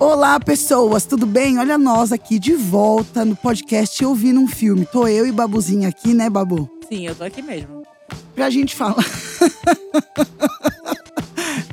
Olá, 0.00 0.40
pessoas, 0.40 1.04
tudo 1.04 1.26
bem? 1.26 1.58
Olha 1.58 1.76
nós 1.76 2.10
aqui 2.10 2.38
de 2.38 2.54
volta 2.54 3.22
no 3.24 3.36
podcast 3.36 4.02
Ouvindo 4.04 4.40
um 4.40 4.46
Filme. 4.48 4.86
Tô 4.86 5.06
eu 5.06 5.26
e 5.26 5.32
Babuzinho 5.32 5.86
aqui, 5.86 6.14
né, 6.14 6.30
Babu? 6.30 6.70
Sim, 6.88 7.06
eu 7.06 7.14
tô 7.14 7.22
aqui 7.22 7.42
mesmo. 7.42 7.82
Pra 8.34 8.48
gente 8.48 8.74
falar. 8.74 9.04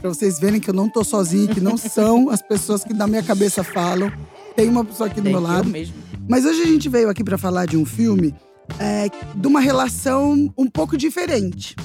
pra 0.01 0.09
vocês 0.09 0.39
verem 0.39 0.59
que 0.59 0.69
eu 0.69 0.73
não 0.73 0.89
tô 0.89 1.05
sozinho, 1.05 1.47
que 1.47 1.61
não 1.61 1.77
são 1.77 2.29
as 2.29 2.41
pessoas 2.41 2.83
que 2.83 2.93
na 2.93 3.07
minha 3.07 3.23
cabeça 3.23 3.63
falam. 3.63 4.11
Tem 4.57 4.67
uma 4.67 4.83
pessoa 4.83 5.07
aqui 5.07 5.21
do 5.21 5.23
Tem 5.23 5.31
meu 5.31 5.41
eu 5.41 5.47
lado. 5.47 5.69
mesmo. 5.69 5.95
Mas 6.27 6.43
hoje 6.43 6.61
a 6.63 6.65
gente 6.65 6.89
veio 6.89 7.09
aqui 7.09 7.23
pra 7.23 7.37
falar 7.37 7.65
de 7.65 7.77
um 7.77 7.85
filme 7.85 8.35
é, 8.77 9.09
de 9.35 9.47
uma 9.47 9.61
relação 9.61 10.53
um 10.57 10.67
pouco 10.69 10.97
diferente. 10.97 11.75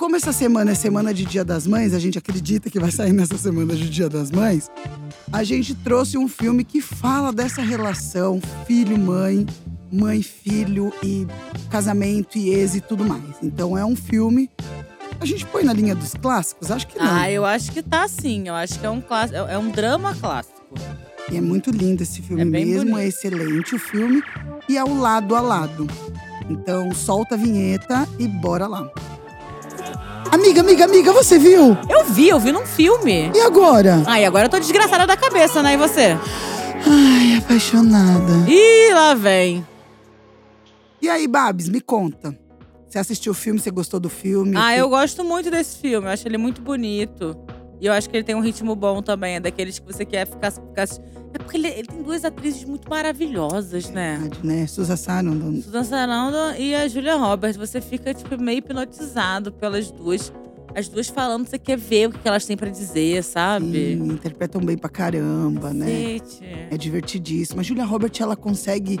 Como 0.00 0.16
essa 0.16 0.32
semana 0.32 0.70
é 0.70 0.74
semana 0.74 1.12
de 1.12 1.26
Dia 1.26 1.44
das 1.44 1.66
Mães, 1.66 1.92
a 1.92 1.98
gente 1.98 2.16
acredita 2.16 2.70
que 2.70 2.80
vai 2.80 2.90
sair 2.90 3.12
nessa 3.12 3.36
semana 3.36 3.76
de 3.76 3.90
Dia 3.90 4.08
das 4.08 4.30
Mães, 4.30 4.70
a 5.30 5.44
gente 5.44 5.74
trouxe 5.74 6.16
um 6.16 6.26
filme 6.26 6.64
que 6.64 6.80
fala 6.80 7.30
dessa 7.30 7.60
relação 7.60 8.40
filho-mãe, 8.66 9.44
mãe-filho 9.92 10.90
e 11.02 11.26
casamento 11.68 12.38
e 12.38 12.48
ex 12.48 12.76
e 12.76 12.80
tudo 12.80 13.04
mais. 13.04 13.22
Então 13.42 13.76
é 13.76 13.84
um 13.84 13.94
filme. 13.94 14.48
A 15.20 15.26
gente 15.26 15.44
põe 15.44 15.64
na 15.64 15.74
linha 15.74 15.94
dos 15.94 16.14
clássicos? 16.14 16.70
Acho 16.70 16.86
que 16.86 16.98
não. 16.98 17.04
Ah, 17.04 17.30
eu 17.30 17.44
acho 17.44 17.70
que 17.70 17.82
tá 17.82 18.08
sim. 18.08 18.48
Eu 18.48 18.54
acho 18.54 18.80
que 18.80 18.86
é 18.86 18.90
um 18.90 19.02
clássico, 19.02 19.36
é 19.36 19.52
é 19.52 19.58
um 19.58 19.68
drama 19.68 20.14
clássico. 20.14 20.62
E 21.30 21.36
é 21.36 21.42
muito 21.42 21.70
lindo 21.70 22.02
esse 22.02 22.22
filme 22.22 22.40
É 22.40 22.44
mesmo, 22.46 22.92
bonito. 22.92 22.98
é 23.00 23.06
excelente 23.06 23.74
o 23.74 23.78
filme. 23.78 24.22
E 24.66 24.78
é 24.78 24.82
o 24.82 24.98
lado 24.98 25.36
a 25.36 25.42
lado. 25.42 25.86
Então 26.48 26.90
solta 26.94 27.34
a 27.34 27.38
vinheta 27.38 28.08
e 28.18 28.26
bora 28.26 28.66
lá. 28.66 28.90
Amiga, 30.32 30.60
amiga, 30.60 30.84
amiga, 30.84 31.12
você 31.12 31.38
viu? 31.38 31.76
Eu 31.88 32.04
vi, 32.04 32.28
eu 32.28 32.38
vi 32.38 32.52
num 32.52 32.64
filme. 32.64 33.30
E 33.34 33.40
agora? 33.40 34.02
Ah, 34.06 34.20
e 34.20 34.24
agora 34.24 34.46
eu 34.46 34.48
tô 34.50 34.58
desgraçada 34.58 35.06
da 35.06 35.16
cabeça, 35.16 35.62
né? 35.62 35.74
E 35.74 35.76
você? 35.76 36.16
Ai, 36.86 37.36
apaixonada. 37.38 38.32
Ih, 38.48 38.92
lá 38.94 39.14
vem. 39.14 39.66
E 41.02 41.08
aí, 41.08 41.26
Babs, 41.26 41.68
me 41.68 41.80
conta. 41.80 42.36
Você 42.88 42.98
assistiu 42.98 43.32
o 43.32 43.34
filme, 43.34 43.58
você 43.58 43.70
gostou 43.70 43.98
do 43.98 44.08
filme? 44.08 44.56
Ah, 44.56 44.76
eu 44.76 44.88
gosto 44.88 45.24
muito 45.24 45.50
desse 45.50 45.78
filme. 45.78 46.06
Eu 46.06 46.10
acho 46.12 46.26
ele 46.26 46.38
muito 46.38 46.60
bonito. 46.60 47.36
E 47.80 47.86
eu 47.86 47.92
acho 47.92 48.10
que 48.10 48.16
ele 48.16 48.24
tem 48.24 48.34
um 48.34 48.40
ritmo 48.40 48.76
bom 48.76 49.00
também. 49.00 49.36
É 49.36 49.40
daqueles 49.40 49.78
que 49.78 49.86
você 49.86 50.04
quer 50.04 50.26
ficar. 50.26 50.50
ficar 50.50 50.82
é 51.32 51.38
porque 51.38 51.56
ele, 51.56 51.68
ele 51.68 51.86
tem 51.88 52.02
duas 52.02 52.24
atrizes 52.24 52.64
muito 52.64 52.88
maravilhosas, 52.90 53.88
né? 53.90 54.18
Verdade, 54.20 54.46
né? 54.46 54.66
Susan 54.66 54.96
Sarandon. 54.96 55.62
Susan 55.62 55.84
Sarandon 55.84 56.54
e 56.58 56.74
a 56.74 56.86
Julia 56.88 57.16
Roberts. 57.16 57.56
Você 57.56 57.80
fica, 57.80 58.12
tipo, 58.12 58.40
meio 58.40 58.58
hipnotizado 58.58 59.50
pelas 59.52 59.90
duas. 59.90 60.32
As 60.74 60.88
duas 60.88 61.08
falando, 61.08 61.46
você 61.48 61.58
quer 61.58 61.76
ver 61.76 62.08
o 62.08 62.12
que 62.12 62.28
elas 62.28 62.44
têm 62.44 62.56
pra 62.56 62.68
dizer, 62.70 63.24
sabe? 63.24 63.72
Sim, 63.96 64.12
interpretam 64.12 64.60
bem 64.60 64.76
pra 64.78 64.88
caramba, 64.88 65.72
né? 65.72 66.18
Cacete. 66.20 66.44
É 66.70 66.76
divertidíssima. 66.76 67.60
A 67.60 67.64
Julia 67.64 67.84
Roberts, 67.84 68.20
ela 68.20 68.36
consegue, 68.36 69.00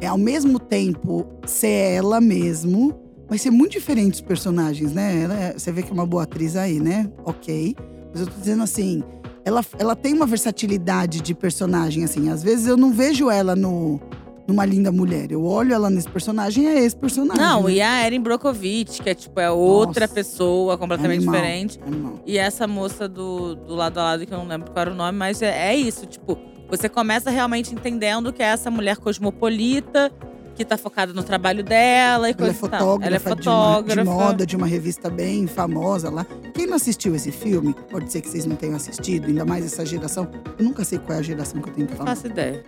é, 0.00 0.06
ao 0.06 0.16
mesmo 0.16 0.58
tempo, 0.58 1.26
ser 1.44 1.68
ela 1.96 2.22
mesmo, 2.22 2.98
mas 3.28 3.42
ser 3.42 3.50
muito 3.50 3.72
diferente 3.72 4.14
os 4.14 4.20
personagens, 4.22 4.92
né? 4.94 5.22
Ela 5.24 5.34
é- 5.34 5.52
você 5.58 5.70
vê 5.70 5.82
que 5.82 5.90
é 5.90 5.92
uma 5.92 6.06
boa 6.06 6.22
atriz 6.22 6.56
aí, 6.56 6.80
né? 6.80 7.10
Ok. 7.24 7.76
Mas 8.12 8.22
eu 8.22 8.26
tô 8.26 8.38
dizendo 8.38 8.62
assim, 8.62 9.02
ela, 9.44 9.64
ela 9.78 9.96
tem 9.96 10.14
uma 10.14 10.26
versatilidade 10.26 11.20
de 11.20 11.34
personagem, 11.34 12.04
assim. 12.04 12.28
Às 12.30 12.42
vezes 12.42 12.66
eu 12.66 12.76
não 12.76 12.92
vejo 12.92 13.30
ela 13.30 13.56
no, 13.56 14.00
numa 14.46 14.64
linda 14.64 14.92
mulher. 14.92 15.30
Eu 15.30 15.44
olho 15.44 15.72
ela 15.72 15.88
nesse 15.88 16.08
personagem, 16.08 16.66
é 16.66 16.80
esse 16.80 16.96
personagem. 16.96 17.42
Não, 17.42 17.64
né? 17.64 17.72
e 17.72 17.80
a 17.80 18.06
Erin 18.06 18.20
Brockovich, 18.20 19.02
que 19.02 19.08
é 19.08 19.14
tipo, 19.14 19.40
é 19.40 19.50
outra 19.50 20.02
Nossa. 20.02 20.14
pessoa 20.14 20.76
completamente 20.76 21.18
Animal, 21.18 21.34
diferente. 21.34 21.80
Animal. 21.86 22.20
E 22.26 22.36
essa 22.36 22.66
moça 22.66 23.08
do, 23.08 23.54
do 23.54 23.74
lado 23.74 23.98
a 23.98 24.04
lado, 24.04 24.26
que 24.26 24.34
eu 24.34 24.38
não 24.38 24.46
lembro 24.46 24.70
qual 24.70 24.82
era 24.82 24.90
o 24.90 24.94
nome, 24.94 25.16
mas 25.16 25.40
é, 25.40 25.72
é 25.72 25.76
isso, 25.76 26.06
tipo, 26.06 26.36
você 26.68 26.88
começa 26.88 27.30
realmente 27.30 27.72
entendendo 27.72 28.32
que 28.32 28.42
é 28.42 28.46
essa 28.46 28.70
mulher 28.70 28.96
cosmopolita, 28.96 30.12
que 30.60 30.64
tá 30.66 30.76
focada 30.76 31.12
no 31.14 31.22
trabalho 31.22 31.64
dela 31.64 32.28
e 32.28 32.32
Ela 32.32 32.50
é 32.50 32.52
coisa 32.52 32.52
tal. 32.52 32.60
fotógrafa, 32.70 33.06
Ela 33.06 33.16
é 33.16 33.18
de, 33.18 33.48
uma- 33.48 33.64
fotógrafa. 33.74 34.02
de 34.02 34.08
moda, 34.08 34.46
de 34.46 34.56
uma 34.56 34.66
revista 34.66 35.08
bem 35.08 35.46
famosa 35.46 36.10
lá. 36.10 36.26
Quem 36.52 36.66
não 36.66 36.74
assistiu 36.74 37.14
esse 37.14 37.32
filme, 37.32 37.74
pode 37.90 38.12
ser 38.12 38.20
que 38.20 38.28
vocês 38.28 38.44
não 38.44 38.56
tenham 38.56 38.76
assistido, 38.76 39.28
ainda 39.28 39.44
mais 39.46 39.64
essa 39.64 39.86
geração. 39.86 40.28
Eu 40.58 40.64
nunca 40.66 40.84
sei 40.84 40.98
qual 40.98 41.16
é 41.16 41.20
a 41.20 41.22
geração 41.22 41.62
que 41.62 41.70
eu 41.70 41.72
tenho 41.72 41.86
que 41.86 41.94
Não 41.94 41.98
falar. 41.98 42.10
faço 42.14 42.26
ideia. 42.26 42.62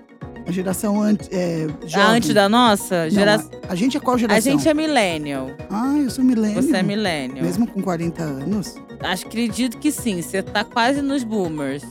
A 0.47 0.51
geração 0.51 1.01
antes, 1.03 1.29
é, 1.31 1.67
A 1.95 2.09
antes 2.09 2.33
da 2.33 2.49
nossa? 2.49 3.05
Não, 3.05 3.11
Gera... 3.11 3.37
a, 3.69 3.73
a 3.73 3.75
gente 3.75 3.97
é 3.99 4.01
qual 4.01 4.17
geração? 4.17 4.39
A 4.39 4.57
gente 4.57 4.67
é 4.67 4.73
millennial. 4.73 5.51
Ah, 5.69 5.95
eu 5.99 6.09
sou 6.11 6.25
milênio. 6.25 6.63
Você 6.63 6.75
é 6.75 6.83
millennial. 6.83 7.45
Mesmo 7.45 7.67
com 7.67 7.83
40 7.83 8.23
anos? 8.23 8.75
Acho, 9.01 9.27
acredito 9.27 9.77
que 9.77 9.93
sim. 9.93 10.23
Você 10.23 10.43
tá 10.43 10.65
quase 10.65 11.03
nos 11.03 11.23
boomers. 11.25 11.83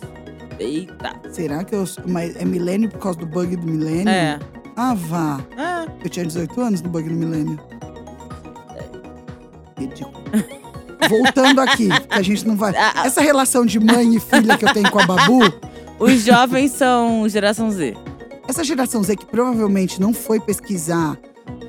Eita. 0.60 1.14
Será 1.32 1.64
que 1.64 1.76
eu. 1.76 1.86
Mas 2.08 2.36
é 2.36 2.44
milênio 2.44 2.90
por 2.90 3.00
causa 3.00 3.20
do 3.20 3.26
bug 3.26 3.56
do 3.56 3.68
milênio? 3.68 4.10
É. 4.10 4.40
Ah, 4.76 4.94
vá. 4.94 5.40
É. 5.58 5.92
Eu 6.04 6.10
tinha 6.10 6.26
18 6.26 6.62
anos 6.62 6.82
no 6.82 6.90
bug 6.90 7.08
do 7.08 7.16
milênio. 7.16 7.60
Ridículo. 9.78 10.22
Voltando 11.10 11.62
aqui, 11.62 11.90
que 11.90 12.14
a 12.14 12.22
gente 12.22 12.48
não 12.48 12.56
vai. 12.56 12.76
Ah, 12.76 12.94
ah. 12.96 13.08
Essa 13.08 13.22
relação 13.22 13.66
de 13.66 13.80
mãe 13.80 14.16
e 14.16 14.20
filha 14.20 14.58
que 14.58 14.66
eu 14.66 14.74
tenho 14.74 14.90
com 14.92 15.00
a 15.00 15.06
Babu, 15.06 15.40
Os 16.00 16.22
jovens 16.24 16.72
são 16.72 17.28
geração 17.28 17.70
Z. 17.72 17.96
essa 18.48 18.64
geração 18.64 19.04
Z 19.04 19.16
que 19.16 19.26
provavelmente 19.26 20.00
não 20.00 20.14
foi 20.14 20.40
pesquisar 20.40 21.18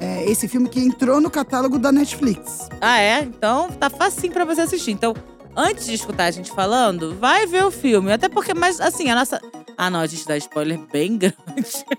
é, 0.01 0.25
esse 0.31 0.47
filme 0.49 0.69
que 0.69 0.81
entrou 0.81 1.21
no 1.21 1.31
catálogo 1.31 1.79
da 1.79 1.91
Netflix. 1.91 2.69
Ah, 2.81 2.99
é? 2.99 3.23
Então 3.23 3.69
tá 3.71 3.89
facinho 3.89 4.33
pra 4.33 4.45
você 4.45 4.61
assistir. 4.63 4.91
Então, 4.93 5.15
antes 5.57 5.87
de 5.87 5.95
escutar 5.95 6.25
a 6.25 6.31
gente 6.31 6.51
falando, 6.53 7.17
vai 7.19 7.47
ver 7.47 7.65
o 7.65 7.71
filme. 7.71 8.13
Até 8.13 8.29
porque, 8.29 8.53
mas 8.55 8.81
assim, 8.81 9.11
a 9.11 9.15
nossa. 9.15 9.41
Ah, 9.77 9.91
não, 9.91 10.01
a 10.01 10.07
gente 10.07 10.27
dá 10.27 10.37
spoiler 10.37 10.79
bem 10.93 11.17
grande. 11.19 11.37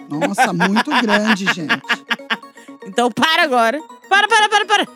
Nossa, 0.10 0.54
muito 0.54 0.90
grande, 1.02 1.46
gente. 1.54 1.82
Então 2.86 3.10
para 3.12 3.44
agora. 3.44 3.80
Para, 4.10 4.28
para, 4.28 4.50
para, 4.50 4.66
para. 4.66 4.88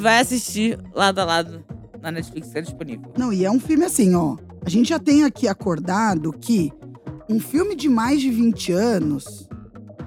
Vai 0.00 0.20
assistir 0.20 0.78
lado 0.94 1.18
a 1.20 1.24
lado 1.24 1.64
na 2.02 2.10
Netflix, 2.10 2.54
é 2.54 2.60
disponível. 2.62 3.12
Não, 3.16 3.32
e 3.32 3.44
é 3.44 3.50
um 3.50 3.60
filme 3.60 3.84
assim, 3.84 4.14
ó. 4.14 4.36
A 4.64 4.68
gente 4.70 4.88
já 4.88 4.98
tem 4.98 5.24
aqui 5.24 5.46
acordado 5.48 6.32
que 6.32 6.72
um 7.28 7.38
filme 7.38 7.74
de 7.76 7.88
mais 7.88 8.20
de 8.20 8.30
20 8.30 8.72
anos 8.72 9.48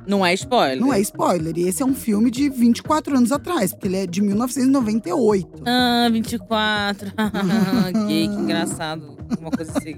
Não 0.05 0.25
é 0.25 0.33
spoiler. 0.33 0.79
não 0.79 0.91
é 0.93 0.99
spoiler. 0.99 1.57
E 1.57 1.67
esse 1.67 1.81
é 1.81 1.85
um 1.85 1.93
filme 1.95 2.29
de 2.29 2.49
24 2.49 3.15
anos 3.17 3.31
atrás, 3.31 3.71
porque 3.73 3.87
ele 3.87 3.97
é 3.97 4.05
de 4.07 4.21
1998. 4.21 5.63
Ah, 5.65 6.09
24. 6.11 7.11
gay, 8.07 8.27
que 8.27 8.33
engraçado. 8.35 9.17
Uma 9.39 9.51
coisa 9.51 9.71
assim, 9.77 9.95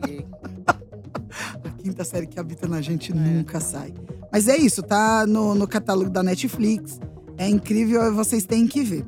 quinta 1.85 2.03
série 2.03 2.25
que 2.25 2.39
habita 2.39 2.67
na 2.67 2.81
gente 2.81 3.11
É. 3.11 3.15
nunca 3.15 3.59
sai. 3.59 3.93
Mas 4.31 4.47
é 4.47 4.57
isso, 4.57 4.81
tá 4.81 5.23
no, 5.27 5.53
no 5.53 5.67
catálogo 5.67 6.09
da 6.09 6.23
Netflix. 6.23 6.99
É 7.37 7.47
incrível, 7.47 8.11
vocês 8.11 8.43
têm 8.43 8.65
que 8.65 8.81
ver. 8.81 9.05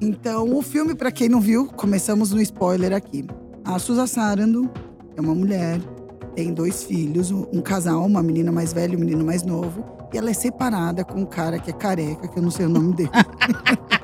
Então, 0.00 0.52
o 0.52 0.60
filme, 0.60 0.96
pra 0.96 1.12
quem 1.12 1.28
não 1.28 1.40
viu, 1.40 1.66
começamos 1.66 2.32
no 2.32 2.42
spoiler 2.42 2.92
aqui. 2.92 3.24
A 3.64 3.78
Susan 3.78 4.08
Sarandon 4.08 4.68
é 5.16 5.20
uma 5.20 5.36
mulher, 5.36 5.80
tem 6.34 6.52
dois 6.52 6.82
filhos, 6.82 7.30
um 7.30 7.62
casal, 7.62 8.04
uma 8.04 8.22
menina 8.24 8.50
mais 8.50 8.72
velha 8.72 8.94
e 8.94 8.96
um 8.96 9.00
menino 9.00 9.24
mais 9.24 9.44
novo. 9.44 9.84
E 10.12 10.18
ela 10.18 10.28
é 10.30 10.34
separada 10.34 11.04
com 11.04 11.20
um 11.20 11.26
cara 11.26 11.60
que 11.60 11.70
é 11.70 11.72
careca, 11.72 12.26
que 12.26 12.36
eu 12.36 12.42
não 12.42 12.50
sei 12.50 12.66
o 12.66 12.68
nome 12.68 12.92
dele. 12.94 13.10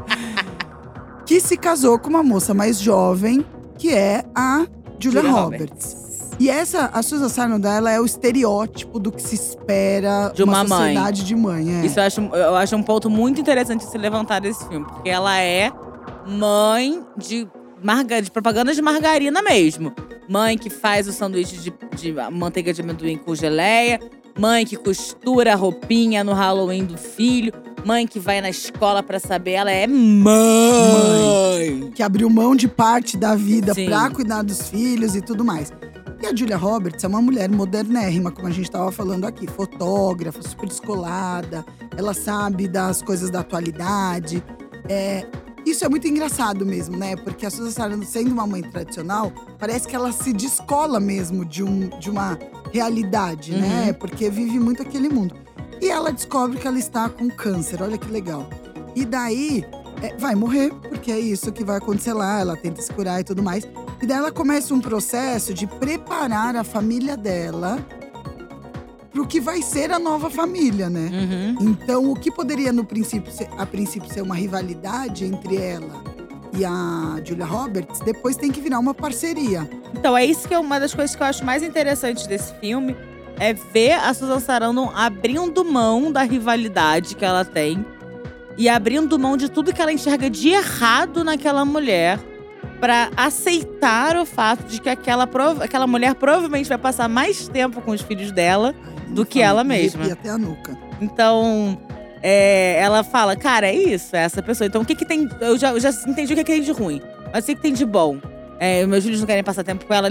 que 1.27 1.41
se 1.41 1.57
casou 1.57 1.99
com 1.99 2.09
uma 2.09 2.23
moça 2.23 2.55
mais 2.55 2.79
jovem, 2.79 3.45
que 3.77 3.91
é 3.93 4.25
a 4.33 4.65
Julia, 5.01 5.23
Julia 5.23 5.31
Roberts. 5.33 6.02
E 6.43 6.51
essa, 6.51 6.87
a 6.93 7.01
Susan 7.05 7.29
Sarandon, 7.29 7.69
ela 7.69 7.93
é 7.93 8.01
o 8.01 8.05
estereótipo 8.05 8.99
do 8.99 9.13
que 9.13 9.23
se 9.23 9.37
espera 9.37 10.33
De 10.35 10.43
uma 10.43 10.65
mãe. 10.65 10.89
sociedade 10.97 11.25
de 11.25 11.37
mãe. 11.37 11.83
É. 11.83 11.87
Isso 11.87 12.01
eu 12.01 12.03
acho, 12.03 12.21
eu 12.21 12.57
acho 12.57 12.75
um 12.75 12.83
ponto 12.83 13.09
muito 13.09 13.41
interessante 13.41 13.85
se 13.85 13.97
levantar 13.97 14.41
desse 14.41 14.67
filme. 14.69 14.85
Porque 14.85 15.09
ela 15.09 15.39
é 15.39 15.71
mãe 16.27 17.01
de, 17.17 17.47
marga, 17.81 18.21
de 18.21 18.29
propaganda 18.29 18.75
de 18.75 18.83
margarina 18.83 19.41
mesmo. 19.41 19.95
Mãe 20.29 20.59
que 20.59 20.69
faz 20.69 21.07
o 21.07 21.13
sanduíche 21.13 21.59
de, 21.59 21.73
de 21.97 22.13
manteiga 22.33 22.73
de 22.73 22.83
amendoim 22.83 23.17
com 23.19 23.37
geleia. 23.37 24.01
Mãe 24.37 24.67
que 24.67 24.75
costura 24.77 25.53
a 25.53 25.55
roupinha 25.55 26.25
no 26.25 26.33
Halloween 26.33 26.85
do 26.87 26.99
filho. 26.99 27.53
Mãe 27.85 28.05
que 28.05 28.19
vai 28.19 28.41
na 28.41 28.51
escola 28.51 29.01
pra 29.01 29.21
saber. 29.21 29.53
Ela 29.53 29.71
é 29.71 29.87
mãe. 29.87 30.33
Que 31.95 32.03
abriu 32.03 32.29
mão 32.29 32.57
de 32.57 32.67
parte 32.67 33.17
da 33.17 33.37
vida 33.37 33.75
Sim. 33.75 33.87
pra 33.87 34.11
cuidar 34.11 34.43
dos 34.43 34.69
filhos 34.69 35.15
e 35.15 35.21
tudo 35.23 35.45
mais. 35.45 35.73
E 36.23 36.27
a 36.27 36.37
Julia 36.37 36.57
Roberts 36.57 37.03
é 37.03 37.09
uma 37.09 37.21
mulher 37.21 37.51
modernérrima, 37.51 38.31
como 38.31 38.47
a 38.47 38.51
gente 38.53 38.67
estava 38.67 38.93
falando 38.93 39.25
aqui. 39.25 39.45
Fotógrafa, 39.49 40.41
super 40.41 40.69
descolada. 40.69 41.67
Ela 41.97 42.15
sabe 42.15 42.69
das 42.69 43.03
coisas 43.03 43.29
da 43.29 43.41
atualidade. 43.41 44.41
É, 44.89 45.27
isso 45.67 45.85
é 45.85 45.89
muito 45.89 46.07
engraçado 46.07 46.65
mesmo, 46.65 46.97
né? 46.97 47.17
Porque 47.17 47.45
a 47.45 47.51
Susan 47.51 47.73
Sarandon, 47.73 48.07
sendo 48.07 48.31
uma 48.31 48.47
mãe 48.47 48.63
tradicional, 48.63 49.33
parece 49.59 49.89
que 49.89 49.97
ela 49.97 50.13
se 50.13 50.33
descola 50.33 51.01
mesmo 51.01 51.45
de, 51.45 51.65
um, 51.65 51.89
de 51.99 52.09
uma 52.09 52.39
realidade, 52.73 53.57
né? 53.57 53.89
Uhum. 53.89 53.95
Porque 53.95 54.31
vive 54.31 54.61
muito 54.61 54.81
aquele 54.81 55.09
mundo. 55.09 55.35
E 55.81 55.89
ela 55.89 56.13
descobre 56.13 56.57
que 56.57 56.69
ela 56.69 56.79
está 56.79 57.09
com 57.09 57.29
câncer, 57.31 57.83
olha 57.83 57.99
que 57.99 58.09
legal. 58.09 58.49
E 58.95 59.05
daí, 59.05 59.65
é, 60.01 60.17
vai 60.17 60.37
morrer, 60.37 60.73
porque 60.89 61.11
é 61.11 61.19
isso 61.19 61.51
que 61.51 61.65
vai 61.65 61.79
acontecer 61.79 62.13
lá. 62.13 62.39
Ela 62.39 62.57
tenta 62.57 62.81
se 62.81 62.93
curar 62.93 63.21
e 63.21 63.25
tudo 63.25 63.43
mais. 63.43 63.65
E 64.03 64.07
daí 64.07 64.19
ela 64.19 64.33
começa 64.33 64.75
um 64.75 64.81
processo 64.81 65.55
de 65.55 65.67
preparar 65.67 66.57
a 66.57 66.65
família 66.65 67.17
dela 67.17 67.79
pro 69.13 69.27
que 69.27 69.41
vai 69.41 69.63
ser 69.63 69.93
a 69.93 69.99
nova 69.99 70.29
família, 70.29 70.91
né? 70.91 71.09
Uhum. 71.13 71.69
Então, 71.69 72.11
o 72.11 72.17
que 72.17 72.31
poderia 72.31 72.73
no 72.73 72.85
princípio 72.85 73.31
ser, 73.31 73.49
a 73.57 73.65
princípio 73.65 74.13
ser 74.13 74.23
uma 74.23 74.35
rivalidade 74.35 75.25
entre 75.25 75.57
ela 75.57 76.03
e 76.55 76.65
a 76.65 77.21
Julia 77.25 77.47
Roberts, 77.47 78.01
depois 78.01 78.37
tem 78.37 78.51
que 78.51 78.61
virar 78.61 78.79
uma 78.79 78.93
parceria. 78.93 79.69
Então 79.95 80.17
é 80.17 80.25
isso 80.25 80.47
que 80.47 80.55
é 80.55 80.59
uma 80.59 80.79
das 80.79 80.93
coisas 80.93 81.17
que 81.17 81.23
eu 81.23 81.27
acho 81.27 81.45
mais 81.45 81.63
interessantes 81.63 82.27
desse 82.27 82.53
filme. 82.55 82.97
É 83.39 83.55
ver 83.55 83.93
a 83.93 84.13
Susan 84.13 84.41
Sarandon 84.41 84.93
abrindo 84.95 85.65
mão 85.65 86.13
da 86.13 86.23
rivalidade 86.23 87.17
que 87.17 87.25
ela 87.25 87.45
tem. 87.45 87.85
E 88.59 88.69
abrindo 88.69 89.19
mão 89.19 89.37
de 89.37 89.49
tudo 89.51 89.73
que 89.73 89.81
ela 89.81 89.93
enxerga 89.93 90.29
de 90.29 90.51
errado 90.51 91.25
naquela 91.25 91.65
mulher. 91.65 92.19
Pra 92.83 93.11
aceitar 93.17 94.17
o 94.17 94.27
fato 94.27 94.65
de 94.65 94.81
que 94.81 94.89
aquela, 94.89 95.29
aquela 95.61 95.87
mulher 95.87 96.17
provavelmente 96.17 96.69
vai 96.69 96.77
passar 96.77 97.09
mais 97.09 97.47
tempo 97.47 97.81
com 97.81 97.93
os 97.93 98.01
filhos 98.01 98.33
dela. 98.33 98.75
Do 99.11 99.25
que 99.25 99.41
ela 99.41 99.63
me 99.63 99.77
mesma. 99.77 100.01
arrepia 100.01 100.15
até 100.21 100.29
a 100.31 100.37
nuca. 100.37 100.77
Então, 101.01 101.79
é, 102.21 102.77
ela 102.81 103.05
fala, 103.05 103.37
cara, 103.37 103.69
é 103.69 103.77
isso, 103.77 104.17
é 104.17 104.25
essa 104.25 104.43
pessoa. 104.43 104.67
Então, 104.67 104.83
o 104.83 104.85
que 104.85 104.97
que 104.97 105.05
tem. 105.05 105.29
Eu 105.41 105.57
já, 105.57 105.71
eu 105.71 105.79
já 105.79 105.91
entendi 106.09 106.33
o 106.33 106.37
que, 106.37 106.43
que 106.43 106.51
tem 106.55 106.61
de 106.61 106.73
ruim. 106.73 107.01
Mas 107.33 107.45
o 107.45 107.47
que, 107.47 107.55
que 107.55 107.61
tem 107.63 107.73
de 107.73 107.85
bom? 107.85 108.19
É, 108.59 108.85
meus 108.85 109.05
filhos 109.05 109.21
não 109.21 109.29
querem 109.29 109.45
passar 109.45 109.63
tempo 109.63 109.87
com 109.87 109.95
ela, 109.95 110.09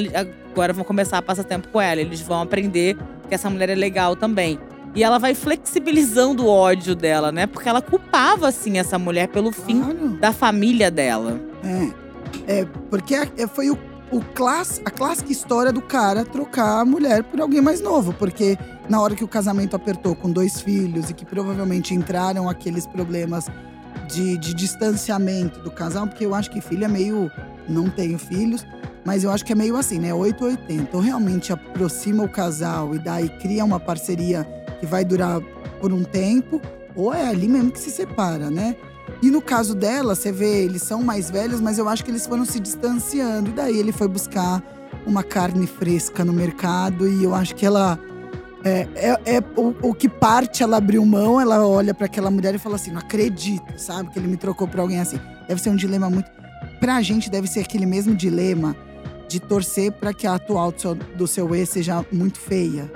agora 0.54 0.72
vão 0.72 0.86
começar 0.86 1.18
a 1.18 1.22
passar 1.22 1.44
tempo 1.44 1.68
com 1.68 1.82
ela. 1.82 2.00
Eles 2.00 2.22
vão 2.22 2.42
aprender 2.42 2.96
que 3.28 3.36
essa 3.36 3.50
mulher 3.50 3.70
é 3.70 3.76
legal 3.76 4.16
também. 4.16 4.58
E 4.96 5.04
ela 5.04 5.20
vai 5.20 5.36
flexibilizando 5.36 6.46
o 6.46 6.50
ódio 6.50 6.96
dela, 6.96 7.34
né? 7.34 7.48
Porque 7.48 7.68
ela 7.68 7.82
culpava, 7.82 8.48
assim, 8.48 8.78
essa 8.78 8.98
mulher 8.98 9.28
pelo 9.28 9.52
fim 9.52 9.82
Claro. 9.82 10.10
da 10.22 10.32
família 10.32 10.90
dela. 10.90 11.38
É. 11.66 12.11
É, 12.48 12.66
porque 12.90 13.16
é- 13.16 13.30
é- 13.38 13.48
foi 13.48 13.70
o, 13.70 13.78
o 14.12 14.22
class, 14.34 14.82
a 14.86 14.90
clássica 14.90 15.32
história 15.32 15.72
do 15.72 15.82
cara 15.82 16.26
trocar 16.26 16.82
a 16.82 16.86
mulher 16.86 17.24
por 17.24 17.40
alguém 17.40 17.62
mais 17.62 17.82
novo. 17.82 18.14
Porque 18.14 18.58
na 18.90 19.00
hora 19.02 19.16
que 19.16 19.24
o 19.24 19.28
casamento 19.28 19.76
apertou 19.76 20.16
com 20.16 20.30
dois 20.32 20.60
filhos 20.62 21.10
e 21.10 21.14
que 21.14 21.26
provavelmente 21.26 21.94
entraram 21.94 22.50
aqueles 22.50 22.86
problemas 22.86 23.48
de, 24.10 24.38
de 24.38 24.54
distanciamento 24.54 25.60
do 25.62 25.72
casal, 25.72 26.08
porque 26.08 26.26
eu 26.26 26.36
acho 26.36 26.50
que 26.52 26.62
filho 26.62 26.86
é 26.86 26.88
meio. 26.88 27.32
Não 27.70 27.90
tenho 27.90 28.18
filhos, 28.18 28.66
mas 29.06 29.24
eu 29.24 29.32
acho 29.32 29.46
que 29.46 29.54
é 29.54 29.56
meio 29.56 29.78
assim, 29.78 30.00
né? 30.00 30.14
8 30.14 30.44
ou 30.44 30.50
80. 30.50 30.98
Ou 30.98 31.02
realmente 31.02 31.54
aproxima 31.54 32.24
o 32.24 32.28
casal 32.30 32.94
e 32.96 33.00
daí 33.00 33.30
cria 33.40 33.64
uma 33.64 33.80
parceria 33.80 34.44
que 34.80 34.86
vai 34.86 35.06
durar 35.06 35.40
por 35.80 35.94
um 35.94 36.04
tempo, 36.04 36.60
ou 36.96 37.14
é 37.14 37.28
ali 37.28 37.48
mesmo 37.48 37.72
que 37.72 37.80
se 37.80 37.92
separa, 37.92 38.50
né? 38.50 38.76
E 39.22 39.30
no 39.30 39.42
caso 39.42 39.76
dela, 39.76 40.16
você 40.16 40.32
vê, 40.32 40.64
eles 40.64 40.82
são 40.82 41.04
mais 41.04 41.30
velhos, 41.30 41.62
mas 41.62 41.78
eu 41.78 41.88
acho 41.88 42.04
que 42.04 42.10
eles 42.10 42.26
foram 42.26 42.44
se 42.44 42.60
distanciando. 42.60 43.50
E 43.50 43.54
daí 43.54 43.78
ele 43.78 43.92
foi 43.92 44.08
buscar 44.08 44.64
uma 45.06 45.24
carne 45.24 45.68
fresca 45.68 46.26
no 46.26 46.34
mercado 46.34 47.08
e 47.08 47.24
eu 47.24 47.36
acho 47.36 47.56
que 47.56 47.66
ela. 47.66 48.00
É, 48.64 48.88
é, 48.96 49.38
é 49.38 49.44
o, 49.56 49.90
o 49.90 49.94
que 49.94 50.08
parte, 50.08 50.62
ela 50.62 50.78
abriu 50.78 51.04
mão, 51.04 51.42
ela 51.42 51.66
olha 51.66 51.96
pra 51.96 52.06
aquela 52.06 52.32
mulher 52.32 52.56
e 52.56 52.58
fala 52.58 52.76
assim: 52.76 52.92
não 52.92 53.00
acredito, 53.00 53.74
sabe? 53.78 54.10
Que 54.10 54.20
ele 54.20 54.28
me 54.28 54.38
trocou 54.38 54.68
pra 54.68 54.82
alguém 54.82 55.00
assim. 55.00 55.20
Deve 55.48 55.62
ser 55.62 55.70
um 55.70 55.76
dilema 55.76 56.10
muito. 56.10 56.30
Pra 56.80 57.02
gente, 57.02 57.30
deve 57.30 57.48
ser 57.48 57.60
aquele 57.60 57.86
mesmo 57.86 58.16
dilema 58.16 58.76
de 59.28 59.40
torcer 59.40 59.92
pra 59.92 60.14
que 60.14 60.28
a 60.28 60.36
atual 60.36 60.72
do 60.72 60.82
seu, 60.82 60.96
do 60.96 61.28
seu 61.28 61.56
ex 61.56 61.70
seja 61.70 62.06
muito 62.12 62.40
feia. 62.40 62.92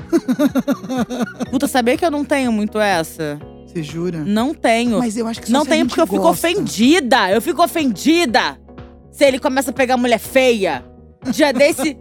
Puta, 1.49 1.67
sabia 1.67 1.95
que 1.95 2.05
eu 2.05 2.11
não 2.11 2.25
tenho 2.25 2.51
muito 2.51 2.79
essa? 2.79 3.39
Você 3.75 3.83
jura? 3.83 4.23
Não 4.25 4.53
tenho. 4.53 4.99
Mas 4.99 5.17
eu 5.17 5.27
acho 5.27 5.41
que 5.41 5.51
Não 5.51 5.65
tenho 5.65 5.85
porque 5.85 5.99
eu 5.99 6.07
fico 6.07 6.21
gosta. 6.21 6.47
ofendida. 6.47 7.29
Eu 7.29 7.41
fico 7.41 7.61
ofendida. 7.61 8.57
Se 9.11 9.25
ele 9.25 9.37
começa 9.37 9.71
a 9.71 9.73
pegar 9.73 9.97
mulher 9.97 10.17
feia. 10.17 10.85
Dia 11.29 11.51
desse. 11.51 11.97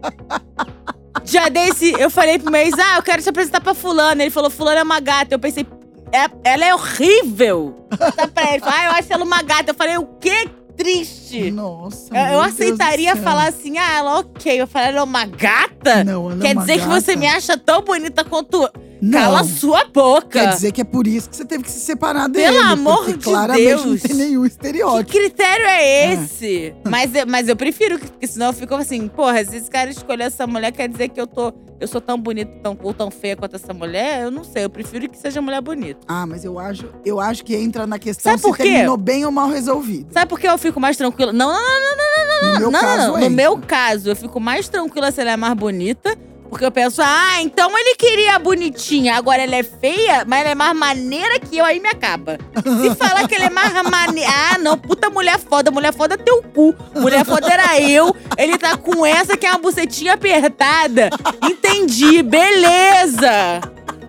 dia 1.24 1.48
desse, 1.50 1.90
eu 1.98 2.08
falei 2.10 2.38
pro 2.38 2.54
ex, 2.54 2.72
ah, 2.78 2.96
eu 2.98 3.02
quero 3.02 3.20
te 3.22 3.28
apresentar 3.28 3.60
pra 3.60 3.74
fulana. 3.74 4.22
Ele 4.22 4.30
falou, 4.30 4.50
fulana 4.50 4.80
é 4.80 4.82
uma 4.84 5.00
gata. 5.00 5.34
Eu 5.34 5.38
pensei, 5.40 5.66
"É- 6.12 6.30
ela 6.52 6.64
é 6.64 6.72
horrível. 6.72 7.88
Tá 8.14 8.28
pra 8.28 8.54
ele. 8.54 8.62
Ah, 8.64 8.84
eu 8.86 8.90
acho 8.92 9.12
ela 9.12 9.24
uma 9.24 9.42
gata. 9.42 9.72
Eu 9.72 9.74
falei, 9.74 9.96
o 9.98 10.06
quê? 10.20 10.48
Triste. 10.76 11.23
Nossa. 11.50 12.16
Eu, 12.16 12.34
eu 12.34 12.40
aceitaria 12.40 13.14
falar 13.16 13.48
assim, 13.48 13.78
ah, 13.78 13.92
ela 13.98 14.18
ok. 14.20 14.60
Eu 14.60 14.66
falei, 14.66 14.88
ela 14.88 14.98
é 14.98 15.02
uma 15.02 15.24
gata? 15.26 16.04
Não, 16.04 16.30
ela 16.30 16.40
é 16.40 16.46
Quer 16.46 16.52
uma 16.56 16.60
dizer 16.62 16.72
que 16.80 16.86
gata. 16.86 17.00
você 17.00 17.16
me 17.16 17.26
acha 17.26 17.56
tão 17.58 17.82
bonita 17.82 18.24
quanto. 18.24 18.68
Não. 19.02 19.18
Cala 19.20 19.44
sua 19.44 19.84
boca. 19.84 20.40
Quer 20.40 20.48
dizer 20.54 20.72
que 20.72 20.80
é 20.80 20.84
por 20.84 21.06
isso 21.06 21.28
que 21.28 21.36
você 21.36 21.44
teve 21.44 21.62
que 21.64 21.70
se 21.70 21.80
separar 21.80 22.26
dele. 22.26 22.46
Pelo 22.46 22.60
amor 22.70 23.06
de 23.06 23.18
claramente 23.18 23.64
Deus. 23.66 23.84
não 23.84 23.98
tem 23.98 24.14
nenhum 24.14 24.42
Que 24.42 24.48
estereótipo. 24.48 25.12
critério 25.12 25.66
é 25.66 26.14
esse? 26.14 26.74
Mas, 26.88 27.14
eu- 27.14 27.26
mas 27.26 27.48
eu 27.48 27.56
prefiro, 27.56 27.98
porque 27.98 28.26
senão 28.26 28.46
eu 28.46 28.52
fico 28.54 28.74
assim, 28.74 29.06
porra, 29.08 29.44
se 29.44 29.56
esse 29.56 29.70
cara 29.70 29.90
escolher 29.90 30.24
essa 30.24 30.46
mulher, 30.46 30.72
quer 30.72 30.88
dizer 30.88 31.08
que 31.10 31.20
eu 31.20 31.26
tô. 31.26 31.52
Eu 31.80 31.88
sou 31.88 32.00
tão 32.00 32.16
bonita 32.18 32.50
tão, 32.62 32.78
ou 32.82 32.94
tão 32.94 33.10
feia 33.10 33.36
quanto 33.36 33.56
essa 33.56 33.74
mulher? 33.74 34.22
Eu 34.22 34.30
não 34.30 34.44
sei, 34.44 34.64
eu 34.64 34.70
prefiro 34.70 35.06
que 35.10 35.18
seja 35.18 35.42
mulher 35.42 35.60
bonita. 35.60 36.00
Ah, 36.08 36.24
mas 36.24 36.44
eu 36.44 36.58
acho, 36.58 36.86
eu 37.04 37.20
acho 37.20 37.44
que 37.44 37.54
entra 37.54 37.86
na 37.86 37.98
questão 37.98 38.30
Sabe 38.30 38.40
se 38.42 38.46
por 38.48 38.56
quê? 38.56 38.62
terminou 38.62 38.96
bem 38.96 39.26
ou 39.26 39.32
mal 39.32 39.48
resolvido. 39.50 40.06
Sabe 40.12 40.28
por 40.28 40.38
que 40.40 40.46
eu 40.48 40.56
fico 40.56 40.80
mais 40.80 40.96
tranquila? 40.96 41.23
Não, 41.32 41.52
não, 41.52 42.42
não, 42.42 42.52
No 42.52 42.60
meu 42.60 42.70
não, 42.70 42.80
caso, 42.80 42.96
não, 42.96 43.12
não. 43.14 43.20
No 43.20 43.30
meu 43.30 43.58
caso, 43.58 44.10
eu 44.10 44.16
fico 44.16 44.40
mais 44.40 44.68
tranquila 44.68 45.10
se 45.10 45.20
ela 45.20 45.32
é 45.32 45.36
mais 45.36 45.54
bonita. 45.54 46.16
Porque 46.54 46.64
eu 46.64 46.70
penso, 46.70 47.02
ah, 47.02 47.42
então 47.42 47.76
ele 47.76 47.96
queria 47.96 48.36
a 48.36 48.38
bonitinha. 48.38 49.16
Agora 49.16 49.42
ela 49.42 49.56
é 49.56 49.64
feia, 49.64 50.24
mas 50.24 50.40
ela 50.42 50.50
é 50.50 50.54
mais 50.54 50.76
maneira 50.76 51.40
que 51.40 51.58
eu, 51.58 51.64
aí 51.64 51.80
me 51.80 51.88
acaba. 51.88 52.38
Se 52.54 52.94
falar 52.94 53.26
que 53.26 53.34
ele 53.34 53.46
é 53.46 53.50
mais 53.50 53.72
maneira. 53.90 54.30
Ah, 54.54 54.58
não, 54.58 54.78
puta 54.78 55.10
mulher 55.10 55.38
foda. 55.38 55.70
Mulher 55.70 55.92
foda 55.92 56.14
é 56.14 56.16
teu 56.16 56.42
cu. 56.42 56.74
Mulher 56.94 57.24
foda 57.24 57.48
era 57.52 57.80
eu. 57.80 58.14
Ele 58.36 58.56
tá 58.56 58.76
com 58.76 59.04
essa 59.04 59.36
que 59.36 59.46
é 59.46 59.50
uma 59.50 59.58
bucetinha 59.58 60.14
apertada. 60.14 61.10
Entendi, 61.42 62.22
beleza. 62.22 63.60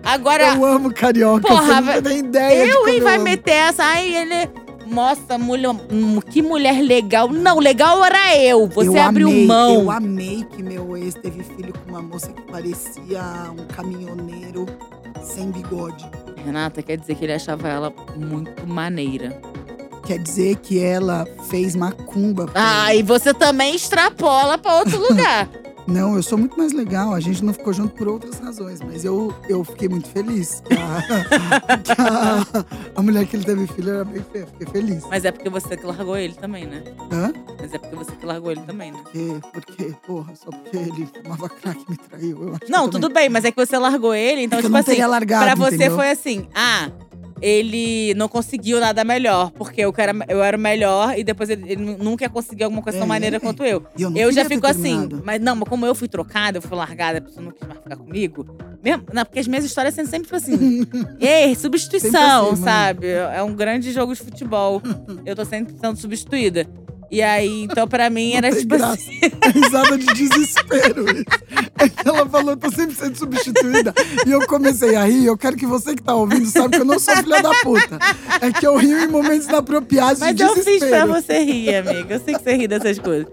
Agora. 0.04 0.54
Eu 0.54 0.64
amo 0.64 0.92
carioca, 0.92 1.48
Porra, 1.48 1.82
você 1.82 1.94
não 1.94 2.02
tem 2.02 2.18
ideia 2.18 2.64
de 2.64 2.70
Eu, 2.70 2.88
hein, 2.88 3.00
vai 3.00 3.18
meter 3.18 3.52
essa. 3.52 3.82
Ai, 3.82 4.14
ele. 4.14 4.48
Nossa, 4.86 5.36
mulher, 5.36 5.70
hum, 5.90 6.20
que 6.20 6.40
mulher 6.40 6.80
legal. 6.80 7.28
Não, 7.28 7.58
legal 7.58 8.04
era 8.04 8.36
eu. 8.38 8.66
Você 8.68 8.88
eu 8.88 9.00
abriu 9.00 9.28
amei, 9.28 9.46
mão. 9.46 9.74
Eu 9.74 9.90
amei 9.90 10.44
que 10.44 10.62
meu 10.62 10.96
ex 10.96 11.14
teve 11.14 11.42
filho 11.42 11.72
com 11.72 11.90
uma 11.90 12.02
moça 12.02 12.32
que 12.32 12.42
parecia 12.42 13.22
um 13.58 13.66
caminhoneiro 13.66 14.66
sem 15.22 15.50
bigode. 15.50 16.08
Renata, 16.44 16.82
quer 16.82 16.96
dizer 16.96 17.16
que 17.16 17.24
ele 17.24 17.32
achava 17.32 17.68
ela 17.68 17.92
muito 18.16 18.66
maneira. 18.66 19.40
Quer 20.04 20.18
dizer 20.20 20.56
que 20.56 20.78
ela 20.78 21.26
fez 21.48 21.74
macumba. 21.74 22.48
Ah, 22.54 22.92
ele. 22.94 23.00
e 23.00 23.02
você 23.02 23.34
também 23.34 23.74
extrapola 23.74 24.56
pra 24.56 24.76
outro 24.78 24.98
lugar. 25.02 25.48
Não, 25.86 26.16
eu 26.16 26.22
sou 26.22 26.36
muito 26.36 26.56
mais 26.58 26.72
legal. 26.72 27.14
A 27.14 27.20
gente 27.20 27.44
não 27.44 27.52
ficou 27.52 27.72
junto 27.72 27.94
por 27.94 28.08
outras 28.08 28.38
razões, 28.40 28.80
mas 28.80 29.04
eu, 29.04 29.32
eu 29.48 29.62
fiquei 29.64 29.88
muito 29.88 30.08
feliz. 30.08 30.62
A, 30.76 32.58
a, 32.96 32.98
a 32.98 33.02
mulher 33.02 33.24
que 33.26 33.36
ele 33.36 33.44
teve 33.44 33.66
filho 33.68 33.90
era 33.90 34.04
bem 34.04 34.24
feia. 34.32 34.46
Fiquei 34.46 34.66
feliz. 34.66 35.04
Mas 35.08 35.24
é 35.24 35.30
porque 35.30 35.48
você 35.48 35.76
que 35.76 35.86
largou 35.86 36.16
ele 36.16 36.34
também, 36.34 36.66
né? 36.66 36.82
Hã? 37.12 37.32
Mas 37.60 37.72
é 37.72 37.78
porque 37.78 37.96
você 37.96 38.12
que 38.12 38.26
largou 38.26 38.50
ele 38.50 38.62
também, 38.62 38.90
né? 38.92 38.98
Porque, 39.04 39.40
porque, 39.52 39.94
porra, 40.06 40.34
só 40.34 40.50
porque 40.50 40.76
ele 40.76 41.08
fumava 41.22 41.48
crack 41.48 41.80
e 41.86 41.90
me 41.90 41.96
traiu. 41.96 42.42
Eu 42.42 42.50
acho 42.50 42.60
que 42.60 42.70
Não, 42.72 42.88
tudo 42.88 43.08
bem, 43.08 43.28
mas 43.28 43.44
é 43.44 43.50
que 43.50 43.56
você 43.56 43.78
largou 43.78 44.14
ele, 44.14 44.42
então, 44.42 44.58
É 44.58 44.62
tipo 44.62 44.72
não 44.72 44.80
assim, 44.80 44.90
teria 44.90 45.06
largado, 45.06 45.44
pra 45.44 45.54
você 45.54 45.76
entendeu? 45.76 45.96
foi 45.96 46.10
assim, 46.10 46.48
ah, 46.54 46.90
ele 47.40 48.14
não 48.14 48.28
conseguiu 48.28 48.80
nada 48.80 49.04
melhor, 49.04 49.50
porque 49.52 49.80
eu, 49.80 49.92
era, 49.96 50.12
eu 50.28 50.42
era 50.42 50.56
o 50.56 50.60
melhor 50.60 51.18
e 51.18 51.22
depois 51.24 51.50
ele, 51.50 51.70
ele 51.72 51.82
nunca 51.96 52.24
ia 52.24 52.30
conseguir 52.30 52.64
alguma 52.64 52.82
coisa 52.82 52.98
tão 52.98 53.06
É. 53.06 53.08
maneira 53.08 53.38
quanto 53.40 53.62
eu. 53.64 53.84
Eu 53.98 54.10
Eu 54.16 54.32
já 54.32 54.44
fico 54.44 54.66
assim, 54.66 55.08
mas 55.24 55.40
não, 55.40 55.54
mas 55.56 55.68
como 55.68 55.84
eu 55.86 55.94
fui 55.94 56.08
trocada, 56.08 56.58
eu 56.58 56.62
fui 56.62 56.76
largada, 56.76 57.18
a 57.18 57.20
pessoa 57.20 57.44
não 57.44 57.52
quis 57.52 57.66
mais 57.66 57.80
ficar 57.80 57.96
comigo. 57.96 58.46
Mesmo, 58.82 59.04
não, 59.12 59.24
porque 59.24 59.38
as 59.40 59.48
minhas 59.48 59.64
histórias 59.64 59.94
são 59.94 60.06
sempre 60.06 60.34
assim, 60.34 60.86
ei, 61.20 61.54
substituição, 61.54 62.52
assim, 62.52 62.62
sabe? 62.62 63.08
É 63.08 63.42
um 63.42 63.54
grande 63.54 63.92
jogo 63.92 64.14
de 64.14 64.20
futebol. 64.20 64.80
Eu 65.24 65.34
tô 65.36 65.44
sempre 65.44 65.74
sendo 65.78 65.96
substituída. 65.96 66.66
E 67.10 67.22
aí, 67.22 67.62
então 67.62 67.86
pra 67.86 68.10
mim 68.10 68.30
Não 68.30 68.38
era 68.38 68.50
tipo 68.56 68.76
graça. 68.76 68.94
assim. 68.94 69.20
É 69.46 69.48
risada 69.50 69.96
de 69.96 70.06
desespero. 70.06 71.04
isso. 71.08 71.24
Ela 72.04 72.26
falou, 72.28 72.56
tô 72.56 72.70
sempre 72.70 72.96
sendo 72.96 73.16
substituída. 73.16 73.94
E 74.26 74.30
eu 74.30 74.44
comecei 74.46 74.96
a 74.96 75.04
rir. 75.04 75.26
Eu 75.26 75.38
quero 75.38 75.56
que 75.56 75.66
você 75.66 75.94
que 75.94 76.02
tá 76.02 76.14
ouvindo 76.14 76.46
saiba 76.46 76.70
que 76.70 76.80
eu 76.80 76.84
não 76.84 76.98
sou 76.98 77.16
filha 77.16 77.40
da 77.42 77.50
puta. 77.62 77.98
É 78.40 78.50
que 78.50 78.66
eu 78.66 78.76
rio 78.76 78.98
em 79.04 79.06
momentos 79.06 79.46
inapropriados 79.46 80.18
Mas 80.20 80.34
de 80.34 80.42
eu 80.42 80.48
desespero. 80.54 80.80
fiz 80.80 80.88
pra 80.90 81.06
você 81.06 81.44
rir, 81.44 81.74
amiga. 81.76 82.14
Eu 82.14 82.20
sei 82.20 82.34
que 82.34 82.42
você 82.42 82.56
ri 82.56 82.66
dessas 82.66 82.98
coisas. 82.98 83.26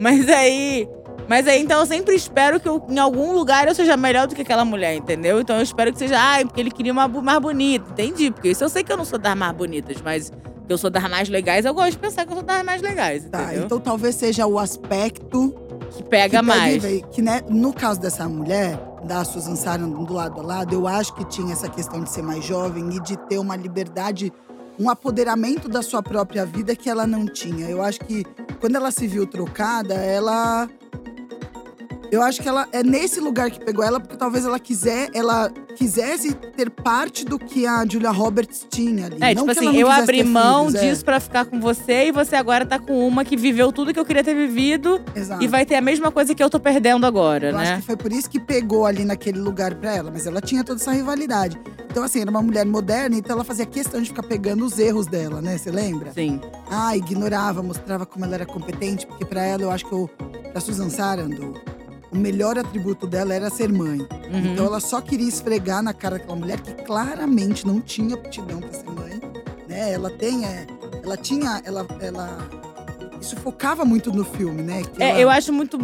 Mas 0.00 0.28
aí. 0.28 0.88
Mas 1.28 1.46
aí, 1.46 1.62
então, 1.62 1.78
eu 1.78 1.86
sempre 1.86 2.16
espero 2.16 2.58
que 2.58 2.68
eu, 2.68 2.84
em 2.88 2.98
algum 2.98 3.32
lugar 3.32 3.68
eu 3.68 3.74
seja 3.76 3.96
melhor 3.96 4.26
do 4.26 4.34
que 4.34 4.42
aquela 4.42 4.64
mulher, 4.64 4.96
entendeu? 4.96 5.40
Então 5.40 5.54
eu 5.56 5.62
espero 5.62 5.92
que 5.92 5.98
seja, 6.00 6.18
ai, 6.18 6.44
porque 6.44 6.60
ele 6.60 6.72
queria 6.72 6.92
uma 6.92 7.06
mais 7.06 7.38
bonita. 7.38 7.88
Entendi, 7.92 8.32
porque 8.32 8.48
isso 8.48 8.64
eu 8.64 8.68
sei 8.68 8.82
que 8.82 8.90
eu 8.90 8.96
não 8.96 9.04
sou 9.04 9.16
das 9.16 9.36
mais 9.36 9.52
bonitas, 9.54 9.98
mas 10.04 10.32
eu 10.72 10.78
sou 10.78 10.90
das 10.90 11.08
mais 11.08 11.28
legais, 11.28 11.64
eu 11.64 11.74
gosto 11.74 11.92
de 11.92 11.98
pensar 11.98 12.24
que 12.24 12.30
eu 12.32 12.36
sou 12.36 12.44
das 12.44 12.64
mais 12.64 12.80
legais, 12.82 13.24
Tá, 13.30 13.44
entendeu? 13.44 13.64
então 13.66 13.80
talvez 13.80 14.14
seja 14.14 14.46
o 14.46 14.58
aspecto 14.58 15.54
que 15.90 16.02
pega 16.02 16.40
que 16.40 16.44
mais. 16.46 16.82
pegue- 16.82 17.04
Que, 17.10 17.22
né, 17.22 17.40
no 17.48 17.72
caso 17.72 18.00
dessa 18.00 18.28
mulher, 18.28 18.78
da 19.04 19.24
Susan 19.24 19.56
Sarandon 19.56 20.04
do 20.04 20.12
lado 20.12 20.40
a 20.40 20.44
lado, 20.44 20.74
eu 20.74 20.86
acho 20.86 21.14
que 21.14 21.24
tinha 21.24 21.52
essa 21.52 21.68
questão 21.68 22.02
de 22.02 22.10
ser 22.10 22.22
mais 22.22 22.44
jovem 22.44 22.88
e 22.96 23.00
de 23.00 23.16
ter 23.28 23.38
uma 23.38 23.56
liberdade, 23.56 24.32
um 24.78 24.88
apoderamento 24.90 25.68
da 25.68 25.82
sua 25.82 26.02
própria 26.02 26.44
vida 26.46 26.74
que 26.76 26.88
ela 26.88 27.06
não 27.06 27.26
tinha. 27.26 27.68
Eu 27.68 27.82
acho 27.82 28.00
que 28.00 28.24
quando 28.60 28.76
ela 28.76 28.90
se 28.90 29.06
viu 29.06 29.26
trocada, 29.26 29.94
ela 29.94 30.68
Eu 32.10 32.22
acho 32.22 32.42
que 32.42 32.48
ela 32.48 32.66
é 32.72 32.82
nesse 32.82 33.20
lugar 33.20 33.50
que 33.50 33.60
pegou 33.64 33.84
ela, 33.84 34.00
porque 34.00 34.16
talvez 34.16 34.44
ela 34.44 34.58
quiser, 34.58 35.08
ela 35.14 35.50
quisesse 35.76 36.32
ter 36.34 36.68
parte 36.70 37.24
do 37.24 37.38
que 37.38 37.66
a 37.66 37.84
Julia 37.86 38.10
Roberts 38.10 38.66
tinha 38.68 39.06
ali. 39.06 39.16
É, 39.20 39.34
Não 39.34 39.42
tipo 39.46 39.52
que 39.52 39.58
ela 39.58 39.70
assim, 39.70 39.80
não 39.80 39.88
eu 39.88 39.90
abri 39.90 40.24
mão 40.24 40.66
filhos, 40.66 40.82
é. 40.82 40.88
disso 40.90 41.04
pra 41.04 41.20
ficar 41.20 41.44
com 41.44 41.60
você 41.60 42.06
e 42.08 42.12
você 42.12 42.34
agora 42.36 42.66
tá 42.66 42.78
com 42.78 43.06
uma 43.06 43.24
que 43.24 43.36
viveu 43.36 43.70
tudo 43.72 43.92
que 43.94 44.00
eu 44.00 44.04
queria 44.04 44.24
ter 44.24 44.34
vivido 44.34 45.00
Exato. 45.14 45.42
e 45.42 45.46
vai 45.46 45.64
ter 45.64 45.76
a 45.76 45.80
mesma 45.80 46.10
coisa 46.10 46.34
que 46.34 46.42
eu 46.42 46.50
tô 46.50 46.58
perdendo 46.58 47.06
agora, 47.06 47.50
Eu 47.50 47.58
acho 47.58 47.70
né? 47.72 47.76
que 47.76 47.86
foi 47.86 47.96
por 47.96 48.12
isso 48.12 48.28
que 48.28 48.40
pegou 48.40 48.86
ali 48.86 49.04
naquele 49.04 49.38
lugar 49.38 49.74
pra 49.76 49.94
ela, 49.94 50.10
mas 50.10 50.26
ela 50.26 50.40
tinha 50.40 50.64
toda 50.64 50.80
essa 50.80 50.90
rivalidade. 50.92 51.58
Então, 51.90 52.02
assim, 52.04 52.20
era 52.20 52.30
uma 52.30 52.42
mulher 52.42 52.64
moderna, 52.66 53.16
então 53.16 53.34
ela 53.34 53.44
fazia 53.44 53.66
questão 53.66 54.00
de 54.00 54.08
ficar 54.08 54.22
pegando 54.22 54.64
os 54.64 54.78
erros 54.78 55.06
dela, 55.06 55.40
né? 55.42 55.58
Você 55.58 55.70
lembra? 55.72 56.12
Sim. 56.12 56.40
Ah, 56.70 56.96
ignorava, 56.96 57.62
mostrava 57.62 58.06
como 58.06 58.24
ela 58.24 58.34
era 58.34 58.46
competente, 58.46 59.06
porque 59.06 59.24
pra 59.24 59.42
ela, 59.44 59.62
eu 59.62 59.70
acho 59.72 59.84
que 59.86 59.94
o, 59.94 60.08
pra 60.52 60.60
Susan 60.60 60.88
Sarandon, 60.88 61.52
o 62.12 62.16
melhor 62.16 62.58
atributo 62.58 63.06
dela 63.06 63.32
era 63.34 63.48
ser 63.50 63.72
mãe. 63.72 63.98
Uhum. 64.00 64.52
Então 64.52 64.66
ela 64.66 64.80
só 64.80 65.00
queria 65.00 65.28
esfregar 65.28 65.82
na 65.82 65.92
cara 65.94 66.18
daquela 66.18 66.36
mulher 66.36 66.60
que 66.60 66.72
claramente 66.84 67.66
não 67.66 67.80
tinha 67.80 68.14
aptidão 68.14 68.60
pra 68.60 68.72
ser 68.72 68.90
mãe, 68.90 69.20
né? 69.68 69.92
Ela 69.92 70.10
tem, 70.10 70.44
é, 70.44 70.66
ela 71.02 71.16
tinha, 71.16 71.60
ela, 71.64 71.86
ela 72.00 72.38
isso 73.20 73.36
focava 73.36 73.84
muito 73.84 74.12
no 74.12 74.24
filme, 74.24 74.62
né? 74.62 74.82
Que 74.82 75.02
É, 75.02 75.10
ela- 75.10 75.20
eu 75.20 75.30
acho 75.30 75.52
muito. 75.52 75.78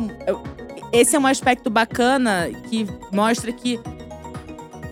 Esse 0.92 1.16
é 1.16 1.18
um 1.18 1.26
aspecto 1.26 1.68
bacana 1.68 2.48
que 2.68 2.86
mostra 3.12 3.52
que 3.52 3.78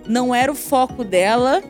não 0.07 0.35
era 0.35 0.51
o 0.53 0.55
foco 0.55 1.03
dela. 1.05 1.63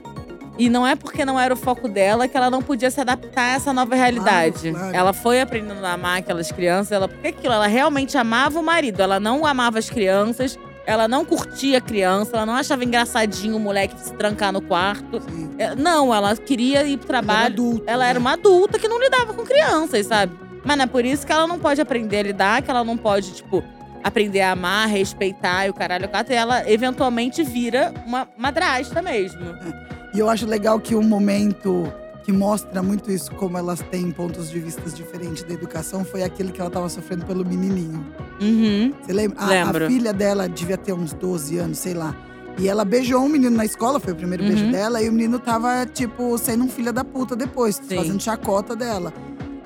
E 0.58 0.68
não 0.68 0.86
é 0.86 0.94
porque 0.94 1.24
não 1.24 1.38
era 1.38 1.52
o 1.52 1.56
foco 1.56 1.88
dela 1.88 2.28
que 2.28 2.36
ela 2.36 2.48
não 2.50 2.62
podia 2.62 2.90
se 2.90 3.00
adaptar 3.00 3.42
a 3.42 3.54
essa 3.54 3.72
nova 3.72 3.94
realidade. 3.96 4.70
Claro, 4.70 4.76
claro. 4.78 4.96
Ela 4.96 5.12
foi 5.12 5.40
aprendendo 5.40 5.84
a 5.84 5.92
amar 5.94 6.18
aquelas 6.18 6.52
crianças. 6.52 6.92
Ela, 6.92 7.08
porque 7.08 7.26
aquilo, 7.28 7.52
ela 7.54 7.66
realmente 7.66 8.16
amava 8.16 8.58
o 8.60 8.62
marido. 8.62 9.00
Ela 9.00 9.18
não 9.18 9.44
amava 9.44 9.78
as 9.80 9.90
crianças. 9.90 10.56
Ela 10.86 11.08
não 11.08 11.24
curtia 11.24 11.80
criança. 11.80 12.36
Ela 12.36 12.46
não 12.46 12.54
achava 12.54 12.84
engraçadinho 12.84 13.56
o 13.56 13.60
moleque 13.60 13.98
se 13.98 14.12
trancar 14.14 14.52
no 14.52 14.60
quarto. 14.60 15.20
Sim, 15.22 15.50
É, 15.58 15.74
Não, 15.74 16.14
ela 16.14 16.36
queria 16.36 16.84
ir 16.84 16.98
pro 16.98 17.08
ela 17.08 17.18
era 17.18 17.26
trabalho. 17.26 17.46
adulta, 17.52 17.90
Ela 17.90 18.04
era 18.06 18.14
né? 18.14 18.20
uma 18.20 18.32
adulta 18.34 18.78
que 18.78 18.86
não 18.86 19.00
lidava 19.00 19.34
com 19.34 19.42
crianças, 19.44 20.06
sabe? 20.06 20.32
Mas 20.64 20.76
não 20.76 20.84
é 20.84 20.86
por 20.86 21.04
isso 21.04 21.26
que 21.26 21.32
ela 21.32 21.46
não 21.48 21.58
pode 21.58 21.80
aprender 21.80 22.18
a 22.18 22.22
lidar, 22.22 22.62
que 22.62 22.70
ela 22.70 22.84
não 22.84 22.96
pode, 22.96 23.32
tipo, 23.32 23.62
aprender 24.04 24.40
a 24.42 24.52
amar, 24.52 24.86
respeitar 24.88 25.66
e 25.66 25.70
o 25.70 25.74
caralho 25.74 26.08
quatro. 26.08 26.32
E 26.32 26.36
ela 26.36 26.70
eventualmente 26.70 27.42
vira 27.42 27.92
uma 28.06 28.28
madrasta 28.38 29.02
mesmo. 29.02 29.40
E 30.14 30.18
eu 30.18 30.30
acho 30.30 30.46
legal 30.46 30.78
que 30.78 30.94
um 30.94 31.02
momento 31.02 31.92
que 32.22 32.32
mostra 32.32 32.82
muito 32.82 33.10
isso, 33.10 33.30
como 33.32 33.58
elas 33.58 33.80
têm 33.90 34.10
pontos 34.10 34.48
de 34.50 34.58
vista 34.58 34.88
diferentes 34.88 35.42
da 35.42 35.52
educação, 35.52 36.04
foi 36.04 36.22
aquele 36.22 36.52
que 36.52 36.60
ela 36.60 36.70
tava 36.70 36.88
sofrendo 36.88 37.26
pelo 37.26 37.44
menininho. 37.44 38.06
Uhum. 38.40 38.94
Você 39.02 39.12
lembra? 39.12 39.36
A-. 39.40 39.70
A, 39.70 39.88
filha 39.88 40.12
dela 40.12 40.48
devia 40.48 40.78
ter 40.78 40.92
uns 40.94 41.12
12 41.12 41.58
anos, 41.58 41.78
sei 41.78 41.92
lá. 41.92 42.16
E 42.56 42.68
ela 42.68 42.84
beijou 42.84 43.20
um 43.20 43.28
menino 43.28 43.54
na 43.56 43.64
escola, 43.64 43.98
foi 43.98 44.12
o 44.12 44.16
primeiro 44.16 44.44
Uhum. 44.44 44.48
beijo 44.50 44.70
dela, 44.70 45.02
e 45.02 45.08
o 45.08 45.12
menino 45.12 45.38
tava, 45.40 45.84
tipo, 45.92 46.38
sendo 46.38 46.64
um 46.64 46.68
filho 46.68 46.92
da 46.92 47.04
puta 47.04 47.34
depois, 47.34 47.76
Sim. 47.86 47.96
fazendo 47.96 48.22
chacota 48.22 48.76
dela. 48.76 49.12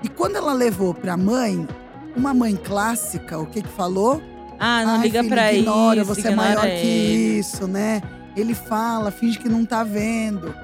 E 0.02 0.08
quando 0.08 0.36
ela 0.36 0.52
levou 0.54 0.94
pra 0.94 1.16
mãe, 1.16 1.68
uma 2.16 2.32
mãe 2.32 2.56
clássica, 2.56 3.38
o 3.38 3.46
que 3.46 3.60
que 3.62 3.68
falou? 3.68 4.20
Ah, 4.58 4.84
não 4.84 4.94
Ai, 4.94 5.02
liga 5.02 5.20
filho, 5.22 5.32
pra 5.34 5.52
ignora, 5.52 6.00
isso. 6.00 6.14
você 6.14 6.28
é 6.28 6.30
ignora 6.32 6.48
maior 6.48 6.64
ele. 6.66 6.80
que 6.80 6.88
isso, 7.38 7.68
né? 7.68 8.02
Ele 8.38 8.54
fala, 8.54 9.10
finge 9.10 9.38
que 9.38 9.48
não 9.48 9.64
tá 9.64 9.82
vendo. 9.84 10.54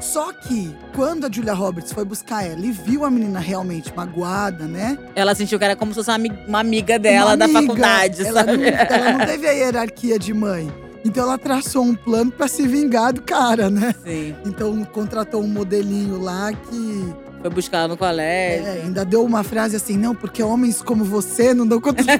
Só 0.00 0.32
que, 0.32 0.74
quando 0.96 1.26
a 1.26 1.30
Julia 1.30 1.52
Roberts 1.52 1.92
foi 1.92 2.04
buscar 2.06 2.42
ela 2.42 2.64
e 2.64 2.72
viu 2.72 3.04
a 3.04 3.10
menina 3.10 3.38
realmente 3.38 3.92
magoada, 3.94 4.64
né? 4.66 4.98
Ela 5.14 5.34
sentiu 5.34 5.58
que 5.58 5.64
era 5.64 5.76
como 5.76 5.92
se 5.92 5.96
fosse 5.96 6.08
uma, 6.10 6.16
ami- 6.16 6.32
uma 6.48 6.60
amiga 6.60 6.98
dela 6.98 7.30
Uma 7.32 7.36
da 7.36 7.44
amiga, 7.44 7.60
faculdade, 7.60 8.26
ela 8.26 8.40
sabe? 8.44 8.56
Não, 8.56 8.64
ela 8.66 9.12
não 9.18 9.20
teve 9.26 9.46
a 9.46 9.52
hierarquia 9.52 10.18
de 10.18 10.32
mãe. 10.32 10.72
Então 11.04 11.22
ela 11.24 11.36
traçou 11.36 11.82
um 11.84 11.94
plano 11.94 12.30
pra 12.32 12.48
se 12.48 12.66
vingar 12.66 13.12
do 13.12 13.20
cara, 13.22 13.68
né? 13.68 13.94
Sim. 14.04 14.34
Então 14.46 14.82
contratou 14.84 15.42
um 15.42 15.48
modelinho 15.48 16.18
lá 16.18 16.50
que 16.52 17.14
Foi 17.42 17.50
buscar 17.50 17.78
ela 17.80 17.88
no 17.88 17.96
colégio. 17.98 18.66
é, 18.66 18.82
ainda 18.84 19.04
deu 19.04 19.22
uma 19.22 19.42
frase 19.42 19.76
assim, 19.76 19.98
não, 19.98 20.14
porque 20.14 20.42
homens 20.42 20.80
como 20.80 21.04
você 21.04 21.52
não 21.52 21.66
dão 21.66 21.78
conta 21.80 22.02
de 22.02 22.10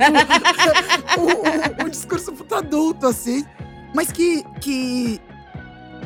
um, 1.19 1.83
um- 1.83 1.87
um 1.87 1.89
discurso 1.89 2.31
puto 2.33 2.55
adulto, 2.55 3.07
assim. 3.07 3.45
Mas 3.95 4.13
que, 4.13 4.43
que, 4.61 5.21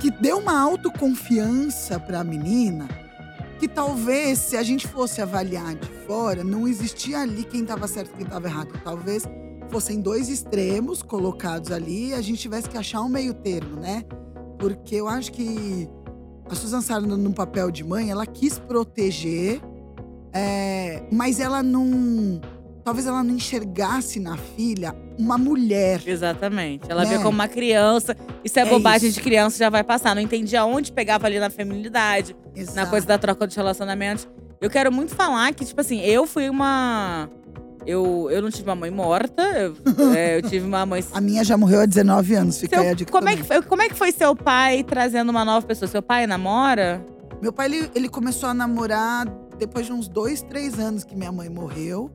que 0.01 0.11
deu 0.11 0.39
uma 0.39 0.59
autoconfiança 0.59 1.99
pra 2.01 2.25
menina 2.25 2.89
que 3.59 3.69
talvez, 3.69 4.39
se 4.41 4.57
a 4.57 4.63
gente 4.63 4.87
fosse 4.87 5.23
avaliar 5.23 5.75
de 5.75 5.89
fora, 6.07 6.45
não 6.45 6.67
existia 6.67 7.21
ali 7.21 7.45
quem 7.45 7.63
estava 7.63 7.87
certo 7.87 8.11
e 8.11 8.17
quem 8.17 8.25
estava 8.25 8.47
errado. 8.47 8.69
Talvez 8.83 9.25
fossem 9.71 10.01
dois 10.01 10.29
extremos 10.29 11.03
colocados 11.03 11.71
ali 11.71 12.09
e 12.09 12.15
a 12.15 12.21
gente 12.21 12.39
tivesse 12.39 12.69
que 12.69 12.77
achar 12.77 13.01
um 13.01 13.09
meio 13.09 13.33
termo, 13.33 13.81
né? 13.81 14.05
Porque 14.59 14.97
eu 14.97 15.09
acho 15.09 15.33
que 15.33 15.89
a 16.51 16.55
Susan 16.55 16.81
Sarandon, 16.81 17.17
no 17.17 17.33
papel 17.33 17.71
de 17.71 17.83
mãe, 17.83 18.11
ela 18.11 18.27
quis 18.27 18.59
proteger, 18.59 19.61
é, 20.33 21.03
mas 21.11 21.41
ela 21.41 21.63
não. 21.63 22.41
Talvez 22.85 23.07
ela 23.07 23.23
não 23.25 23.35
enxergasse 23.35 24.21
na 24.21 24.37
filha 24.37 24.95
uma 25.19 25.39
mulher. 25.39 26.03
Exatamente. 26.07 26.85
Ela 26.91 27.03
Né? 27.05 27.09
via 27.11 27.19
como 27.19 27.31
uma 27.31 27.49
criança. 27.49 28.15
Isso 28.45 28.59
é, 28.59 28.63
É 28.63 28.67
bobagem 28.67 29.09
isso. 29.09 29.19
de 29.19 29.25
criança, 29.25 29.57
já 29.59 29.71
vai 29.71 29.83
passar. 29.83 30.15
Não 30.15 30.21
entendia 30.21 30.65
onde 30.67 30.93
pegava 30.93 31.27
ali 31.27 31.39
na 31.39 31.49
feminilidade. 31.49 32.37
na 32.55 32.61
Exato. 32.63 32.91
coisa 32.91 33.07
da 33.07 33.17
troca 33.17 33.47
dos 33.47 33.57
relacionamentos. 33.57 34.29
Eu 34.61 34.69
quero 34.71 34.93
muito 34.93 35.15
falar 35.15 35.53
que, 35.55 35.65
tipo 35.65 35.81
assim, 35.81 36.01
eu 36.03 36.27
fui 36.27 36.49
uma. 36.49 37.29
Eu, 37.87 38.29
eu 38.31 38.41
não 38.41 38.51
tive 38.51 38.69
uma 38.69 38.75
mãe 38.77 38.91
morta, 38.91 39.43
eu, 39.43 39.77
é, 40.17 40.39
eu 40.39 40.43
tive 40.43 40.67
uma 40.67 40.87
mãe. 40.87 41.05
A 41.13 41.21
minha 41.21 41.45
já 41.45 41.57
morreu 41.57 41.81
há 41.81 41.87
19 41.87 42.35
anos, 42.35 42.59
fica 42.59 42.81
aí 42.81 42.89
a 42.89 42.95
dica 42.95 43.13
como, 43.13 43.29
é 43.29 43.37
que 43.37 43.43
foi, 43.43 43.61
como 43.63 43.83
é 43.83 43.89
que 43.91 43.95
foi 43.95 44.11
seu 44.11 44.35
pai 44.35 44.83
trazendo 44.83 45.29
uma 45.31 45.45
nova 45.45 45.67
pessoa? 45.67 45.87
Seu 45.87 46.01
pai 46.03 46.27
namora? 46.27 47.05
Meu 47.43 47.53
pai, 47.53 47.67
ele, 47.67 47.91
ele 47.95 48.09
começou 48.09 48.49
a 48.49 48.55
namorar 48.55 49.27
depois 49.59 49.85
de 49.85 49.93
uns 49.93 50.09
dois, 50.09 50.41
três 50.41 50.79
anos 50.79 51.05
que 51.05 51.15
minha 51.15 51.31
mãe 51.33 51.51
morreu. 51.51 52.11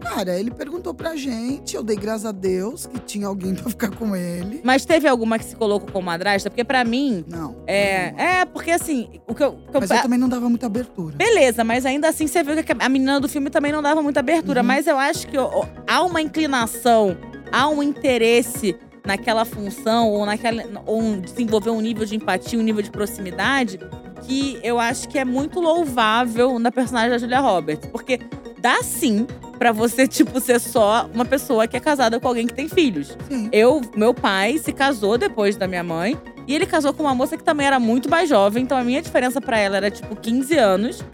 Cara, 0.00 0.38
ele 0.38 0.50
perguntou 0.50 0.94
pra 0.94 1.16
gente, 1.16 1.74
eu 1.76 1.82
dei 1.82 1.96
graças 1.96 2.24
a 2.24 2.32
Deus 2.32 2.86
que 2.86 2.98
tinha 3.00 3.26
alguém 3.26 3.54
pra 3.56 3.68
ficar 3.68 3.90
com 3.90 4.14
ele. 4.16 4.60
Mas 4.64 4.84
teve 4.84 5.06
alguma 5.08 5.38
que 5.38 5.44
se 5.44 5.56
colocou 5.56 5.88
como 5.92 6.06
madrasta? 6.06 6.48
Porque 6.50 6.64
pra 6.64 6.84
mim. 6.84 7.24
Não. 7.28 7.56
É, 7.66 8.12
não. 8.12 8.18
é 8.20 8.44
porque 8.44 8.70
assim, 8.70 9.08
o 9.26 9.34
que 9.34 9.42
eu. 9.42 9.52
que 9.52 9.76
eu- 9.76 9.80
Mas 9.80 9.90
eu 9.90 10.02
também 10.02 10.18
não 10.18 10.28
dava 10.28 10.48
muita 10.48 10.66
abertura. 10.66 11.16
Beleza, 11.16 11.64
mas 11.64 11.84
ainda 11.84 12.08
assim 12.08 12.26
você 12.26 12.42
viu 12.42 12.62
que 12.62 12.72
a 12.78 12.88
menina 12.88 13.20
do 13.20 13.28
filme 13.28 13.50
também 13.50 13.72
não 13.72 13.82
dava 13.82 14.02
muita 14.02 14.20
abertura. 14.20 14.60
Uhum. 14.60 14.66
Mas 14.66 14.86
eu 14.86 14.98
acho 14.98 15.26
que 15.26 15.36
ó, 15.38 15.64
há 15.86 16.02
uma 16.02 16.20
inclinação, 16.22 17.16
há 17.52 17.68
um 17.68 17.82
interesse 17.82 18.76
naquela 19.04 19.44
função, 19.44 20.08
ou 20.10 20.24
naquela. 20.26 20.62
ou 20.86 21.00
um- 21.00 21.20
desenvolver 21.20 21.70
um 21.70 21.80
nível 21.80 22.04
de 22.04 22.14
empatia, 22.16 22.58
um 22.58 22.62
nível 22.62 22.82
de 22.82 22.90
proximidade, 22.90 23.78
que 24.22 24.58
eu 24.62 24.78
acho 24.78 25.08
que 25.08 25.18
é 25.18 25.24
muito 25.24 25.60
louvável 25.60 26.58
na 26.58 26.70
personagem 26.70 27.10
da 27.10 27.18
Julia 27.18 27.40
Roberts. 27.40 27.88
Porque 27.90 28.18
dá 28.60 28.82
sim 28.82 29.26
pra 29.58 29.72
você, 29.72 30.06
tipo, 30.06 30.40
ser 30.40 30.60
só 30.60 31.08
uma 31.12 31.24
pessoa 31.24 31.66
que 31.66 31.76
é 31.76 31.80
casada 31.80 32.20
com 32.20 32.28
alguém 32.28 32.46
que 32.46 32.54
tem 32.54 32.68
filhos. 32.68 33.16
Sim. 33.28 33.48
Eu, 33.52 33.80
meu 33.96 34.14
pai 34.14 34.58
se 34.58 34.72
casou 34.72 35.18
depois 35.18 35.56
da 35.56 35.66
minha 35.66 35.82
mãe. 35.82 36.16
E 36.46 36.54
ele 36.54 36.64
casou 36.64 36.94
com 36.94 37.02
uma 37.02 37.14
moça 37.14 37.36
que 37.36 37.44
também 37.44 37.66
era 37.66 37.78
muito 37.78 38.08
mais 38.08 38.28
jovem. 38.28 38.62
Então 38.62 38.78
a 38.78 38.84
minha 38.84 39.02
diferença 39.02 39.40
pra 39.40 39.58
ela 39.58 39.76
era 39.76 39.90
tipo 39.90 40.16
15 40.16 40.56
anos. 40.56 41.04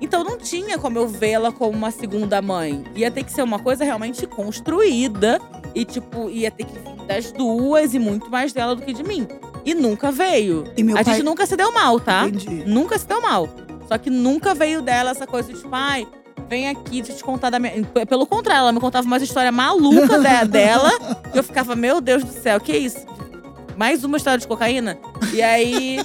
Então 0.00 0.22
não 0.22 0.38
tinha 0.38 0.78
como 0.78 0.98
eu 0.98 1.08
vê-la 1.08 1.50
como 1.50 1.76
uma 1.76 1.90
segunda 1.90 2.40
mãe. 2.40 2.84
Ia 2.94 3.10
ter 3.10 3.24
que 3.24 3.32
ser 3.32 3.42
uma 3.42 3.58
coisa 3.58 3.84
realmente 3.84 4.24
construída. 4.26 5.40
E 5.74 5.84
tipo, 5.84 6.30
ia 6.30 6.50
ter 6.50 6.64
que 6.64 6.72
vir 6.78 7.06
das 7.06 7.32
duas 7.32 7.94
e 7.94 7.98
muito 7.98 8.30
mais 8.30 8.52
dela 8.52 8.76
do 8.76 8.82
que 8.82 8.92
de 8.92 9.02
mim. 9.02 9.26
E 9.64 9.74
nunca 9.74 10.12
veio. 10.12 10.64
E 10.76 10.82
meu 10.82 10.96
a 10.96 11.02
pai. 11.02 11.14
gente 11.14 11.24
nunca 11.24 11.44
se 11.46 11.56
deu 11.56 11.72
mal, 11.72 11.98
tá? 11.98 12.28
Entendi. 12.28 12.62
Nunca 12.66 12.96
se 12.98 13.06
deu 13.06 13.20
mal. 13.20 13.48
Só 13.88 13.98
que 13.98 14.10
nunca 14.10 14.54
veio 14.54 14.82
dela 14.82 15.10
essa 15.10 15.26
coisa 15.26 15.52
de, 15.52 15.58
tipo, 15.58 15.70
ai, 15.72 16.06
vem 16.48 16.68
aqui, 16.68 17.02
te 17.02 17.22
contar 17.22 17.50
da 17.50 17.58
minha. 17.58 17.72
Pelo 18.08 18.26
contrário, 18.26 18.62
ela 18.62 18.72
me 18.72 18.80
contava 18.80 19.06
uma 19.06 19.16
história 19.18 19.52
maluca 19.52 20.18
de- 20.18 20.48
dela. 20.48 20.90
que 21.32 21.38
eu 21.38 21.42
ficava, 21.42 21.74
meu 21.76 22.00
Deus 22.00 22.24
do 22.24 22.32
céu, 22.32 22.58
que 22.60 22.76
isso? 22.76 23.06
Mais 23.76 24.02
uma 24.04 24.16
história 24.16 24.38
de 24.38 24.46
cocaína? 24.48 24.98
E 25.32 25.40
aí. 25.42 26.00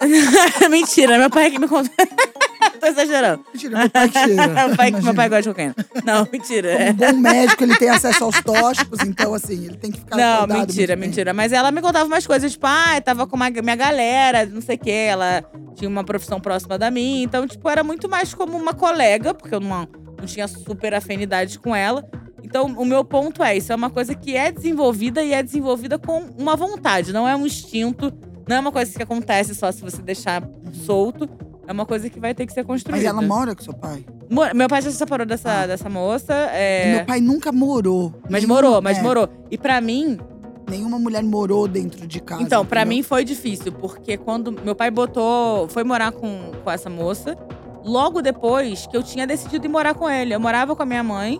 Mentira, 0.70 1.18
meu 1.18 1.30
pai 1.30 1.50
que 1.50 1.58
me 1.58 1.68
contou. 1.68 1.92
Tô 2.80 2.86
exagerando. 2.86 3.44
Mentira, 3.52 3.78
meu 3.78 3.90
pai 3.90 4.08
que 4.08 4.26
meu, 4.26 4.76
pai, 4.76 4.90
meu 4.90 5.14
pai 5.14 5.28
gosta 5.28 5.42
de 5.42 5.48
cocaína. 5.48 5.74
Não, 6.04 6.28
mentira. 6.30 6.76
Como 6.76 6.90
um 6.90 6.94
bom 6.94 7.12
médico, 7.18 7.64
ele 7.64 7.76
tem 7.76 7.88
acesso 7.88 8.24
aos 8.24 8.40
tóxicos, 8.42 9.00
então 9.00 9.34
assim, 9.34 9.66
ele 9.66 9.76
tem 9.76 9.90
que 9.90 9.98
ficar 9.98 10.16
Não, 10.16 10.46
mentira, 10.46 10.96
mentira. 10.96 11.32
Mas 11.32 11.52
ela 11.52 11.70
me 11.70 11.80
contava 11.80 12.06
umas 12.06 12.26
coisas, 12.26 12.52
tipo, 12.52 12.66
ah, 12.66 13.00
tava 13.00 13.26
com 13.26 13.36
uma, 13.36 13.50
minha 13.50 13.76
galera, 13.76 14.46
não 14.46 14.60
sei 14.60 14.76
o 14.76 14.78
quê. 14.78 15.06
Ela 15.08 15.44
tinha 15.74 15.88
uma 15.88 16.04
profissão 16.04 16.40
próxima 16.40 16.78
da 16.78 16.90
minha. 16.90 17.24
Então, 17.24 17.46
tipo, 17.46 17.68
era 17.68 17.82
muito 17.82 18.08
mais 18.08 18.34
como 18.34 18.56
uma 18.56 18.74
colega, 18.74 19.34
porque 19.34 19.54
eu 19.54 19.60
não, 19.60 19.88
não 20.18 20.26
tinha 20.26 20.48
super 20.48 20.94
afinidade 20.94 21.58
com 21.58 21.74
ela. 21.74 22.08
Então, 22.42 22.66
o 22.66 22.84
meu 22.84 23.04
ponto 23.04 23.42
é, 23.42 23.56
isso 23.56 23.72
é 23.72 23.76
uma 23.76 23.90
coisa 23.90 24.14
que 24.14 24.36
é 24.36 24.52
desenvolvida 24.52 25.22
e 25.22 25.32
é 25.32 25.42
desenvolvida 25.42 25.98
com 25.98 26.26
uma 26.38 26.54
vontade. 26.54 27.12
Não 27.12 27.28
é 27.28 27.34
um 27.34 27.44
instinto, 27.44 28.12
não 28.48 28.56
é 28.56 28.60
uma 28.60 28.70
coisa 28.70 28.92
que 28.92 29.02
acontece 29.02 29.54
só 29.54 29.72
se 29.72 29.82
você 29.82 30.00
deixar 30.00 30.48
solto. 30.72 31.28
É 31.66 31.72
uma 31.72 31.84
coisa 31.86 32.08
que 32.08 32.20
vai 32.20 32.32
ter 32.34 32.46
que 32.46 32.52
ser 32.52 32.64
construída. 32.64 32.96
Mas 32.98 33.06
ela 33.06 33.22
mora 33.22 33.54
com 33.54 33.62
seu 33.62 33.74
pai? 33.74 34.04
Meu 34.54 34.68
pai 34.68 34.82
já 34.82 34.90
se 34.90 34.96
separou 34.96 35.26
dessa, 35.26 35.62
Ah. 35.62 35.66
dessa 35.66 35.88
moça. 35.88 36.32
é, 36.52 36.96
Meu 36.96 37.04
pai 37.06 37.20
nunca 37.20 37.50
morou. 37.52 38.12
Mas 38.30 38.42
Nenhuma- 38.42 38.54
morou, 38.62 38.82
mas 38.82 38.98
é, 38.98 39.02
morou. 39.02 39.28
E 39.50 39.58
pra 39.58 39.80
mim, 39.80 40.18
Nenhuma 40.68 40.98
mulher 40.98 41.22
morou 41.22 41.68
dentro 41.68 42.08
de 42.08 42.20
casa. 42.20 42.42
Então, 42.42 42.66
pra 42.66 42.80
entendeu? 42.80 42.96
mim 42.96 43.02
foi 43.04 43.24
difícil, 43.24 43.70
porque 43.70 44.16
quando 44.16 44.50
meu 44.50 44.74
pai 44.74 44.90
botou. 44.90 45.68
Foi 45.68 45.84
morar 45.84 46.10
com, 46.10 46.50
com 46.64 46.70
essa 46.70 46.90
moça, 46.90 47.36
logo 47.84 48.20
depois 48.20 48.84
que 48.88 48.96
eu 48.96 49.02
tinha 49.02 49.26
decidido 49.28 49.64
ir 49.64 49.68
morar 49.68 49.94
com 49.94 50.10
ele. 50.10 50.34
Eu 50.34 50.40
morava 50.40 50.74
com 50.74 50.82
a 50.82 50.86
minha 50.86 51.04
mãe, 51.04 51.38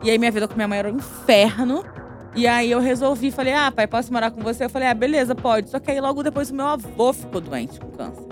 e 0.00 0.08
aí 0.10 0.16
minha 0.16 0.30
vida 0.30 0.46
com 0.46 0.54
minha 0.54 0.68
mãe 0.68 0.78
era 0.78 0.92
um 0.92 0.96
inferno. 0.96 1.84
E 2.36 2.46
aí 2.46 2.70
eu 2.70 2.78
resolvi, 2.78 3.32
falei, 3.32 3.52
ah, 3.52 3.72
pai, 3.72 3.88
posso 3.88 4.12
morar 4.12 4.30
com 4.30 4.40
você? 4.42 4.66
Eu 4.66 4.70
falei, 4.70 4.86
ah, 4.86 4.94
beleza, 4.94 5.34
pode. 5.34 5.70
Só 5.70 5.80
que 5.80 5.90
aí 5.90 6.00
logo 6.00 6.22
depois 6.22 6.50
o 6.50 6.54
meu 6.54 6.66
avô 6.66 7.12
ficou 7.12 7.40
doente 7.40 7.80
com 7.80 7.88
câncer. 7.90 8.28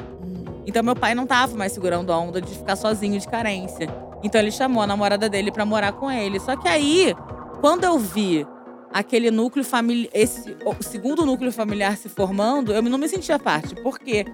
Então 0.67 0.83
meu 0.83 0.97
pai 0.97 1.15
não 1.15 1.27
tava 1.27 1.57
mais 1.57 1.73
segurando 1.73 2.13
a 2.13 2.19
onda 2.19 2.41
de 2.41 2.53
ficar 2.55 2.75
sozinho 2.77 3.19
de 3.21 3.29
carência. 3.29 3.89
Então 4.23 4.41
ele 4.41 4.51
chamou 4.51 4.83
a 4.83 4.87
namorada 4.87 5.29
dele 5.29 5.53
pra 5.53 5.65
morar 5.65 5.93
com 5.93 6.11
ele. 6.11 6.41
Só 6.41 6.57
que 6.57 6.67
aí, 6.69 7.15
quando 7.61 7.85
eu 7.85 7.99
vi 7.99 8.45
aquele 8.93 9.31
núcleo 9.31 9.65
familiar, 9.65 10.11
esse 10.13 10.57
o 10.65 10.83
segundo 10.83 11.25
núcleo 11.25 11.53
familiar 11.53 11.97
se 11.97 12.09
formando, 12.09 12.73
eu 12.73 12.83
não 12.83 12.99
me 12.99 13.09
sentia 13.09 13.39
parte. 13.39 13.75
Porque 13.77 14.25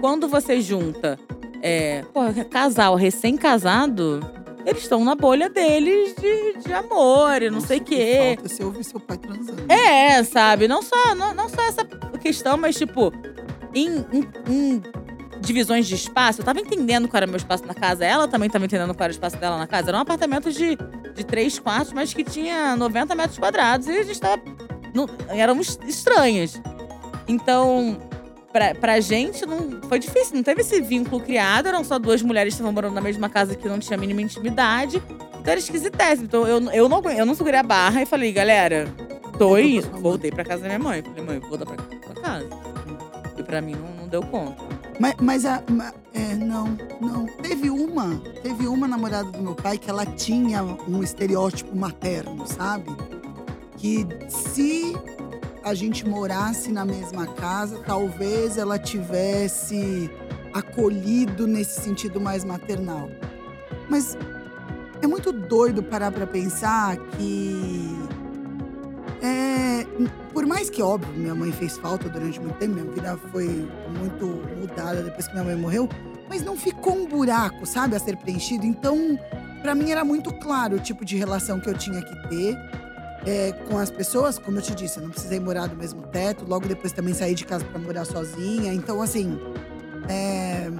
quando 0.00 0.28
você 0.28 0.60
junta 0.60 1.18
é, 1.62 2.02
pô, 2.12 2.20
casal 2.50 2.94
recém-casado, 2.94 4.20
eles 4.66 4.82
estão 4.82 5.04
na 5.04 5.14
bolha 5.14 5.48
deles 5.48 6.14
de, 6.16 6.58
de 6.66 6.72
amor 6.72 7.42
e 7.42 7.48
não 7.50 7.60
sei 7.60 7.78
o 7.78 7.84
que 7.84 7.96
quê. 7.96 8.32
Falta 8.36 8.48
se 8.48 8.62
ouvir 8.62 8.84
seu 8.84 9.00
pai 9.00 9.16
transando. 9.16 9.64
É, 9.72 10.22
sabe? 10.24 10.68
Não 10.68 10.82
só, 10.82 11.14
não, 11.14 11.32
não 11.34 11.48
só 11.48 11.62
essa 11.62 11.84
questão, 12.20 12.56
mas 12.56 12.76
tipo, 12.76 13.12
em, 13.74 14.04
em- 14.12 14.28
em 14.48 14.82
divisões 15.40 15.86
de 15.86 15.94
espaço, 15.94 16.40
eu 16.40 16.44
tava 16.44 16.60
entendendo 16.60 17.08
qual 17.08 17.18
era 17.18 17.26
o 17.26 17.28
meu 17.28 17.36
espaço 17.36 17.66
na 17.66 17.74
casa, 17.74 18.04
ela 18.04 18.28
também 18.28 18.48
tava 18.48 18.64
entendendo 18.64 18.94
qual 18.94 19.04
era 19.04 19.10
o 19.10 19.14
espaço 19.14 19.36
dela 19.36 19.58
na 19.58 19.66
casa. 19.66 19.90
Era 19.90 19.98
um 19.98 20.00
apartamento 20.00 20.52
de, 20.52 20.76
de 21.14 21.24
três 21.24 21.58
quartos, 21.58 21.92
mas 21.92 22.12
que 22.12 22.24
tinha 22.24 22.76
90 22.76 23.14
metros 23.14 23.38
quadrados 23.38 23.86
e 23.86 23.92
a 23.92 24.02
gente 24.02 24.20
tava. 24.20 24.42
Não, 24.94 25.08
éramos 25.28 25.78
estranhas. 25.86 26.60
Então, 27.26 27.98
pra, 28.52 28.74
pra 28.74 29.00
gente, 29.00 29.44
não, 29.44 29.80
foi 29.88 29.98
difícil, 29.98 30.36
não 30.36 30.42
teve 30.42 30.62
esse 30.62 30.80
vínculo 30.80 31.20
criado, 31.20 31.68
eram 31.68 31.84
só 31.84 31.98
duas 31.98 32.22
mulheres 32.22 32.54
que 32.54 32.56
estavam 32.56 32.72
morando 32.72 32.94
na 32.94 33.00
mesma 33.00 33.28
casa 33.28 33.54
que 33.54 33.68
não 33.68 33.78
tinha 33.78 33.96
a 33.96 34.00
mínima 34.00 34.22
intimidade. 34.22 35.02
Então 35.40 35.52
era 35.52 35.58
esquisitésimo. 35.58 36.26
Então 36.26 36.46
eu, 36.46 36.60
eu, 36.72 36.88
não, 36.88 37.02
eu 37.10 37.26
não 37.26 37.34
segurei 37.34 37.60
a 37.60 37.62
barra 37.62 38.02
e 38.02 38.06
falei, 38.06 38.32
galera, 38.32 38.86
tô 39.38 39.56
indo. 39.58 39.88
Voltei 40.00 40.30
pra 40.30 40.44
casa 40.44 40.62
da 40.62 40.68
minha 40.68 40.78
mãe. 40.78 41.02
Falei, 41.02 41.22
mãe, 41.24 41.38
vou 41.38 41.50
voltar 41.50 41.66
pra, 41.66 41.76
pra 41.76 42.22
casa. 42.22 42.46
E 43.36 43.42
pra 43.42 43.60
mim 43.60 43.76
não, 43.76 44.02
não 44.02 44.08
deu 44.08 44.22
conta. 44.22 44.67
Mas, 44.98 45.14
mas 45.20 45.44
a. 45.46 45.62
ma- 45.70 45.92
É, 46.12 46.34
não, 46.34 46.76
não. 47.00 47.26
Teve 47.42 47.70
uma. 47.70 48.20
Teve 48.42 48.66
uma 48.66 48.88
namorada 48.88 49.30
do 49.30 49.38
meu 49.40 49.54
pai 49.54 49.78
que 49.78 49.88
ela 49.88 50.04
tinha 50.04 50.62
um 50.64 51.02
estereótipo 51.02 51.76
materno, 51.76 52.46
sabe? 52.46 52.90
Que 53.76 54.04
se 54.28 54.96
a 55.62 55.74
gente 55.74 56.06
morasse 56.08 56.72
na 56.72 56.84
mesma 56.84 57.26
casa, 57.26 57.78
talvez 57.86 58.56
ela 58.56 58.78
tivesse 58.78 60.10
acolhido 60.52 61.46
nesse 61.46 61.80
sentido 61.82 62.20
mais 62.20 62.42
maternal. 62.44 63.08
Mas 63.88 64.16
é 65.00 65.06
muito 65.06 65.30
doido 65.30 65.82
parar 65.82 66.10
pra 66.10 66.26
pensar 66.26 66.96
que. 66.96 67.87
É, 69.20 69.86
por 70.32 70.46
mais 70.46 70.70
que, 70.70 70.80
óbvio, 70.80 71.12
minha 71.14 71.34
mãe 71.34 71.50
fez 71.50 71.76
falta 71.76 72.08
durante 72.08 72.40
muito 72.40 72.56
tempo, 72.56 72.74
minha 72.74 72.90
vida 72.90 73.18
foi 73.32 73.68
muito 73.98 74.26
mudada 74.56 75.02
depois 75.02 75.26
que 75.26 75.32
minha 75.32 75.44
mãe 75.44 75.56
morreu, 75.56 75.88
mas 76.28 76.42
não 76.42 76.56
ficou 76.56 76.94
um 76.94 77.06
buraco, 77.06 77.66
sabe, 77.66 77.96
a 77.96 77.98
ser 77.98 78.16
preenchido. 78.16 78.64
Então, 78.64 79.18
pra 79.62 79.74
mim 79.74 79.90
era 79.90 80.04
muito 80.04 80.32
claro 80.34 80.76
o 80.76 80.78
tipo 80.78 81.04
de 81.04 81.16
relação 81.16 81.58
que 81.58 81.68
eu 81.68 81.74
tinha 81.74 82.00
que 82.00 82.28
ter 82.28 82.56
é, 83.26 83.52
com 83.68 83.78
as 83.78 83.90
pessoas. 83.90 84.38
Como 84.38 84.58
eu 84.58 84.62
te 84.62 84.74
disse, 84.74 84.98
eu 84.98 85.04
não 85.04 85.10
precisei 85.10 85.40
morar 85.40 85.66
do 85.66 85.76
mesmo 85.76 86.02
teto, 86.02 86.44
logo 86.46 86.66
depois 86.66 86.92
também 86.92 87.14
saí 87.14 87.34
de 87.34 87.44
casa 87.44 87.64
pra 87.64 87.78
morar 87.80 88.04
sozinha. 88.04 88.72
Então, 88.72 89.02
assim, 89.02 89.38
é, 90.08 90.70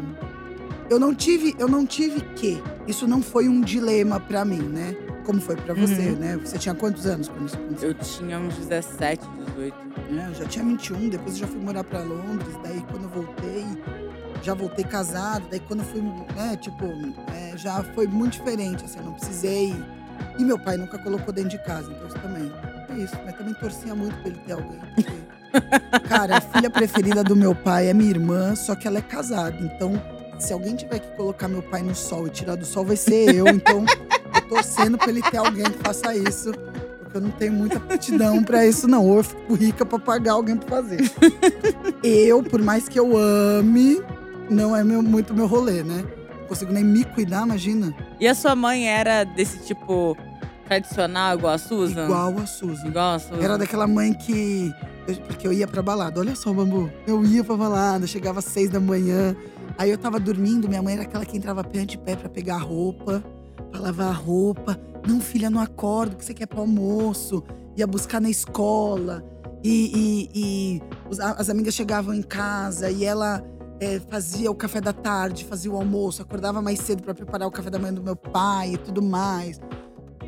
eu 0.88 0.98
não 0.98 1.14
tive, 1.14 1.54
eu 1.58 1.68
não 1.68 1.84
tive 1.84 2.20
que. 2.34 2.62
Isso 2.86 3.06
não 3.06 3.20
foi 3.20 3.48
um 3.48 3.60
dilema 3.60 4.20
pra 4.20 4.44
mim, 4.44 4.62
né? 4.62 4.96
Como 5.28 5.42
foi 5.42 5.56
pra 5.56 5.74
você, 5.74 6.08
Uhum. 6.08 6.16
né? 6.16 6.38
Você 6.42 6.56
tinha 6.56 6.74
quantos 6.74 7.04
anos 7.04 7.28
quando 7.28 7.48
isso 7.48 7.56
aconteceu? 7.56 7.88
Eu 7.90 7.94
tinha 7.96 8.38
uns 8.38 8.54
17, 8.56 9.22
18. 9.44 9.76
né? 10.10 10.26
Eu 10.30 10.34
já 10.34 10.44
tinha 10.46 10.64
21, 10.64 11.10
depois 11.10 11.34
eu 11.34 11.40
já 11.40 11.46
fui 11.46 11.60
morar 11.60 11.84
pra 11.84 12.00
Londres. 12.00 12.54
Daí, 12.64 12.82
quando 12.90 13.02
eu 13.02 13.10
voltei, 13.10 13.66
já 14.42 14.54
voltei 14.54 14.86
casado. 14.86 15.44
Daí, 15.50 15.60
quando 15.60 15.80
eu 15.80 15.84
fui, 15.84 16.00
né, 16.00 16.56
tipo, 16.58 16.82
é, 17.36 17.54
já 17.58 17.82
foi 17.94 18.06
muito 18.06 18.38
diferente, 18.38 18.86
assim, 18.86 19.00
eu 19.00 19.04
não 19.04 19.12
precisei. 19.12 19.76
E 20.38 20.42
meu 20.44 20.58
pai 20.58 20.78
nunca 20.78 20.98
colocou 20.98 21.30
dentro 21.30 21.50
de 21.50 21.58
casa, 21.58 21.92
então 21.92 22.08
isso 22.08 22.18
também. 22.20 22.50
É 22.88 22.94
isso, 22.98 23.14
mas 23.26 23.36
também 23.36 23.52
torcia 23.52 23.94
muito 23.94 24.16
pra 24.22 24.28
ele 24.30 24.38
ter 24.46 24.52
alguém. 24.52 24.80
porque, 24.94 25.98
Cara, 26.08 26.38
a 26.38 26.40
filha 26.40 26.70
preferida 26.70 27.22
do 27.22 27.36
meu 27.36 27.54
pai 27.54 27.88
é 27.88 27.92
minha 27.92 28.08
irmã, 28.08 28.54
só 28.54 28.74
que 28.74 28.88
ela 28.88 28.96
é 28.96 29.02
casada. 29.02 29.58
Então, 29.60 29.92
se 30.38 30.54
alguém 30.54 30.74
tiver 30.74 31.00
que 31.00 31.14
colocar 31.18 31.48
meu 31.48 31.60
pai 31.62 31.82
no 31.82 31.94
sol 31.94 32.26
e 32.26 32.30
tirar 32.30 32.54
do 32.54 32.64
sol, 32.64 32.86
vai 32.86 32.96
ser 32.96 33.34
eu. 33.34 33.46
Então, 33.48 33.84
torcendo 34.48 34.96
pra 34.98 35.08
ele 35.08 35.22
ter 35.22 35.36
alguém 35.38 35.64
que 35.64 35.78
faça 35.78 36.14
isso. 36.16 36.52
Porque 37.00 37.16
eu 37.16 37.20
não 37.22 37.30
tenho 37.30 37.52
muita 37.52 37.76
aptidão 37.78 38.42
pra 38.42 38.66
isso, 38.66 38.86
não. 38.86 39.06
Ou 39.06 39.18
eu 39.18 39.24
fico 39.24 39.54
rica 39.54 39.84
pra 39.86 39.98
pagar 39.98 40.32
alguém 40.32 40.56
pra 40.56 40.68
fazer. 40.76 40.98
eu, 42.02 42.42
por 42.42 42.60
mais 42.62 42.88
que 42.88 42.98
eu 42.98 43.16
ame, 43.16 44.00
não 44.50 44.74
é 44.76 44.82
meu- 44.84 45.02
muito 45.02 45.34
meu 45.34 45.46
rolê, 45.46 45.82
né? 45.82 46.04
Não 46.40 46.46
consigo 46.48 46.72
nem 46.72 46.84
me 46.84 47.04
cuidar, 47.04 47.44
imagina. 47.44 47.94
E 48.20 48.26
a 48.26 48.34
sua 48.34 48.54
mãe 48.54 48.88
era 48.88 49.24
desse 49.24 49.58
tipo 49.66 50.16
tradicional, 50.66 51.36
igual 51.36 51.54
a 51.54 51.58
Susan? 51.58 52.04
Igual 52.04 52.38
a 52.38 52.46
Suzy. 52.46 52.86
Igual 52.86 53.14
a 53.14 53.18
Susan? 53.18 53.42
Era 53.42 53.58
daquela 53.58 53.86
mãe 53.86 54.12
que. 54.12 54.72
eu- 55.06 55.16
Porque 55.26 55.46
eu 55.46 55.52
ia 55.52 55.66
pra 55.66 55.82
balada. 55.82 56.20
Olha 56.20 56.36
só, 56.36 56.52
bambu. 56.52 56.90
Eu 57.06 57.24
ia 57.24 57.42
pra 57.42 57.56
balada, 57.56 58.06
chegava 58.06 58.40
às 58.40 58.44
seis 58.44 58.68
da 58.70 58.78
manhã. 58.80 59.34
Aí 59.78 59.90
eu 59.90 59.96
tava 59.98 60.18
dormindo, 60.18 60.68
minha 60.68 60.82
mãe 60.82 60.94
era 60.94 61.02
aquela 61.04 61.24
que 61.24 61.36
entrava 61.36 61.62
pé 61.64 61.84
de 61.84 61.96
pé 61.96 62.16
pra 62.16 62.28
pegar 62.28 62.58
roupa, 62.58 63.22
pra 63.70 63.80
lavar 63.80 64.08
a 64.08 64.12
roupa. 64.12 64.78
Não, 65.06 65.20
filha, 65.20 65.48
não 65.50 65.60
acordo, 65.60 66.16
que 66.16 66.24
você 66.24 66.34
quer 66.34 66.46
pro 66.46 66.60
almoço. 66.60 67.42
Ia 67.76 67.86
buscar 67.86 68.20
na 68.20 68.28
escola. 68.30 69.24
E, 69.62 70.28
e- 70.34 70.40
e 71.14 71.20
a- 71.20 71.32
as 71.40 71.48
amigas 71.50 71.74
chegavam 71.74 72.14
em 72.14 72.22
casa 72.22 72.90
e 72.90 73.04
ela 73.04 73.42
é, 73.80 73.98
fazia 74.00 74.50
o 74.50 74.54
café 74.54 74.80
da 74.80 74.92
tarde, 74.92 75.44
fazia 75.44 75.70
o 75.70 75.76
almoço, 75.76 76.20
acordava 76.22 76.60
mais 76.60 76.80
cedo 76.80 77.02
pra 77.02 77.14
preparar 77.14 77.46
o 77.46 77.50
café 77.50 77.70
da 77.70 77.78
manhã 77.78 77.94
do 77.94 78.02
meu 78.02 78.16
pai 78.16 78.74
e 78.74 78.76
tudo 78.78 79.00
mais. 79.00 79.60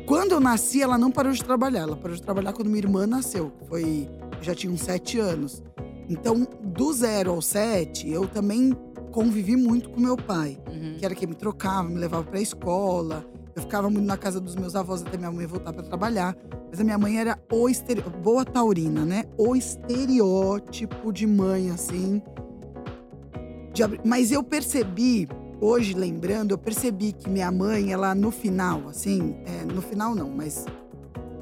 Quando 0.05 0.31
eu 0.31 0.39
nasci, 0.39 0.81
ela 0.81 0.97
não 0.97 1.11
parou 1.11 1.31
de 1.31 1.43
trabalhar. 1.43 1.81
Ela 1.81 1.95
parou 1.97 2.15
de 2.15 2.21
trabalhar 2.21 2.53
quando 2.53 2.67
minha 2.67 2.79
irmã 2.79 3.05
nasceu. 3.05 3.51
Foi, 3.67 4.09
eu 4.37 4.43
já 4.43 4.55
tinha 4.55 4.71
uns 4.71 4.81
sete 4.81 5.19
anos. 5.19 5.61
Então, 6.09 6.47
do 6.63 6.91
zero 6.93 7.31
ao 7.31 7.41
sete, 7.41 8.09
eu 8.09 8.27
também 8.27 8.73
convivi 9.11 9.55
muito 9.55 9.89
com 9.89 9.99
meu 10.01 10.17
pai. 10.17 10.57
Uhum. 10.69 10.95
Que 10.97 11.05
era 11.05 11.13
quem 11.15 11.27
me 11.27 11.35
trocava, 11.35 11.87
me 11.87 11.99
levava 11.99 12.23
pra 12.23 12.39
escola. 12.41 13.25
Eu 13.55 13.61
ficava 13.61 13.89
muito 13.89 14.05
na 14.05 14.17
casa 14.17 14.39
dos 14.39 14.55
meus 14.55 14.75
avós 14.75 15.01
até 15.01 15.17
minha 15.17 15.31
mãe 15.31 15.45
voltar 15.45 15.73
pra 15.73 15.83
trabalhar. 15.83 16.35
Mas 16.69 16.79
a 16.79 16.83
minha 16.83 16.97
mãe 16.97 17.19
era 17.19 17.37
o 17.51 18.09
boa 18.09 18.45
taurina, 18.45 19.03
né? 19.03 19.25
O 19.37 19.55
estereótipo 19.55 21.11
de 21.11 21.27
mãe, 21.27 21.69
assim. 21.69 22.21
De 23.73 23.83
Mas 24.05 24.31
eu 24.31 24.43
percebi, 24.43 25.27
hoje 25.59 25.93
lembrando, 25.93 26.51
eu 26.51 26.57
percebi 26.57 27.11
que 27.11 27.29
minha 27.29 27.51
mãe, 27.51 27.91
ela 27.91 28.15
no 28.15 28.31
final, 28.31 28.87
assim, 28.89 29.35
é, 29.45 29.65
no 29.65 29.81
final 29.81 30.15
não, 30.15 30.29
mas 30.29 30.65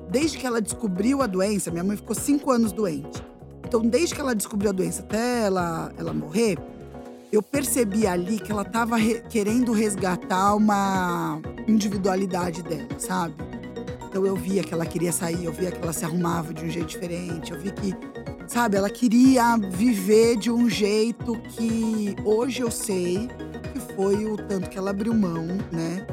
desde 0.10 0.38
que 0.38 0.46
ela 0.46 0.62
descobriu 0.62 1.22
a 1.22 1.28
doença, 1.28 1.72
minha 1.72 1.84
mãe 1.84 1.96
ficou 1.96 2.16
cinco 2.16 2.52
anos 2.52 2.72
doente. 2.72 3.24
Então, 3.64 3.82
desde 3.82 4.16
que 4.16 4.22
ela 4.22 4.34
descobriu 4.34 4.72
a 4.72 4.74
doença 4.74 5.04
até 5.04 5.44
ela, 5.44 5.92
ela 5.96 6.12
morrer, 6.12 6.58
eu 7.32 7.42
percebi 7.42 8.08
ali 8.08 8.40
que 8.40 8.52
ela 8.52 8.66
tava 8.66 8.98
re- 8.98 9.22
querendo 9.30 9.72
resgatar 9.72 10.56
uma 10.56 11.40
individualidade 11.68 12.64
dela, 12.64 12.88
sabe? 12.98 13.36
Então 14.10 14.26
eu 14.26 14.36
via 14.36 14.64
que 14.64 14.74
ela 14.74 14.86
queria 14.86 15.12
sair, 15.12 15.46
eu 15.46 15.54
via 15.54 15.72
que 15.72 15.82
ela 15.82 15.94
se 15.94 16.04
arrumava 16.04 16.54
de 16.54 16.66
um 16.66 16.70
jeito 16.70 16.88
diferente, 16.88 17.52
eu 17.52 17.60
vi 17.60 17.72
que, 17.72 17.96
sabe, 18.48 18.76
ela 18.76 18.90
queria 18.90 19.56
viver 19.58 20.38
de 20.38 20.52
um 20.52 20.68
jeito 20.68 21.36
que 21.50 22.16
hoje 22.26 22.62
eu 22.62 22.72
sei 22.72 23.30
que 23.72 23.80
foi 23.96 24.26
o 24.26 24.36
tanto 24.36 24.68
que 24.68 24.78
ela 24.80 24.90
abriu 24.90 25.14
mão, 25.14 25.46
né? 25.72 26.08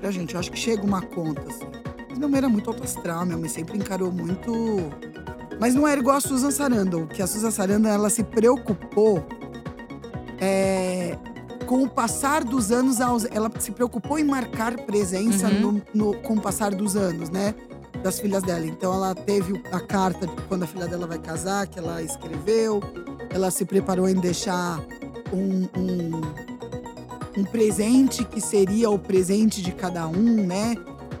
Pra 0.00 0.12
gente, 0.12 0.34
eu 0.34 0.40
acho 0.40 0.52
que 0.52 0.58
chega 0.58 0.84
uma 0.84 1.02
conta, 1.02 1.42
assim. 1.48 1.66
Mas 2.08 2.18
minha 2.18 2.28
mãe 2.28 2.38
era 2.38 2.48
muito 2.48 2.70
alto 2.70 2.84
astral, 2.84 3.24
minha 3.26 3.38
mãe 3.38 3.48
sempre 3.48 3.76
encarou 3.76 4.12
muito. 4.12 4.52
Mas 5.58 5.74
não 5.74 5.86
era 5.86 6.00
igual 6.00 6.16
a 6.16 6.20
Susan 6.20 6.50
Sarandon, 6.50 7.06
que 7.06 7.22
a 7.22 7.26
Susan 7.26 7.50
Sarandon, 7.50 7.88
ela 7.88 8.10
se 8.10 8.22
preocupou 8.22 9.24
é, 10.44 11.16
com 11.66 11.84
o 11.84 11.88
passar 11.88 12.42
dos 12.42 12.72
anos, 12.72 12.98
ela 13.30 13.48
se 13.60 13.70
preocupou 13.70 14.18
em 14.18 14.24
marcar 14.24 14.76
presença 14.80 15.46
Uhum. 15.48 15.80
no, 15.94 16.10
no- 16.12 16.14
com 16.22 16.34
o 16.34 16.40
passar 16.40 16.74
dos 16.74 16.96
anos, 16.96 17.30
né? 17.30 17.54
Das 18.02 18.18
filhas 18.18 18.42
dela. 18.42 18.66
Então 18.66 18.92
ela 18.92 19.14
teve 19.14 19.62
a 19.70 19.78
carta 19.78 20.26
de 20.26 20.34
quando 20.48 20.64
a 20.64 20.66
filha 20.66 20.88
dela 20.88 21.06
vai 21.06 21.18
casar, 21.20 21.68
que 21.68 21.78
ela 21.78 22.02
escreveu. 22.02 22.82
Ela 23.30 23.50
se 23.52 23.64
preparou 23.64 24.08
em 24.08 24.14
deixar 24.16 24.80
um, 25.32 25.68
um- 25.80 26.20
um 27.38 27.44
presente 27.44 28.24
que 28.24 28.40
seria 28.40 28.90
o 28.90 28.98
presente 28.98 29.62
de 29.62 29.70
cada 29.72 30.06
um, 30.08 30.44
né? 30.46 30.74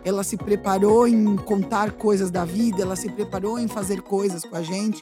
Ela 0.04 0.24
se 0.24 0.36
preparou 0.36 1.06
em 1.06 1.36
contar 1.36 1.92
coisas 1.92 2.28
da 2.30 2.44
vida, 2.44 2.82
ela 2.82 2.96
se 2.96 3.08
preparou 3.08 3.56
em 3.58 3.68
fazer 3.68 4.02
coisas 4.02 4.44
com 4.44 4.56
a 4.56 4.62
gente. 4.62 5.00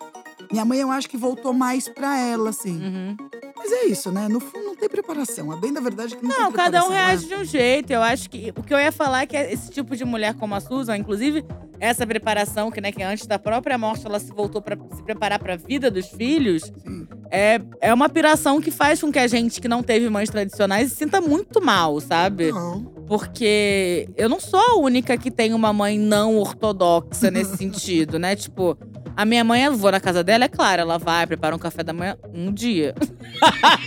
Minha 0.52 0.64
mãe, 0.66 0.80
eu 0.80 0.90
acho 0.90 1.08
que 1.08 1.16
voltou 1.16 1.54
mais 1.54 1.88
pra 1.88 2.18
ela, 2.20 2.50
assim. 2.50 2.76
Uhum. 2.84 3.16
Mas 3.62 3.72
é 3.72 3.84
isso, 3.86 4.10
né? 4.10 4.26
No 4.26 4.40
fundo, 4.40 4.64
não 4.64 4.74
tem 4.76 4.88
preparação. 4.88 5.52
A 5.52 5.56
bem 5.56 5.72
da 5.72 5.80
verdade 5.80 6.14
é 6.14 6.16
que 6.16 6.22
não, 6.24 6.30
Não, 6.30 6.46
tem 6.46 6.52
cada 6.56 6.82
um 6.82 6.86
preparação, 6.88 7.06
reage 7.08 7.26
né? 7.28 7.36
de 7.36 7.42
um 7.42 7.44
jeito. 7.44 7.90
Eu 7.92 8.02
acho 8.02 8.30
que. 8.30 8.52
O 8.56 8.62
que 8.62 8.72
eu 8.72 8.78
ia 8.78 8.90
falar 8.90 9.22
é 9.22 9.26
que 9.26 9.36
esse 9.36 9.70
tipo 9.70 9.94
de 9.94 10.04
mulher 10.04 10.34
como 10.34 10.54
a 10.54 10.60
Susan, 10.60 10.96
inclusive, 10.96 11.44
essa 11.78 12.06
preparação, 12.06 12.70
que, 12.70 12.80
né, 12.80 12.90
que 12.90 13.02
antes 13.02 13.26
da 13.26 13.38
própria 13.38 13.76
morte 13.76 14.06
ela 14.06 14.18
se 14.18 14.32
voltou 14.32 14.62
pra 14.62 14.76
se 14.94 15.02
preparar 15.02 15.38
pra 15.38 15.56
vida 15.56 15.90
dos 15.90 16.06
filhos, 16.08 16.64
Sim. 16.64 17.06
é, 17.30 17.60
é 17.80 17.92
uma 17.92 18.08
piração 18.08 18.60
que 18.60 18.70
faz 18.70 19.00
com 19.00 19.10
que 19.12 19.18
a 19.18 19.26
gente 19.26 19.60
que 19.60 19.68
não 19.68 19.82
teve 19.82 20.08
mães 20.08 20.30
tradicionais 20.30 20.90
se 20.90 20.96
sinta 20.96 21.20
muito 21.20 21.60
mal, 21.62 22.00
sabe? 22.00 22.50
Não. 22.52 22.84
Porque 23.06 24.08
eu 24.16 24.28
não 24.28 24.38
sou 24.38 24.60
a 24.60 24.78
única 24.78 25.16
que 25.18 25.30
tem 25.30 25.52
uma 25.52 25.72
mãe 25.72 25.98
não 25.98 26.36
ortodoxa 26.36 27.30
nesse 27.30 27.56
sentido, 27.58 28.18
né? 28.18 28.36
Tipo, 28.36 28.76
a 29.20 29.24
minha 29.26 29.44
mãe, 29.44 29.64
eu 29.64 29.76
vou 29.76 29.92
na 29.92 30.00
casa 30.00 30.24
dela, 30.24 30.46
é 30.46 30.48
claro, 30.48 30.80
ela 30.80 30.96
vai, 30.96 31.26
prepara 31.26 31.54
um 31.54 31.58
café 31.58 31.82
da 31.82 31.92
manhã 31.92 32.16
um 32.32 32.50
dia. 32.50 32.94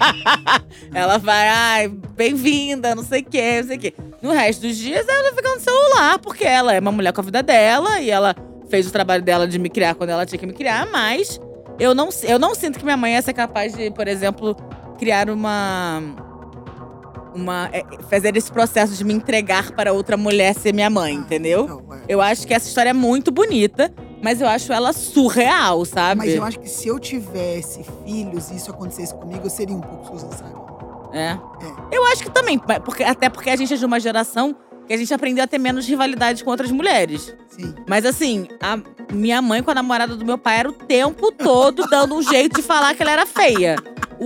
ela 0.93 1.17
vai, 1.17 1.49
ai, 1.49 1.87
bem-vinda, 1.87 2.93
não 2.93 3.03
sei 3.03 3.21
o 3.21 3.25
quê, 3.25 3.61
não 3.61 3.67
sei 3.67 3.77
o 3.77 3.79
quê. 3.79 3.93
No 4.21 4.29
resto 4.29 4.61
dos 4.61 4.77
dias, 4.77 5.07
ela 5.07 5.33
fica 5.33 5.49
no 5.55 5.59
celular, 5.59 6.19
porque 6.19 6.43
ela 6.43 6.71
é 6.71 6.79
uma 6.79 6.91
mulher 6.91 7.11
com 7.13 7.21
a 7.21 7.23
vida 7.23 7.41
dela 7.41 7.99
e 7.99 8.11
ela 8.11 8.35
fez 8.69 8.85
o 8.85 8.91
trabalho 8.91 9.23
dela 9.23 9.47
de 9.47 9.57
me 9.57 9.71
criar 9.71 9.95
quando 9.95 10.11
ela 10.11 10.23
tinha 10.23 10.37
que 10.37 10.45
me 10.45 10.53
criar, 10.53 10.85
mas 10.91 11.41
eu 11.79 11.95
não, 11.95 12.09
eu 12.21 12.37
não 12.37 12.53
sinto 12.53 12.77
que 12.77 12.85
minha 12.85 12.95
mãe 12.95 13.13
ia 13.13 13.21
ser 13.23 13.33
capaz 13.33 13.73
de, 13.73 13.89
por 13.89 14.07
exemplo, 14.07 14.55
criar 14.99 15.31
uma 15.31 15.99
uma 17.33 17.71
é, 17.73 17.83
fazer 18.07 18.37
esse 18.37 18.51
processo 18.51 18.93
de 18.93 19.03
me 19.03 19.15
entregar 19.15 19.71
para 19.71 19.91
outra 19.91 20.15
mulher 20.15 20.53
ser 20.53 20.75
minha 20.75 20.91
mãe, 20.91 21.15
entendeu? 21.15 21.83
É. 22.07 22.13
Eu 22.13 22.21
acho 22.21 22.45
que 22.45 22.53
essa 22.53 22.67
história 22.67 22.91
é 22.91 22.93
muito 22.93 23.31
bonita, 23.31 23.91
mas 24.23 24.39
eu 24.39 24.47
acho 24.47 24.71
ela 24.71 24.93
surreal, 24.93 25.83
sabe? 25.83 26.19
Mas 26.19 26.33
eu 26.33 26.43
acho 26.45 26.57
que 26.57 26.69
se 26.69 26.87
eu 26.87 26.97
tivesse 26.97 27.85
filhos 28.05 28.49
e 28.49 28.55
isso 28.55 28.71
acontecesse 28.71 29.13
comigo, 29.13 29.45
eu 29.45 29.49
seria 29.49 29.75
um 29.75 29.81
pouco 29.81 30.17
Susan 30.17 30.31
Simon. 30.31 30.63
É. 31.11 31.37
Eu 31.91 32.05
acho 32.05 32.23
que 32.23 32.31
também, 32.31 32.57
porque, 32.57 33.03
até 33.03 33.27
porque 33.27 33.49
a 33.49 33.55
gente 33.57 33.73
é 33.73 33.77
de 33.77 33.85
uma 33.85 33.99
geração 33.99 34.55
que 34.87 34.93
a 34.93 34.97
gente 34.97 35.13
aprendeu 35.13 35.43
a 35.43 35.47
ter 35.47 35.57
menos 35.57 35.85
rivalidade 35.85 36.41
com 36.41 36.49
outras 36.49 36.71
mulheres. 36.71 37.35
Sim. 37.49 37.75
Mas 37.85 38.05
assim, 38.05 38.47
a 38.61 38.79
minha 39.13 39.41
mãe 39.41 39.61
com 39.61 39.71
a 39.71 39.75
namorada 39.75 40.15
do 40.15 40.25
meu 40.25 40.37
pai 40.37 40.59
era 40.59 40.69
o 40.69 40.73
tempo 40.73 41.29
todo 41.31 41.85
dando 41.87 42.15
um 42.15 42.21
jeito 42.21 42.55
de 42.55 42.61
falar 42.61 42.95
que 42.95 43.03
ela 43.03 43.11
era 43.11 43.25
feia. 43.25 43.75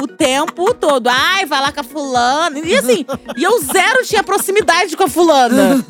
O 0.02 0.08
tempo 0.08 0.74
todo. 0.74 1.08
Ai, 1.08 1.46
vai 1.46 1.62
lá 1.62 1.72
com 1.72 1.80
a 1.80 1.84
fulana. 1.84 2.60
E 2.60 2.76
assim, 2.78 3.06
e 3.36 3.44
eu 3.44 3.60
zero 3.62 4.04
tinha 4.04 4.24
proximidade 4.24 4.96
com 4.96 5.04
a 5.04 5.08
fulana. 5.10 5.84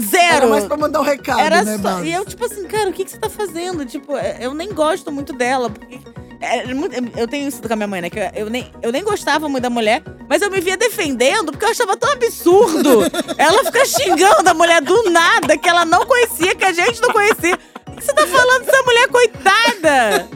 Zero. 0.00 0.36
Era 0.36 0.46
mais 0.46 0.64
pra 0.64 0.76
mandar 0.76 1.00
um 1.00 1.04
recado, 1.04 1.40
Era 1.40 1.62
né, 1.64 1.78
só-? 1.80 2.02
E 2.02 2.12
eu, 2.12 2.24
tipo 2.24 2.44
assim, 2.44 2.64
cara, 2.66 2.88
o 2.88 2.92
que, 2.92 3.04
que 3.04 3.10
você 3.10 3.18
tá 3.18 3.28
fazendo? 3.28 3.84
Tipo, 3.84 4.16
é, 4.16 4.38
eu 4.40 4.54
nem 4.54 4.72
gosto 4.72 5.10
muito 5.10 5.32
dela. 5.32 5.70
Porque 5.70 5.98
é 6.40 6.72
muito- 6.74 6.94
eu 7.18 7.26
tenho 7.26 7.48
isso 7.48 7.62
com 7.62 7.72
a 7.72 7.76
minha 7.76 7.86
mãe, 7.88 8.00
né? 8.00 8.10
Que 8.10 8.20
eu 8.34 8.48
nem, 8.50 8.70
eu 8.82 8.92
nem 8.92 9.02
gostava 9.02 9.48
muito 9.48 9.62
da 9.62 9.70
mulher, 9.70 10.02
mas 10.28 10.42
eu 10.42 10.50
me 10.50 10.60
via 10.60 10.76
defendendo 10.76 11.50
porque 11.52 11.64
eu 11.64 11.70
achava 11.70 11.96
tão 11.96 12.12
absurdo. 12.12 13.00
ela 13.38 13.64
fica 13.64 13.84
xingando 13.84 14.48
a 14.48 14.54
mulher 14.54 14.80
do 14.82 15.10
nada, 15.10 15.56
que 15.56 15.68
ela 15.68 15.84
não 15.84 16.04
conhecia, 16.06 16.54
que 16.54 16.64
a 16.64 16.72
gente 16.72 17.00
não 17.00 17.10
conhecia. 17.10 17.58
O 17.88 17.96
que 17.96 18.04
você 18.04 18.12
tá 18.12 18.26
falando 18.26 18.64
dessa 18.64 18.82
mulher, 18.82 19.08
coitada? 19.08 20.28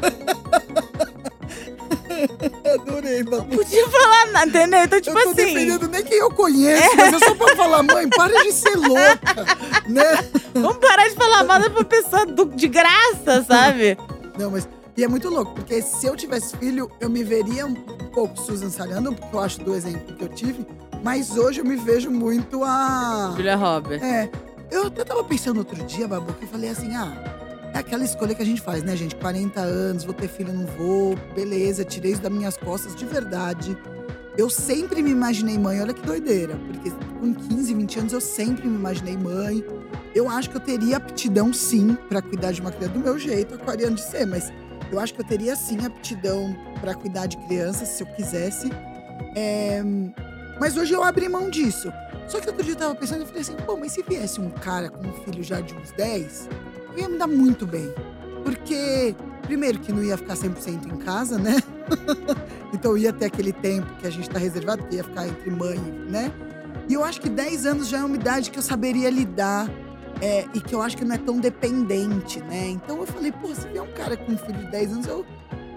Adorei, 2.74 3.22
Bárbara. 3.22 3.56
Podia 3.56 3.88
falar 3.88 4.26
nada, 4.33 4.46
entendeu? 4.48 4.83
Então, 4.85 5.00
tipo 5.00 5.18
eu 5.18 5.22
tô 5.24 5.30
assim. 5.30 5.37
defendendo 5.37 5.88
nem 5.88 6.02
quem 6.02 6.18
eu 6.18 6.30
conheço, 6.30 6.96
mas 6.96 7.12
é 7.14 7.18
só 7.18 7.35
pra 7.35 7.56
falar, 7.56 7.83
mãe, 7.83 8.09
para 8.09 8.42
de 8.42 8.52
ser 8.52 8.76
louca, 8.76 9.46
né? 9.88 10.04
Vamos 10.54 10.76
parar 10.78 11.09
de 11.09 11.14
falar 11.14 11.44
mal 11.44 11.61
da 11.61 11.85
pessoa 11.85 12.26
do- 12.26 12.46
de 12.46 12.68
graça, 12.68 13.44
sabe? 13.46 13.96
Não, 14.38 14.50
mas. 14.50 14.68
E 14.96 15.04
é 15.04 15.09
muito 15.09 15.30
louco, 15.30 15.54
porque 15.54 15.80
se 15.80 16.04
eu 16.06 16.14
tivesse 16.16 16.54
filho, 16.59 16.90
eu 17.00 17.09
me 17.09 17.24
veria 17.24 17.64
um 17.64 17.74
pouco 17.74 18.38
Susan 18.38 18.68
Sarandon, 18.68 19.14
porque 19.14 19.35
eu 19.35 19.40
acho 19.40 19.61
do 19.61 19.74
exemplo 19.74 20.14
que 20.14 20.24
eu 20.24 20.28
tive. 20.28 20.66
Mas 21.02 21.37
hoje 21.38 21.61
eu 21.61 21.64
me 21.64 21.76
vejo 21.76 22.11
muito 22.11 22.62
a. 22.64 23.33
Julia 23.35 23.56
Roberts. 23.56 24.06
É. 24.06 24.28
Eu 24.70 24.88
até 24.88 25.02
tava 25.04 25.24
pensando 25.24 25.59
outro 25.59 25.83
dia, 25.85 26.06
Babu, 26.06 26.33
que 26.35 26.44
eu 26.44 26.48
falei 26.48 26.68
assim: 26.70 26.94
ah, 26.94 27.12
é 27.72 27.78
aquela 27.78 28.04
escolha 28.04 28.35
que 28.35 28.42
a 28.42 28.46
gente 28.46 28.61
faz, 28.61 28.83
né, 28.83 28.96
gente? 28.96 29.14
40 29.16 29.61
anos, 29.61 30.04
vou 30.04 30.14
ter 30.14 30.28
filho, 30.28 30.52
não 30.52 30.66
vou. 30.66 31.16
Beleza, 31.35 31.85
tirei 31.85 32.12
isso 32.12 32.22
das 32.22 32.33
minhas 32.33 32.56
costas 32.56 32.94
de 32.94 33.04
verdade. 33.06 33.76
Eu 34.37 34.48
sempre 34.48 35.02
me 35.02 35.11
imaginei 35.11 35.59
mãe, 35.59 35.80
olha 35.80 35.92
que 35.92 36.02
doideira. 36.02 36.56
Porque 36.56 36.90
com 36.90 37.35
15, 37.35 37.74
20 37.74 37.98
anos 37.98 38.12
eu 38.12 38.20
sempre 38.20 38.66
me 38.66 38.74
imaginei 38.74 39.16
mãe. 39.16 39.64
Eu 40.14 40.28
acho 40.28 40.50
que 40.50 40.56
eu 40.56 40.61
teria 40.61 40.96
aptidão, 40.96 41.52
sim, 41.52 41.96
pra 42.09 42.20
cuidar 42.20 42.52
de 42.52 42.61
uma 42.61 42.72
criança 42.72 42.94
do 42.94 43.00
meu 43.00 43.18
jeito, 43.18 43.54
aquariano 43.54 43.94
de 43.94 44.02
ser, 44.02 44.26
mas 44.26 44.52
eu 44.90 44.98
acho 44.98 45.14
que 45.14 45.20
eu 45.20 45.24
teria 45.24 45.54
sim 45.54 45.85
aptidão 45.85 46.56
pra 46.80 46.94
cuidar 46.94 47.26
de 47.26 47.37
crianças, 47.46 47.88
se 47.88 48.02
eu 48.02 48.06
quisesse. 48.09 48.70
É, 49.37 49.83
Mas 50.59 50.76
hoje 50.76 50.92
eu 50.92 51.02
abri 51.04 51.28
mão 51.28 51.48
disso. 51.48 51.92
Só 52.26 52.40
que 52.40 52.48
outro 52.48 52.62
dia 52.64 52.74
eu 52.74 52.78
tava 52.78 52.94
pensando 52.94 53.22
e 53.22 53.26
falei 53.26 53.42
assim, 53.42 53.56
pô, 53.66 53.76
mas 53.76 53.92
se 53.92 54.02
viesse 54.02 54.40
um 54.40 54.50
cara 54.50 54.88
com 54.88 55.06
um 55.06 55.12
filho 55.24 55.42
já 55.42 55.61
de 55.61 55.74
uns 55.74 55.90
10, 55.92 56.48
eu 56.92 56.98
ia 56.98 57.09
me 57.09 57.18
dar 57.18 57.26
muito 57.26 57.66
bem. 57.66 57.92
Porque, 58.44 59.14
primeiro, 59.42 59.79
que 59.79 59.92
não 59.92 60.03
ia 60.03 60.16
ficar 60.16 60.35
100% 60.35 60.87
em 60.87 60.96
casa, 60.96 61.38
né? 61.38 61.57
então 62.72 62.96
ia 62.96 63.12
ter 63.12 63.26
aquele 63.26 63.53
tempo 63.53 63.87
que 64.00 64.07
a 64.07 64.11
gente 64.11 64.29
tá 64.31 64.38
reservado, 64.38 64.83
que 64.85 64.96
ia 64.96 65.05
ficar 65.05 65.26
entre 65.26 65.50
mãe, 65.50 65.79
né? 66.09 66.33
E 66.88 66.94
eu 66.94 67.05
acho 67.05 67.20
que 67.20 67.29
10 67.29 67.66
anos 67.66 67.88
já 67.88 67.98
é 67.98 68.05
uma 68.05 68.16
idade 68.16 68.50
que 68.50 68.59
eu 68.59 68.62
saberia 68.62 69.11
lidar. 69.11 69.68
é, 70.22 70.44
e 70.53 70.61
que 70.61 70.74
eu 70.74 70.83
acho 70.83 70.96
que 70.98 71.05
não 71.05 71.14
é 71.14 71.18
tão 71.18 71.38
dependente, 71.38 72.40
né? 72.42 72.68
Então 72.70 72.98
eu 72.98 73.07
falei, 73.07 73.33
pô, 73.33 73.55
se 73.55 73.66
vier 73.68 73.83
um 73.83 73.92
cara 73.92 74.16
com 74.16 74.33
um 74.33 74.37
filho 74.37 74.59
de 74.59 74.66
10 74.70 74.92
anos, 74.92 75.07
eu, 75.07 75.24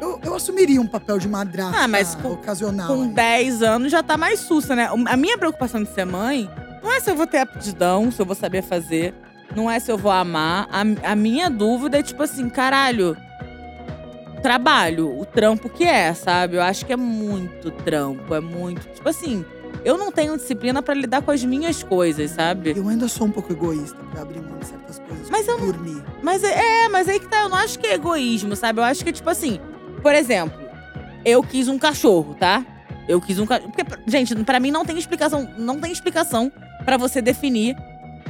eu, 0.01 0.19
eu 0.23 0.35
assumiria 0.35 0.81
um 0.81 0.87
papel 0.87 1.17
de 1.17 1.29
madrasta 1.29 1.79
Ah, 1.81 1.87
mas 1.87 2.15
com- 2.15 2.31
ocasional. 2.33 2.87
com 2.93 3.03
aí. 3.03 3.07
10 3.09 3.61
anos 3.63 3.91
já 3.91 4.01
tá 4.03 4.17
mais 4.17 4.39
sussa, 4.41 4.75
né? 4.75 4.89
A 5.07 5.15
minha 5.15 5.37
preocupação 5.37 5.81
de 5.83 5.89
ser 5.93 6.05
mãe 6.05 6.49
não 6.83 6.91
é 6.91 6.99
se 6.99 7.09
eu 7.09 7.15
vou 7.15 7.25
ter 7.27 7.37
aptidão, 7.37 8.11
se 8.11 8.21
eu 8.21 8.25
vou 8.25 8.35
saber 8.35 8.61
fazer. 8.63 9.13
Não 9.55 9.69
é 9.69 9.79
se 9.79 9.91
eu 9.91 9.97
vou 9.97 10.11
amar. 10.11 10.67
A, 10.71 11.11
a 11.11 11.15
minha 11.15 11.49
dúvida 11.49 11.99
é 11.99 12.03
tipo 12.03 12.23
assim, 12.23 12.49
caralho. 12.49 13.15
Trabalho, 14.41 15.17
o 15.17 15.25
trampo 15.25 15.69
que 15.69 15.85
é, 15.85 16.13
sabe? 16.13 16.57
Eu 16.57 16.61
acho 16.61 16.85
que 16.85 16.91
é 16.91 16.97
muito 16.97 17.71
trampo, 17.71 18.35
é 18.35 18.41
muito. 18.41 18.81
Tipo 18.93 19.07
assim, 19.07 19.45
eu 19.85 19.97
não 19.97 20.11
tenho 20.11 20.35
disciplina 20.35 20.81
pra 20.81 20.93
lidar 20.93 21.21
com 21.21 21.31
as 21.31 21.43
minhas 21.43 21.81
coisas, 21.81 22.31
sabe? 22.31 22.73
Eu 22.75 22.87
ainda 22.89 23.07
sou 23.07 23.27
um 23.27 23.31
pouco 23.31 23.53
egoísta 23.53 23.97
pra 24.11 24.21
abrir 24.21 24.41
mão 24.41 24.57
de 24.57 24.65
certas 24.65 24.99
coisas. 24.99 25.29
Mas 25.29 25.47
eu 25.47 25.57
dormir. 25.57 26.03
Mas 26.21 26.43
é, 26.43 26.85
é, 26.85 26.89
mas 26.89 27.07
aí 27.07 27.19
que 27.19 27.27
tá, 27.27 27.41
eu 27.41 27.49
não 27.49 27.57
acho 27.57 27.79
que 27.79 27.87
é 27.87 27.93
egoísmo, 27.93 28.55
sabe? 28.55 28.79
Eu 28.79 28.83
acho 28.83 29.03
que, 29.03 29.13
tipo 29.13 29.29
assim, 29.29 29.59
por 30.01 30.13
exemplo, 30.13 30.61
eu 31.23 31.41
quis 31.41 31.67
um 31.67 31.79
cachorro, 31.79 32.35
tá? 32.35 32.65
Eu 33.07 33.21
quis 33.21 33.39
um 33.39 33.45
cachorro. 33.45 33.71
Porque, 33.71 33.85
gente, 34.07 34.35
pra 34.43 34.59
mim 34.59 34.71
não 34.71 34.83
tem 34.85 34.97
explicação, 34.97 35.49
não 35.57 35.79
tem 35.79 35.91
explicação 35.91 36.51
pra 36.83 36.97
você 36.97 37.21
definir 37.21 37.75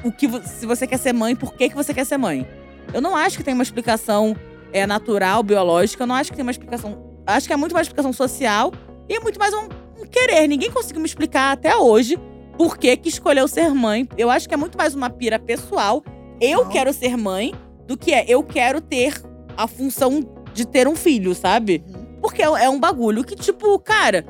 o 0.04 0.12
que 0.12 0.28
se 0.46 0.66
você 0.66 0.86
quer 0.86 0.98
ser 0.98 1.14
mãe, 1.14 1.36
por 1.36 1.54
que, 1.54 1.70
que 1.70 1.76
você 1.76 1.94
quer 1.94 2.06
ser 2.06 2.18
mãe. 2.18 2.48
Eu 2.94 3.02
não 3.02 3.16
acho 3.16 3.38
que 3.38 3.44
tem 3.44 3.54
uma 3.54 3.64
explicação 3.64 4.36
é, 4.72 4.86
natural, 4.86 5.42
biológica, 5.44 6.04
eu 6.04 6.08
não 6.08 6.16
acho 6.16 6.32
que 6.32 6.36
tem 6.36 6.44
uma 6.44 6.52
explicação. 6.52 7.02
Acho 7.26 7.48
que 7.48 7.54
é 7.54 7.56
muito 7.56 7.74
mais 7.74 7.88
explicação 7.88 8.12
social 8.12 8.74
e 9.08 9.16
é 9.16 9.20
muito 9.20 9.40
mais 9.40 9.54
um, 9.54 9.70
um 10.02 10.06
querer. 10.06 10.48
Ninguém 10.48 10.70
conseguiu 10.70 11.00
me 11.00 11.08
explicar 11.08 11.54
até 11.54 11.76
hoje 11.76 12.20
por 12.58 12.78
que, 12.78 12.96
que 12.98 13.10
escolheu 13.10 13.48
ser 13.48 13.70
mãe. 13.74 14.08
Eu 14.18 14.30
acho 14.30 14.48
que 14.48 14.54
é 14.54 14.58
muito 14.58 14.78
mais 14.78 14.94
uma 14.94 15.10
pira 15.10 15.40
pessoal. 15.40 16.04
Eu 16.42 16.66
Não. 16.66 16.70
quero 16.70 16.92
ser 16.94 17.18
mãe 17.18 17.54
do 17.88 17.98
que 17.98 18.14
é 18.14 18.26
eu 18.28 18.44
quero 18.44 18.82
ter 18.82 19.22
a 19.56 19.68
função 19.68 20.22
de 20.54 20.68
ter 20.68 20.88
um 20.88 20.96
filho, 20.96 21.34
sabe? 21.34 21.84
Uhum. 21.88 22.04
Porque 22.22 22.42
é 22.42 22.46
é 22.46 22.70
um 22.70 22.80
bagulho 22.80 23.24
que, 23.24 23.36
tipo, 23.36 23.78
cara, 23.80 24.26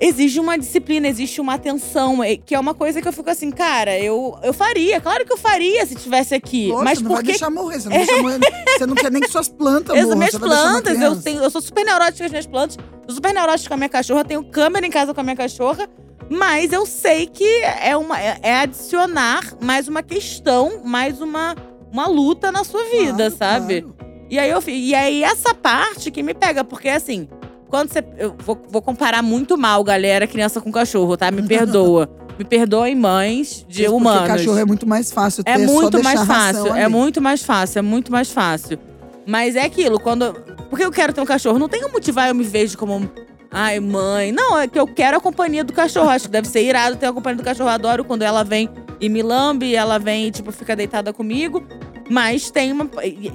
exige 0.00 0.38
uma 0.38 0.56
disciplina, 0.56 1.08
existe 1.08 1.40
uma 1.40 1.54
atenção, 1.54 2.18
que 2.44 2.54
é 2.54 2.60
uma 2.60 2.74
coisa 2.74 3.00
que 3.02 3.08
eu 3.08 3.12
fico 3.12 3.28
assim, 3.30 3.50
cara, 3.50 3.98
eu, 3.98 4.38
eu 4.42 4.52
faria, 4.52 5.00
claro 5.00 5.24
que 5.24 5.32
eu 5.32 5.36
faria 5.36 5.84
se 5.86 5.94
tivesse 5.96 6.34
aqui. 6.34 6.68
Lógico, 6.68 6.84
mas 6.84 6.98
você 6.98 7.02
não 7.04 7.10
por 7.10 7.14
vai 7.16 7.22
deixar 7.24 7.50
morrer. 7.50 7.80
Você 7.80 7.88
não, 7.88 7.96
deixa 7.96 8.22
morrer. 8.22 8.38
você 8.78 8.86
não 8.86 8.94
quer 8.94 9.10
nem 9.10 9.22
que 9.22 9.30
suas 9.30 9.48
plantas 9.48 9.96
As 9.96 10.04
morram. 10.04 10.18
minhas 10.18 10.34
plantas, 10.38 11.00
eu, 11.00 11.20
tenho, 11.20 11.42
eu 11.42 11.50
sou 11.50 11.60
super 11.60 11.84
neurótica 11.84 12.18
com 12.18 12.24
as 12.26 12.30
minhas 12.30 12.46
plantas, 12.46 12.76
sou 13.06 13.14
super 13.16 13.34
neurótica 13.34 13.68
com 13.68 13.74
a 13.74 13.76
minha 13.76 13.88
cachorra, 13.88 14.24
tenho 14.24 14.44
câmera 14.44 14.86
em 14.86 14.90
casa 14.90 15.12
com 15.12 15.20
a 15.20 15.24
minha 15.24 15.36
cachorra, 15.36 15.88
mas 16.30 16.72
eu 16.72 16.84
sei 16.86 17.26
que 17.26 17.44
é, 17.82 17.96
uma, 17.96 18.20
é, 18.20 18.38
é 18.42 18.54
adicionar 18.60 19.42
mais 19.60 19.88
uma 19.88 20.02
questão, 20.02 20.82
mais 20.84 21.20
uma, 21.20 21.56
uma 21.90 22.06
luta 22.06 22.52
na 22.52 22.62
sua 22.64 22.84
vida, 22.84 23.30
Claro, 23.30 23.36
sabe? 23.36 23.82
claro. 23.82 23.98
E 24.30 24.38
aí, 24.38 24.50
eu, 24.50 24.62
e 24.66 24.94
aí 24.94 25.24
essa 25.24 25.54
parte 25.54 26.10
que 26.10 26.22
me 26.22 26.34
pega, 26.34 26.62
porque 26.62 26.90
assim, 26.90 27.26
quando 27.68 27.90
você. 27.90 28.04
Eu 28.16 28.34
vou, 28.38 28.60
vou 28.68 28.82
comparar 28.82 29.22
muito 29.22 29.56
mal, 29.56 29.82
galera, 29.84 30.26
criança 30.26 30.60
com 30.60 30.70
cachorro, 30.72 31.16
tá? 31.16 31.30
Me 31.30 31.42
perdoa. 31.42 32.08
Me 32.38 32.44
perdoem, 32.44 32.94
mães 32.94 33.66
de 33.68 33.82
Isso 33.82 33.90
porque 33.90 34.08
humanos. 34.08 34.28
cachorro 34.28 34.58
é 34.58 34.64
muito 34.64 34.86
mais 34.86 35.10
fácil 35.10 35.42
ter 35.42 35.50
É 35.50 35.58
muito 35.58 36.00
mais 36.00 36.22
fácil, 36.22 36.72
é 36.72 36.86
muito 36.88 37.20
mais 37.20 37.42
fácil, 37.42 37.78
é 37.80 37.82
muito 37.82 38.12
mais 38.12 38.30
fácil. 38.30 38.78
Mas 39.26 39.56
é 39.56 39.64
aquilo, 39.64 39.98
quando. 39.98 40.32
Porque 40.70 40.84
eu 40.84 40.92
quero 40.92 41.12
ter 41.12 41.20
um 41.20 41.24
cachorro, 41.24 41.58
não 41.58 41.68
tem 41.68 41.84
um 41.84 41.90
motivo, 41.90 42.20
ah, 42.20 42.28
eu 42.28 42.34
me 42.36 42.44
vejo 42.44 42.78
como 42.78 43.10
Ai, 43.50 43.80
mãe. 43.80 44.30
Não, 44.30 44.58
é 44.58 44.68
que 44.68 44.78
eu 44.78 44.86
quero 44.86 45.16
a 45.16 45.20
companhia 45.20 45.64
do 45.64 45.72
cachorro. 45.72 46.08
Acho 46.08 46.26
que 46.26 46.30
deve 46.30 46.46
ser 46.48 46.62
irado 46.62 46.96
ter 46.96 47.06
a 47.06 47.12
companhia 47.12 47.38
do 47.38 47.44
cachorro. 47.44 47.68
Eu 47.68 47.74
adoro 47.74 48.04
quando 48.04 48.22
ela 48.22 48.44
vem 48.44 48.68
e 49.00 49.08
me 49.08 49.22
lambe, 49.22 49.74
ela 49.74 49.98
vem 49.98 50.26
e, 50.26 50.30
tipo, 50.30 50.52
fica 50.52 50.76
deitada 50.76 51.12
comigo. 51.12 51.66
Mas 52.08 52.50
tem 52.50 52.72
uma. 52.72 52.88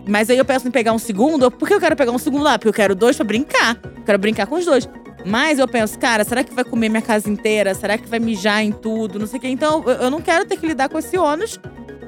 Mas 0.07 0.29
aí 0.29 0.37
eu 0.37 0.45
penso 0.45 0.67
em 0.67 0.71
pegar 0.71 0.93
um 0.93 0.99
segundo. 0.99 1.49
Por 1.51 1.67
que 1.67 1.73
eu 1.73 1.79
quero 1.79 1.95
pegar 1.95 2.11
um 2.11 2.17
segundo 2.17 2.43
lá? 2.43 2.57
Porque 2.57 2.69
eu 2.69 2.73
quero 2.73 2.95
dois 2.95 3.15
pra 3.15 3.25
brincar. 3.25 3.79
Eu 3.97 4.03
quero 4.03 4.17
brincar 4.17 4.47
com 4.47 4.55
os 4.55 4.65
dois. 4.65 4.87
Mas 5.25 5.57
eu 5.59 5.67
penso, 5.67 5.97
cara, 5.99 6.23
será 6.23 6.43
que 6.43 6.53
vai 6.53 6.63
comer 6.65 6.89
minha 6.89 7.01
casa 7.01 7.29
inteira? 7.29 7.73
Será 7.73 7.97
que 7.97 8.07
vai 8.09 8.19
mijar 8.19 8.61
em 8.63 8.71
tudo? 8.71 9.17
Não 9.19 9.27
sei 9.27 9.37
o 9.37 9.41
quê. 9.41 9.47
Então, 9.47 9.81
eu- 9.85 9.93
eu 9.93 10.09
não 10.11 10.21
quero 10.21 10.43
ter 10.45 10.57
que 10.57 10.65
lidar 10.67 10.89
com 10.89 10.97
esse 10.99 11.17
ônus 11.17 11.59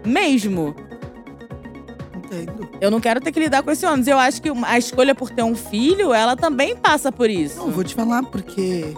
mesmo. 0.05 0.75
Entendo. 2.15 2.67
Eu 2.81 2.89
não 2.91 2.99
quero 2.99 3.21
ter 3.21 3.31
que 3.31 3.39
lidar 3.39 3.61
com 3.63 3.71
esse 3.71 3.85
ônus. 3.85 4.07
Eu 4.07 4.17
acho 4.17 4.41
que 4.41 4.49
a 4.65 4.77
escolha 4.77 5.13
por 5.15 5.29
ter 5.29 5.43
um 5.43 5.55
filho, 5.55 6.13
ela 6.13 6.35
também 6.35 6.75
passa 6.75 7.11
por 7.11 7.29
isso. 7.29 7.57
Não, 7.57 7.69
vou 7.71 7.83
te 7.83 7.93
falar 7.93 8.23
porque. 8.23 8.93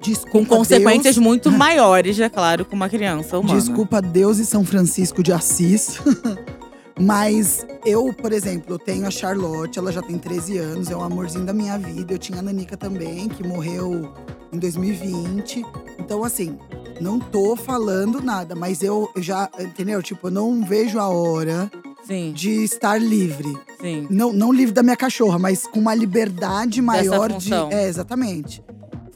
Desculpa 0.00 0.30
Com 0.30 0.56
consequências 0.56 1.14
Deus, 1.16 1.26
muito 1.26 1.50
maiores, 1.52 2.18
é 2.18 2.28
claro, 2.28 2.64
com 2.64 2.74
uma 2.74 2.88
criança 2.88 3.38
humana. 3.38 3.58
Desculpa 3.58 4.00
Deus 4.00 4.38
e 4.38 4.46
São 4.46 4.64
Francisco 4.64 5.22
de 5.22 5.32
Assis. 5.32 6.00
Mas 6.98 7.66
eu, 7.86 8.12
por 8.12 8.30
exemplo, 8.30 8.74
eu 8.74 8.78
tenho 8.78 9.06
a 9.06 9.10
Charlotte, 9.10 9.78
ela 9.78 9.90
já 9.90 10.02
tem 10.02 10.18
13 10.18 10.58
anos, 10.58 10.90
é 10.90 10.96
um 10.96 11.02
amorzinho 11.02 11.46
da 11.46 11.52
minha 11.52 11.78
vida. 11.78 12.12
Eu 12.12 12.18
tinha 12.18 12.40
a 12.40 12.42
Nanica 12.42 12.76
também, 12.76 13.26
que 13.26 13.42
morreu 13.42 14.12
em 14.52 14.58
2020. 14.58 15.64
Então, 15.98 16.22
assim, 16.22 16.58
não 17.00 17.18
tô 17.18 17.56
falando 17.56 18.20
nada, 18.20 18.54
mas 18.54 18.82
eu 18.82 19.10
já, 19.16 19.48
entendeu? 19.58 20.02
Tipo, 20.02 20.26
eu 20.26 20.30
não 20.30 20.62
vejo 20.62 20.98
a 20.98 21.08
hora 21.08 21.70
Sim, 22.06 22.32
de 22.32 22.64
estar 22.64 23.00
livre. 23.00 23.56
sim. 23.80 24.06
Não, 24.10 24.30
não 24.32 24.52
livre 24.52 24.74
da 24.74 24.82
minha 24.82 24.96
cachorra, 24.96 25.38
mas 25.38 25.66
com 25.66 25.80
uma 25.80 25.94
liberdade 25.94 26.82
maior 26.82 27.32
de. 27.32 27.54
É, 27.70 27.88
exatamente. 27.88 28.62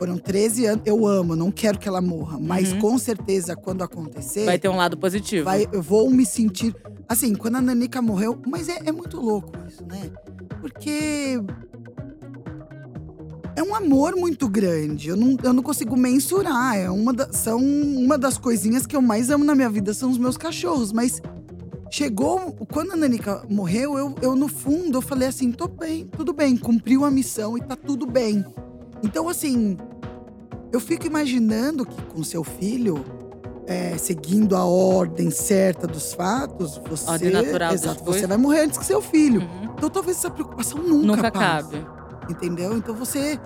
Foram 0.04 0.18
13 0.18 0.66
anos. 0.66 0.82
Eu 0.84 1.06
amo, 1.06 1.34
não 1.34 1.50
quero 1.50 1.78
que 1.78 1.88
ela 1.88 2.02
morra. 2.02 2.38
Mas 2.38 2.72
Uhum. 2.74 2.78
com 2.80 2.98
certeza, 2.98 3.56
quando 3.56 3.82
acontecer, 3.82 4.44
Vai 4.44 4.58
ter 4.58 4.68
um 4.68 4.76
lado 4.76 4.98
positivo. 4.98 5.46
vai- 5.46 5.66
eu 5.72 5.80
vou 5.80 6.10
me 6.10 6.26
sentir. 6.26 6.76
Assim, 7.08 7.34
quando 7.34 7.56
a 7.56 7.60
Nanica 7.62 8.02
morreu. 8.02 8.38
Mas 8.46 8.68
é, 8.68 8.80
é 8.84 8.92
muito 8.92 9.18
louco 9.18 9.50
isso, 9.66 9.82
né? 9.86 10.10
Porque. 10.60 11.40
É 13.56 13.62
um 13.62 13.74
amor 13.74 14.14
muito 14.14 14.46
grande. 14.46 15.08
Eu 15.08 15.16
não, 15.16 15.36
eu 15.42 15.52
não 15.54 15.62
consigo 15.62 15.96
mensurar. 15.96 16.76
É 16.76 16.90
uma 16.90 17.12
da- 17.14 17.32
são 17.32 17.58
uma 17.58 18.18
das 18.18 18.36
coisinhas 18.36 18.84
que 18.84 18.94
eu 18.96 19.00
mais 19.00 19.30
amo 19.30 19.42
na 19.44 19.54
minha 19.54 19.70
vida 19.70 19.94
são 19.94 20.10
os 20.10 20.18
meus 20.18 20.36
cachorros. 20.36 20.92
Mas 20.92 21.22
chegou. 21.90 22.52
Quando 22.70 22.92
a 22.92 22.96
Nanica 22.96 23.42
morreu, 23.48 23.96
eu, 23.96 24.14
eu 24.20 24.36
no 24.36 24.48
fundo 24.48 24.98
eu 24.98 25.02
falei 25.02 25.28
assim: 25.28 25.50
tô 25.50 25.66
bem, 25.66 26.06
tudo 26.14 26.34
bem, 26.34 26.56
cumpriu 26.58 27.06
a 27.06 27.10
missão 27.10 27.56
e 27.56 27.60
tá 27.62 27.74
tudo 27.74 28.04
bem. 28.04 28.44
Então, 29.04 29.28
assim, 29.28 29.76
eu 30.74 30.80
fico 30.80 31.06
imaginando 31.06 31.86
que 31.86 32.00
com 32.02 32.22
seu 32.24 32.42
filho, 32.44 33.04
é, 33.66 33.96
seguindo 33.96 34.56
a 34.56 34.64
ordem 34.64 35.30
certa 35.30 35.86
dos 35.86 36.12
fatos, 36.12 36.80
você. 36.88 37.10
Ordem 37.10 37.30
natural 37.30 37.72
exato, 37.72 38.04
você 38.04 38.26
vai 38.26 38.36
morrer 38.36 38.60
antes 38.62 38.78
que 38.78 38.84
seu 38.84 39.00
filho. 39.00 39.40
Uhum. 39.40 39.74
Então 39.76 39.88
talvez 39.90 40.18
essa 40.18 40.30
preocupação 40.30 40.78
nunca, 40.78 41.06
Nunca 41.16 41.30
passe, 41.30 41.68
cabe. 41.70 41.86
Entendeu? 42.28 42.76
Então 42.76 42.94
você. 42.94 43.38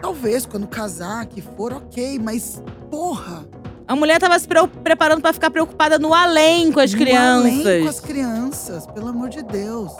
Talvez, 0.00 0.46
quando 0.46 0.66
casar, 0.66 1.26
que 1.26 1.42
for, 1.42 1.74
ok, 1.74 2.18
mas 2.18 2.62
porra! 2.90 3.46
A 3.86 3.94
mulher 3.94 4.18
tava 4.18 4.38
se 4.38 4.48
pre- 4.48 4.66
preparando 4.82 5.20
pra 5.20 5.32
ficar 5.32 5.50
preocupada 5.50 5.98
no 5.98 6.14
além 6.14 6.72
com 6.72 6.80
as 6.80 6.92
no 6.92 6.98
crianças. 6.98 7.66
Além 7.66 7.82
com 7.82 7.88
as 7.88 8.00
crianças, 8.00 8.86
pelo 8.86 9.08
amor 9.08 9.28
de 9.28 9.42
Deus. 9.42 9.92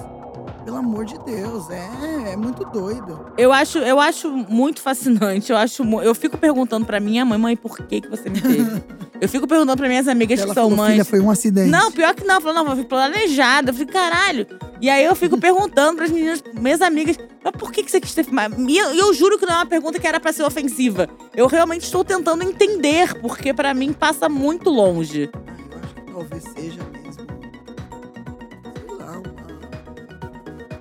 Pelo 0.65 0.77
amor 0.77 1.05
de 1.05 1.19
Deus, 1.25 1.71
é, 1.71 2.33
é 2.33 2.37
muito 2.37 2.65
doido. 2.67 3.33
Eu 3.37 3.53
acho, 3.53 3.79
eu 3.79 3.99
acho 3.99 4.31
muito 4.31 4.81
fascinante. 4.81 5.51
Eu 5.51 5.57
acho, 5.57 5.83
eu 6.03 6.15
fico 6.15 6.37
perguntando 6.37 6.85
pra 6.87 7.01
minha 7.01 7.25
mãe, 7.25 7.39
mãe, 7.39 7.57
por 7.57 7.77
que 7.79 8.01
que 8.03 8.09
você 8.09 8.29
me 8.29 8.41
teve? 8.41 8.83
eu 9.21 9.29
fico 9.29 9.47
perguntando 9.47 9.77
pra 9.79 9.89
minhas 9.89 10.07
amigas 10.07 10.39
Ela 10.41 10.49
que 10.49 10.55
são 10.55 10.65
falou, 10.65 10.77
mães. 10.77 10.93
filha, 10.93 11.05
foi 11.05 11.21
um 11.21 11.31
acidente. 11.31 11.71
Não, 11.71 11.91
pior 11.91 12.15
que 12.15 12.25
não. 12.25 12.41
Falou, 12.41 12.65
não, 12.65 12.75
foi 12.75 12.85
planejada. 12.85 13.71
Eu 13.71 13.75
falei, 13.75 13.89
caralho. 13.89 14.47
E 14.81 14.89
aí 14.91 15.05
eu 15.05 15.15
fico 15.17 15.39
perguntando 15.39 15.97
pras 15.97 16.11
meninas, 16.11 16.43
minhas 16.55 16.81
amigas, 16.83 17.17
mas 17.43 17.53
por 17.53 17.73
que, 17.73 17.83
que 17.83 17.91
você 17.91 18.01
quis 18.01 18.15
ter 18.15 18.25
filmado? 18.25 18.55
E 18.69 18.77
eu, 18.79 18.95
eu 18.95 19.15
juro 19.15 19.39
que 19.39 19.47
não 19.47 19.55
é 19.55 19.57
uma 19.59 19.67
pergunta 19.67 19.99
que 19.99 20.07
era 20.07 20.21
pra 20.21 20.33
ser 20.33 20.43
ofensiva. 20.43 21.09
Eu 21.35 21.47
realmente 21.47 21.85
estou 21.85 22.05
tentando 22.05 22.43
entender, 22.43 23.15
porque 23.21 23.53
pra 23.53 23.73
mim 23.75 23.93
passa 23.93 24.29
muito 24.29 24.71
longe. 24.71 25.31
Eu 25.71 25.79
acho 25.83 25.95
que 25.95 26.13
talvez 26.13 26.45
seja 26.55 26.81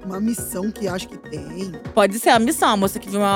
uma, 0.10 0.20
missão 0.20 0.72
que 0.72 0.88
acho 0.88 1.08
que 1.08 1.18
tem. 1.18 1.72
Pode 1.94 2.20
ser 2.20 2.30
a 2.30 2.40
missão. 2.40 2.70
A 2.70 2.78
moça 2.78 3.00
que 3.00 3.10
viu 3.10 3.20
meu, 3.20 3.28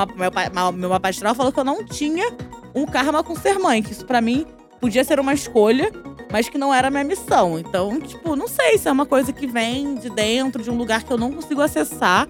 meu, 0.53 0.71
meu 0.73 0.89
mapa 0.89 1.09
astral 1.09 1.33
falou 1.35 1.51
que 1.51 1.59
eu 1.59 1.63
não 1.63 1.83
tinha 1.85 2.31
um 2.75 2.85
karma 2.85 3.23
com 3.23 3.35
ser 3.35 3.59
mãe. 3.59 3.81
Que 3.83 3.91
isso 3.91 4.05
pra 4.05 4.21
mim 4.21 4.45
podia 4.81 5.03
ser 5.03 5.19
uma 5.19 5.33
escolha, 5.33 5.91
mas 6.31 6.49
que 6.49 6.57
não 6.57 6.73
era 6.73 6.87
a 6.87 6.91
minha 6.91 7.03
missão. 7.03 7.57
Então, 7.59 7.99
tipo, 8.01 8.35
não 8.35 8.47
sei 8.47 8.77
se 8.77 8.87
é 8.87 8.91
uma 8.91 9.05
coisa 9.05 9.31
que 9.31 9.47
vem 9.47 9.95
de 9.95 10.09
dentro, 10.09 10.61
de 10.63 10.69
um 10.69 10.77
lugar 10.77 11.03
que 11.03 11.11
eu 11.11 11.17
não 11.17 11.31
consigo 11.31 11.61
acessar. 11.61 12.27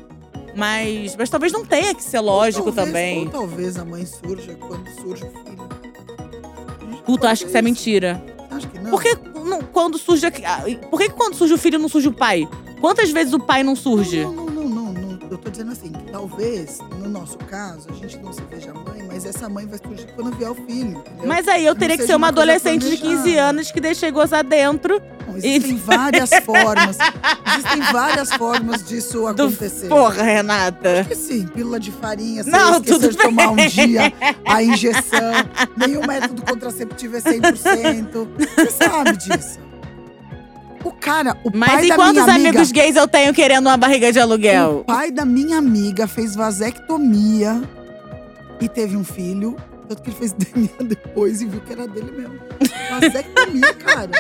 Mas, 0.56 1.16
mas 1.16 1.30
talvez 1.32 1.52
não 1.52 1.66
tenha 1.66 1.96
que 1.96 2.04
ser 2.04 2.20
lógico 2.20 2.66
talvez- 2.72 2.88
também. 2.88 3.20
Ou 3.26 3.30
talvez 3.32 3.76
a 3.78 3.84
mãe 3.84 4.06
surja 4.06 4.54
quando 4.56 4.88
surge 5.02 5.24
o 5.24 5.32
filho. 5.32 5.64
Puta, 7.06 7.30
acho 7.30 7.44
que 7.44 7.48
isso 7.50 7.58
é 7.58 7.62
mentira. 7.62 8.24
Acho 8.52 8.68
que 8.68 8.80
não. 8.80 8.92
Por 8.92 9.02
que 9.02 9.18
não- 9.44 9.62
quando 9.62 9.98
surge. 9.98 10.28
ah, 10.46 10.62
Por 10.90 11.00
que 11.00 11.10
que 11.10 11.16
quando 11.16 11.34
surge 11.36 11.54
o 11.54 11.58
filho 11.58 11.80
não 11.80 11.90
surge 11.90 12.08
o 12.08 12.14
pai? 12.14 12.48
Quantas 12.84 13.12
vezes 13.12 13.32
o 13.32 13.40
pai 13.40 13.64
não 13.64 13.78
surge? 13.78 14.26
Não, 14.26 14.34
não, 14.34 14.46
não, 14.46 14.68
não, 14.68 14.94
não. 14.94 15.20
Eu 15.32 15.38
tô 15.38 15.50
dizendo 15.50 15.72
assim, 15.72 15.90
que 15.90 16.12
talvez, 16.12 16.80
no 17.00 17.08
nosso 17.08 17.38
caso, 17.38 17.88
a 17.90 17.94
gente 17.94 18.18
não 18.18 18.34
se 18.34 18.42
veja 18.52 18.74
mãe, 18.74 19.02
mas 19.08 19.26
essa 19.26 19.48
mãe 19.48 19.66
vai 19.66 19.80
surgir 19.80 20.06
quando 20.18 20.36
vier 20.36 20.52
o 20.52 20.54
filho, 20.54 20.98
entendeu? 20.98 21.26
Mas 21.26 21.48
aí 21.48 21.66
eu 21.66 21.74
teria 21.76 21.98
que 21.98 22.06
ser 22.06 22.12
uma 22.12 22.18
uma 22.18 22.28
adolescente 22.28 22.82
de 22.90 22.98
15 22.98 23.14
planejada. 23.16 23.42
anos 23.50 23.72
que 23.72 23.80
deixei 23.80 24.12
gozar 24.12 24.44
dentro. 24.44 25.02
Não, 25.26 25.38
existem 25.38 25.78
várias 25.78 26.30
formas. 26.44 26.98
Existem 27.56 27.82
várias 27.94 28.34
formas 28.34 28.84
disso 28.86 29.20
Do 29.34 29.44
acontecer. 29.44 29.88
Porra, 29.88 30.22
Renata. 30.22 31.00
Acho 31.00 31.10
que 31.10 31.16
sim, 31.16 31.48
pílula 31.48 31.80
de 31.80 31.90
farinha, 31.90 32.44
se 32.44 32.50
Não, 32.50 32.74
esquecer 32.74 32.94
tudo 33.00 33.10
de 33.12 33.18
tomar 33.18 33.48
um 33.48 33.56
bem. 33.56 33.70
dia 33.70 34.12
a 34.46 34.62
injeção. 34.62 35.32
Nenhum 35.78 36.06
método 36.06 36.42
contraceptivo 36.42 37.16
é 37.16 37.22
100%. 37.22 38.28
Você 38.58 38.72
sabe 38.72 39.16
disso. 39.16 39.60
O 40.84 40.92
cara, 40.92 41.38
o 41.44 41.52
Mas 41.56 41.72
pai 41.72 41.86
e 41.86 41.90
da 41.90 41.96
quantos 41.96 42.14
minha 42.24 42.36
amiga, 42.36 42.50
amigos 42.50 42.72
gays 42.72 42.96
eu 42.96 43.08
tenho 43.08 43.34
querendo 43.34 43.68
uma 43.68 43.78
barriga 43.78 44.12
de 44.12 44.20
o 44.20 44.22
aluguel? 44.22 44.84
pai 44.86 45.12
da 45.12 45.24
minha 45.26 45.58
amiga 45.58 46.08
fez 46.08 46.36
vasectomia 46.36 47.62
e 48.60 48.68
teve 48.68 48.96
um 48.98 49.04
filho. 49.04 49.56
Tanto 49.88 50.02
que 50.02 50.10
ele 50.10 50.18
fez 50.18 50.32
DNA 50.36 50.70
depois 50.88 51.42
e 51.42 51.46
viu 51.46 51.62
que 51.62 51.74
era 51.74 51.88
dele 51.88 52.12
mesmo. 52.12 52.40
Vasectomia, 52.90 53.74
cara. 53.80 54.12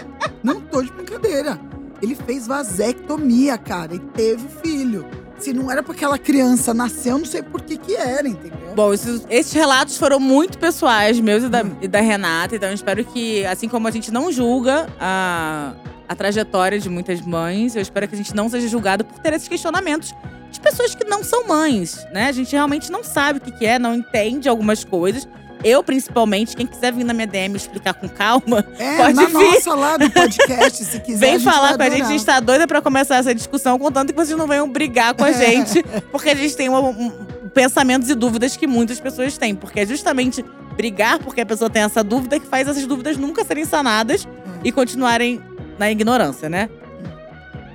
Não 0.43 0.59
tô 0.61 0.81
de 0.81 0.91
brincadeira. 0.91 1.59
Ele 2.01 2.15
fez 2.15 2.47
vasectomia, 2.47 3.57
cara, 3.57 3.95
e 3.95 3.99
teve 3.99 4.43
filho. 4.61 5.05
Se 5.39 5.51
não 5.53 5.69
era 5.71 5.81
pra 5.81 5.93
aquela 5.93 6.17
criança 6.17 6.73
nascer, 6.73 7.11
eu 7.11 7.17
não 7.17 7.25
sei 7.25 7.41
por 7.41 7.61
que 7.61 7.77
que 7.77 7.95
era, 7.95 8.27
entendeu? 8.27 8.73
Bom, 8.75 8.93
esses, 8.93 9.25
esses 9.29 9.51
relatos 9.53 9.97
foram 9.97 10.19
muito 10.19 10.57
pessoais, 10.57 11.19
meus 11.19 11.43
e 11.43 11.49
da, 11.49 11.63
Hum. 11.63 11.75
e 11.81 11.87
da 11.87 11.99
Renata. 12.01 12.55
Então 12.55 12.69
eu 12.69 12.75
espero 12.75 13.03
que, 13.05 13.45
assim 13.45 13.67
como 13.67 13.87
a 13.87 13.91
gente 13.91 14.11
não 14.11 14.31
julga 14.31 14.87
a, 14.99 15.73
a 16.07 16.15
trajetória 16.15 16.79
de 16.79 16.89
muitas 16.89 17.21
mães, 17.21 17.75
eu 17.75 17.81
espero 17.81 18.07
que 18.07 18.15
a 18.15 18.17
gente 18.17 18.35
não 18.35 18.49
seja 18.49 18.67
julgado 18.67 19.03
por 19.05 19.19
ter 19.19 19.33
esses 19.33 19.47
questionamentos 19.47 20.13
de 20.51 20.59
pessoas 20.59 20.93
que 20.93 21.03
não 21.05 21.23
são 21.23 21.47
mães, 21.47 22.05
né? 22.13 22.27
A 22.27 22.31
gente 22.31 22.51
realmente 22.51 22.91
não 22.91 23.03
sabe 23.03 23.39
o 23.39 23.41
que, 23.41 23.51
que 23.51 23.65
é, 23.65 23.79
não 23.79 23.95
entende 23.95 24.47
algumas 24.47 24.83
coisas. 24.83 25.27
Eu, 25.63 25.81
principalmente, 25.81 26.57
quem 26.57 26.67
quiser 26.67 26.91
vir 26.91 27.05
na 27.05 27.13
minha 27.13 27.25
DM 27.25 27.55
explicar 27.55 27.93
com 27.93 28.09
calma, 28.09 28.65
É, 28.77 28.97
Pode 29.01 29.13
na 29.13 29.25
vir. 29.27 29.33
nossa 29.33 29.73
lá 29.73 29.95
do 29.97 30.09
podcast, 30.11 30.83
se 30.83 30.99
quiser. 30.99 31.19
Vem 31.19 31.39
falar 31.39 31.77
com 31.77 31.83
a 31.83 31.89
gente, 31.89 32.01
a 32.03 32.07
gente 32.07 32.25
tá 32.25 32.39
doida 32.41 32.67
pra 32.67 32.81
começar 32.81 33.15
essa 33.15 33.33
discussão, 33.33 33.79
contanto 33.79 34.09
que 34.11 34.15
vocês 34.15 34.37
não 34.37 34.45
venham 34.45 34.67
brigar 34.69 35.13
com 35.13 35.23
a 35.23 35.31
gente, 35.31 35.81
porque 36.11 36.29
a 36.31 36.35
gente 36.35 36.55
tem 36.57 36.69
um- 36.69 36.89
um- 36.89 37.11
pensamentos 37.53 38.09
e 38.09 38.15
dúvidas 38.15 38.57
que 38.57 38.67
muitas 38.67 38.99
pessoas 38.99 39.37
têm. 39.37 39.55
Porque 39.55 39.79
é 39.79 39.85
justamente 39.85 40.43
brigar 40.75 41.19
porque 41.19 41.39
a 41.41 41.45
pessoa 41.45 41.69
tem 41.69 41.83
essa 41.83 42.03
dúvida 42.03 42.39
que 42.39 42.45
faz 42.47 42.67
essas 42.67 42.85
dúvidas 42.85 43.15
nunca 43.15 43.45
serem 43.45 43.63
sanadas 43.63 44.27
e 44.65 44.71
continuarem 44.71 45.39
na 45.77 45.91
ignorância, 45.91 46.49
né? 46.49 46.69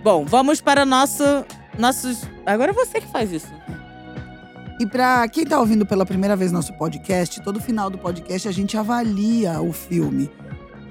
Bom, 0.02 0.24
vamos 0.24 0.60
para 0.60 0.84
nosso, 0.84 1.24
nossos. 1.78 2.22
Agora 2.46 2.70
é 2.70 2.74
você 2.74 3.00
que 3.00 3.08
faz 3.08 3.32
isso. 3.32 3.52
E 4.80 4.86
pra 4.86 5.26
quem 5.28 5.44
tá 5.44 5.58
ouvindo 5.58 5.84
pela 5.84 6.06
primeira 6.06 6.36
vez 6.36 6.52
nosso 6.52 6.72
podcast, 6.74 7.42
todo 7.42 7.60
final 7.60 7.90
do 7.90 7.98
podcast 7.98 8.46
a 8.46 8.52
gente 8.52 8.76
avalia 8.76 9.60
o 9.60 9.72
filme 9.72 10.30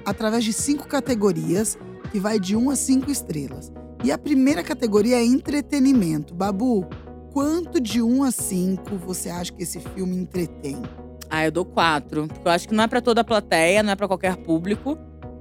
através 0.04 0.44
de 0.44 0.52
cinco 0.52 0.86
categorias, 0.86 1.78
que 2.10 2.20
vai 2.20 2.38
de 2.38 2.56
1 2.56 2.70
a 2.70 2.76
5 2.76 3.10
estrelas. 3.10 3.72
E 4.04 4.12
a 4.12 4.18
primeira 4.18 4.62
categoria 4.62 5.16
é 5.16 5.24
entretenimento. 5.24 6.34
Babu, 6.34 6.86
quanto 7.32 7.80
de 7.80 8.00
1 8.00 8.22
a 8.22 8.30
5 8.30 8.96
você 8.96 9.28
acha 9.28 9.52
que 9.52 9.62
esse 9.62 9.80
filme 9.80 10.16
entretém? 10.16 10.80
Ah, 11.28 11.44
eu 11.44 11.52
dou 11.52 11.64
quatro. 11.64 12.26
Porque 12.26 12.46
eu 12.46 12.52
acho 12.52 12.68
que 12.68 12.74
não 12.74 12.84
é 12.84 12.86
pra 12.86 13.00
toda 13.00 13.20
a 13.20 13.24
plateia, 13.24 13.82
não 13.82 13.92
é 13.92 13.96
pra 13.96 14.08
qualquer 14.08 14.36
público. 14.36 14.98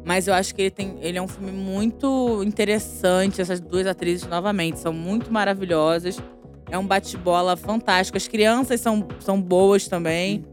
Mas 0.07 0.25
eu 0.25 0.33
acho 0.33 0.55
que 0.55 0.61
ele, 0.61 0.71
tem, 0.71 0.95
ele 1.01 1.17
é 1.17 1.21
um 1.21 1.27
filme 1.27 1.51
muito 1.51 2.41
interessante. 2.45 3.41
Essas 3.41 3.59
duas 3.59 3.85
atrizes, 3.85 4.25
novamente, 4.25 4.79
são 4.79 4.93
muito 4.93 5.33
maravilhosas. 5.33 6.17
É 6.71 6.77
um 6.77 6.87
bate-bola 6.87 7.57
fantástico. 7.57 8.17
As 8.17 8.25
crianças 8.25 8.79
são, 8.79 9.05
são 9.19 9.41
boas 9.41 9.89
também. 9.89 10.45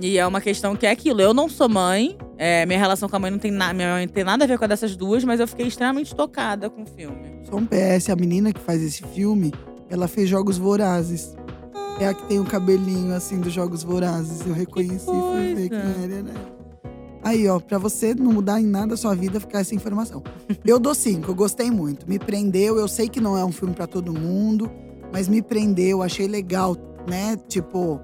E 0.00 0.16
é 0.16 0.24
uma 0.24 0.40
questão 0.40 0.76
que 0.76 0.86
é 0.86 0.92
aquilo. 0.92 1.20
Eu 1.20 1.34
não 1.34 1.48
sou 1.48 1.68
mãe. 1.68 2.16
é, 2.38 2.64
minha 2.66 2.78
relação 2.78 3.08
com 3.08 3.16
a 3.16 3.18
mãe 3.18 3.32
não 3.32 3.38
tem, 3.40 3.50
na, 3.50 3.72
minha 3.72 3.94
mãe 3.94 4.06
não 4.06 4.12
tem 4.14 4.22
nada 4.22 4.44
a 4.44 4.46
ver 4.46 4.56
com 4.56 4.64
a 4.64 4.68
dessas 4.68 4.94
duas, 4.94 5.24
mas 5.24 5.40
eu 5.40 5.48
fiquei 5.48 5.66
extremamente 5.66 6.14
tocada 6.14 6.70
com 6.70 6.82
o 6.82 6.86
filme. 6.86 7.40
Só 7.50 7.56
um 7.56 7.66
PS, 7.66 8.10
a 8.10 8.14
menina 8.14 8.52
que 8.52 8.60
faz 8.60 8.80
esse 8.80 9.02
filme, 9.02 9.52
ela 9.90 10.06
fez 10.06 10.28
Jogos 10.28 10.56
Vorazes. 10.56 11.36
É 11.98 12.06
a 12.06 12.14
que 12.14 12.24
tem 12.28 12.38
o 12.38 12.44
cabelinho 12.44 13.12
assim 13.12 13.40
dos 13.40 13.52
Jogos 13.52 13.82
Vorazes. 13.82 14.46
Eu 14.46 14.54
reconheci, 14.54 15.04
fui 15.04 15.54
ver 15.56 15.68
quem 15.68 16.04
era, 16.04 16.22
né? 16.22 16.34
Aí, 17.28 17.46
ó, 17.46 17.60
pra 17.60 17.76
você 17.76 18.14
não 18.14 18.32
mudar 18.32 18.58
em 18.58 18.64
nada 18.64 18.94
a 18.94 18.96
sua 18.96 19.14
vida, 19.14 19.38
ficar 19.38 19.60
essa 19.60 19.74
informação. 19.74 20.22
Eu 20.64 20.78
dou 20.78 20.94
cinco, 20.94 21.30
eu 21.30 21.34
gostei 21.34 21.70
muito. 21.70 22.08
Me 22.08 22.18
prendeu, 22.18 22.78
eu 22.78 22.88
sei 22.88 23.06
que 23.06 23.20
não 23.20 23.36
é 23.36 23.44
um 23.44 23.52
filme 23.52 23.74
pra 23.74 23.86
todo 23.86 24.14
mundo, 24.14 24.70
mas 25.12 25.28
me 25.28 25.42
prendeu, 25.42 26.02
achei 26.02 26.26
legal, 26.26 26.74
né? 27.06 27.36
Tipo, 27.46 28.00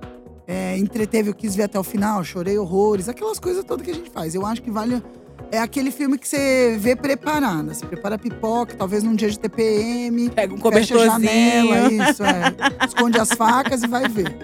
é, 0.47 0.77
entreteve, 0.77 1.31
eu 1.31 1.35
quis 1.35 1.57
ver 1.57 1.63
até 1.63 1.79
o 1.81 1.83
final, 1.83 2.23
chorei 2.23 2.59
horrores, 2.59 3.09
aquelas 3.09 3.39
coisas 3.39 3.65
todas 3.65 3.83
que 3.83 3.93
a 3.93 3.95
gente 3.95 4.11
faz. 4.11 4.35
Eu 4.35 4.45
acho 4.45 4.61
que 4.61 4.71
vale. 4.71 5.03
É 5.51 5.59
aquele 5.59 5.91
filme 5.91 6.19
que 6.19 6.29
você 6.29 6.77
vê 6.79 6.95
preparada. 6.95 7.73
Você 7.73 7.87
prepara 7.87 8.19
pipoca, 8.19 8.77
talvez 8.77 9.03
num 9.03 9.15
dia 9.15 9.31
de 9.31 9.39
TPM. 9.39 10.29
Pega 10.29 10.53
um 10.53 10.59
Fecha 10.59 10.67
a 10.97 10.99
cobertorzinho. 10.99 11.11
janela, 11.11 12.11
isso, 12.11 12.23
é. 12.23 12.87
Esconde 12.87 13.19
as 13.19 13.31
facas 13.31 13.83
e 13.83 13.87
vai 13.87 14.07
ver. 14.07 14.37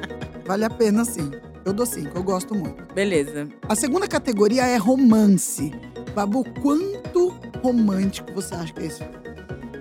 Vale 0.46 0.64
a 0.64 0.70
pena, 0.70 1.04
sim. 1.04 1.30
Eu 1.64 1.72
dou 1.72 1.84
cinco, 1.86 2.16
eu 2.16 2.22
gosto 2.22 2.54
muito. 2.54 2.92
Beleza. 2.94 3.48
A 3.68 3.74
segunda 3.74 4.08
categoria 4.08 4.66
é 4.66 4.76
romance. 4.76 5.72
Babu, 6.14 6.44
quanto 6.60 7.34
romântico 7.62 8.32
você 8.32 8.54
acha 8.54 8.72
que 8.72 8.80
é 8.80 8.86
esse 8.86 8.98
filme? 8.98 9.20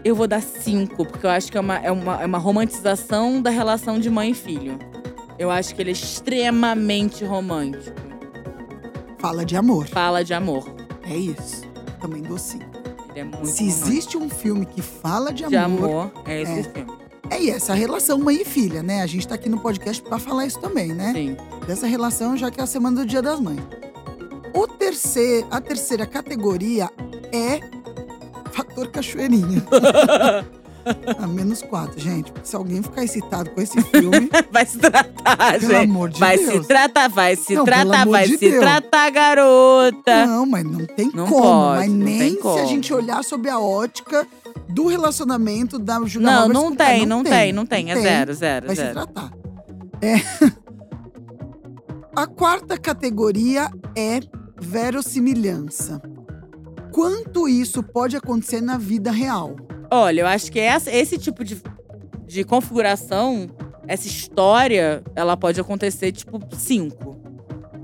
Eu 0.04 0.16
vou 0.16 0.28
dar 0.28 0.42
cinco, 0.42 1.06
porque 1.06 1.26
eu 1.26 1.30
acho 1.30 1.52
que 1.52 1.58
é 1.58 1.62
uma, 1.62 1.78
é 1.78 1.92
uma, 1.92 2.22
é 2.22 2.26
uma 2.26 2.38
romantização 2.38 3.42
da 3.42 3.50
relação 3.50 4.00
de 4.00 4.10
mãe 4.10 4.32
e 4.32 4.34
filho. 4.34 4.78
Eu 5.38 5.50
acho 5.50 5.74
que 5.74 5.82
ele 5.82 5.90
é 5.90 5.94
extremamente 5.94 7.24
romântico. 7.26 7.98
Fala 9.20 9.46
de 9.46 9.56
amor. 9.56 9.88
Fala 9.88 10.24
de 10.24 10.34
amor. 10.34 10.70
É 11.04 11.16
isso. 11.16 11.64
Também 12.00 12.22
dou 12.22 12.38
cinco. 12.38 12.66
Ele 13.12 13.20
é 13.20 13.24
muito 13.24 13.46
Se 13.48 13.64
romântico. 13.64 13.88
existe 13.90 14.18
um 14.18 14.30
filme 14.30 14.66
que 14.66 14.82
fala 14.82 15.34
de 15.34 15.44
amor, 15.44 15.58
de 15.58 15.58
amor, 15.86 16.12
é 16.26 16.42
esse 16.42 16.60
É. 16.60 16.64
filme. 16.64 16.92
É 17.30 17.48
essa 17.50 17.74
relação 17.74 18.18
mãe 18.20 18.42
e 18.42 18.46
filha, 18.46 18.82
né? 18.84 19.02
A 19.02 19.08
gente 19.08 19.28
tá 19.28 19.36
aqui 19.36 19.50
no 19.50 19.60
podcast 19.60 20.02
pra 20.02 20.20
falar 20.20 20.46
isso 20.46 20.60
também, 20.60 20.90
né? 20.94 21.12
Sim. 21.14 21.38
dessa 21.68 21.88
relação, 21.88 22.36
já 22.38 22.50
que 22.52 22.60
é 22.60 22.64
a 22.64 22.68
semana 22.68 23.02
do 23.02 23.06
Dia 23.06 23.22
das 23.22 23.40
Mães. 23.40 23.60
O 24.54 24.68
terceiro, 24.68 25.48
a 25.52 25.62
terceira 25.62 26.06
categoria 26.06 26.90
é 27.32 27.60
fator 28.52 28.88
cachoeirinha. 28.90 29.64
a 31.20 31.28
menos 31.28 31.62
quatro, 31.62 32.00
gente. 32.00 32.34
Se 32.44 32.56
alguém 32.56 32.82
ficar 32.82 33.04
excitado 33.04 33.52
com 33.52 33.62
esse 33.62 33.80
filme, 33.82 34.30
Vai 34.52 34.66
se 34.66 34.80
tratar, 34.80 35.60
pelo 35.60 35.72
gente. 35.74 35.76
amor 35.84 36.10
de 36.10 36.20
vai 36.20 36.38
Deus. 36.38 36.62
se 36.64 36.68
tratar, 36.68 37.08
vai 37.10 37.36
se 37.36 37.54
Não, 37.54 37.64
tratar, 37.64 38.08
vai 38.08 38.26
de 38.28 38.38
se 38.38 38.50
Deus. 38.50 38.60
tratar, 38.60 39.10
garota. 39.12 40.26
Não, 40.26 40.46
mas 40.48 40.64
não 40.64 40.86
tem 40.86 41.12
Não 41.14 41.28
como. 41.28 41.44
pode, 41.44 41.80
mas 41.82 41.92
nem 41.92 42.32
se 42.32 42.40
a 42.40 42.42
como. 42.42 42.66
gente 42.68 42.94
olhar 42.94 43.24
sob 43.24 43.48
a 43.50 43.60
ótica 43.60 44.26
do 44.70 44.88
relacionamento 44.88 45.78
da 45.80 46.00
Julia 46.06 46.28
Não, 46.32 46.42
Roberts 46.48 46.54
não 46.54 46.68
com 46.70 46.74
o 46.74 46.78
cara. 46.78 46.90
tem, 46.92 47.06
não 47.06 47.24
tem, 47.24 47.54
não 47.54 47.66
tem. 47.66 47.92
É 47.92 47.94
Tem. 47.96 48.04
zero, 48.04 48.34
zero, 48.34 48.68
Vai 48.68 48.76
se 48.76 48.82
zero. 48.82 48.94
tratar. 48.94 49.32
É. 50.02 50.16
A 52.16 52.28
quarta 52.28 52.78
categoria 52.78 53.70
é 53.96 54.20
verossimilhança. 54.60 56.02
Quanto 56.92 57.48
isso 57.48 57.82
pode 57.82 58.18
acontecer 58.18 58.62
na 58.62 58.78
vida 58.78 59.12
real? 59.12 59.56
Olha, 59.92 60.22
eu 60.22 60.28
acho 60.28 60.52
que 60.52 60.60
essa- 60.60 60.92
esse 60.92 61.18
tipo 61.18 61.44
de, 61.44 61.62
de 62.26 62.44
configuração, 62.44 63.48
essa 63.88 64.08
história, 64.08 65.02
ela 65.16 65.38
pode 65.38 65.60
acontecer, 65.62 66.12
tipo, 66.12 66.40
cinco. 66.56 67.18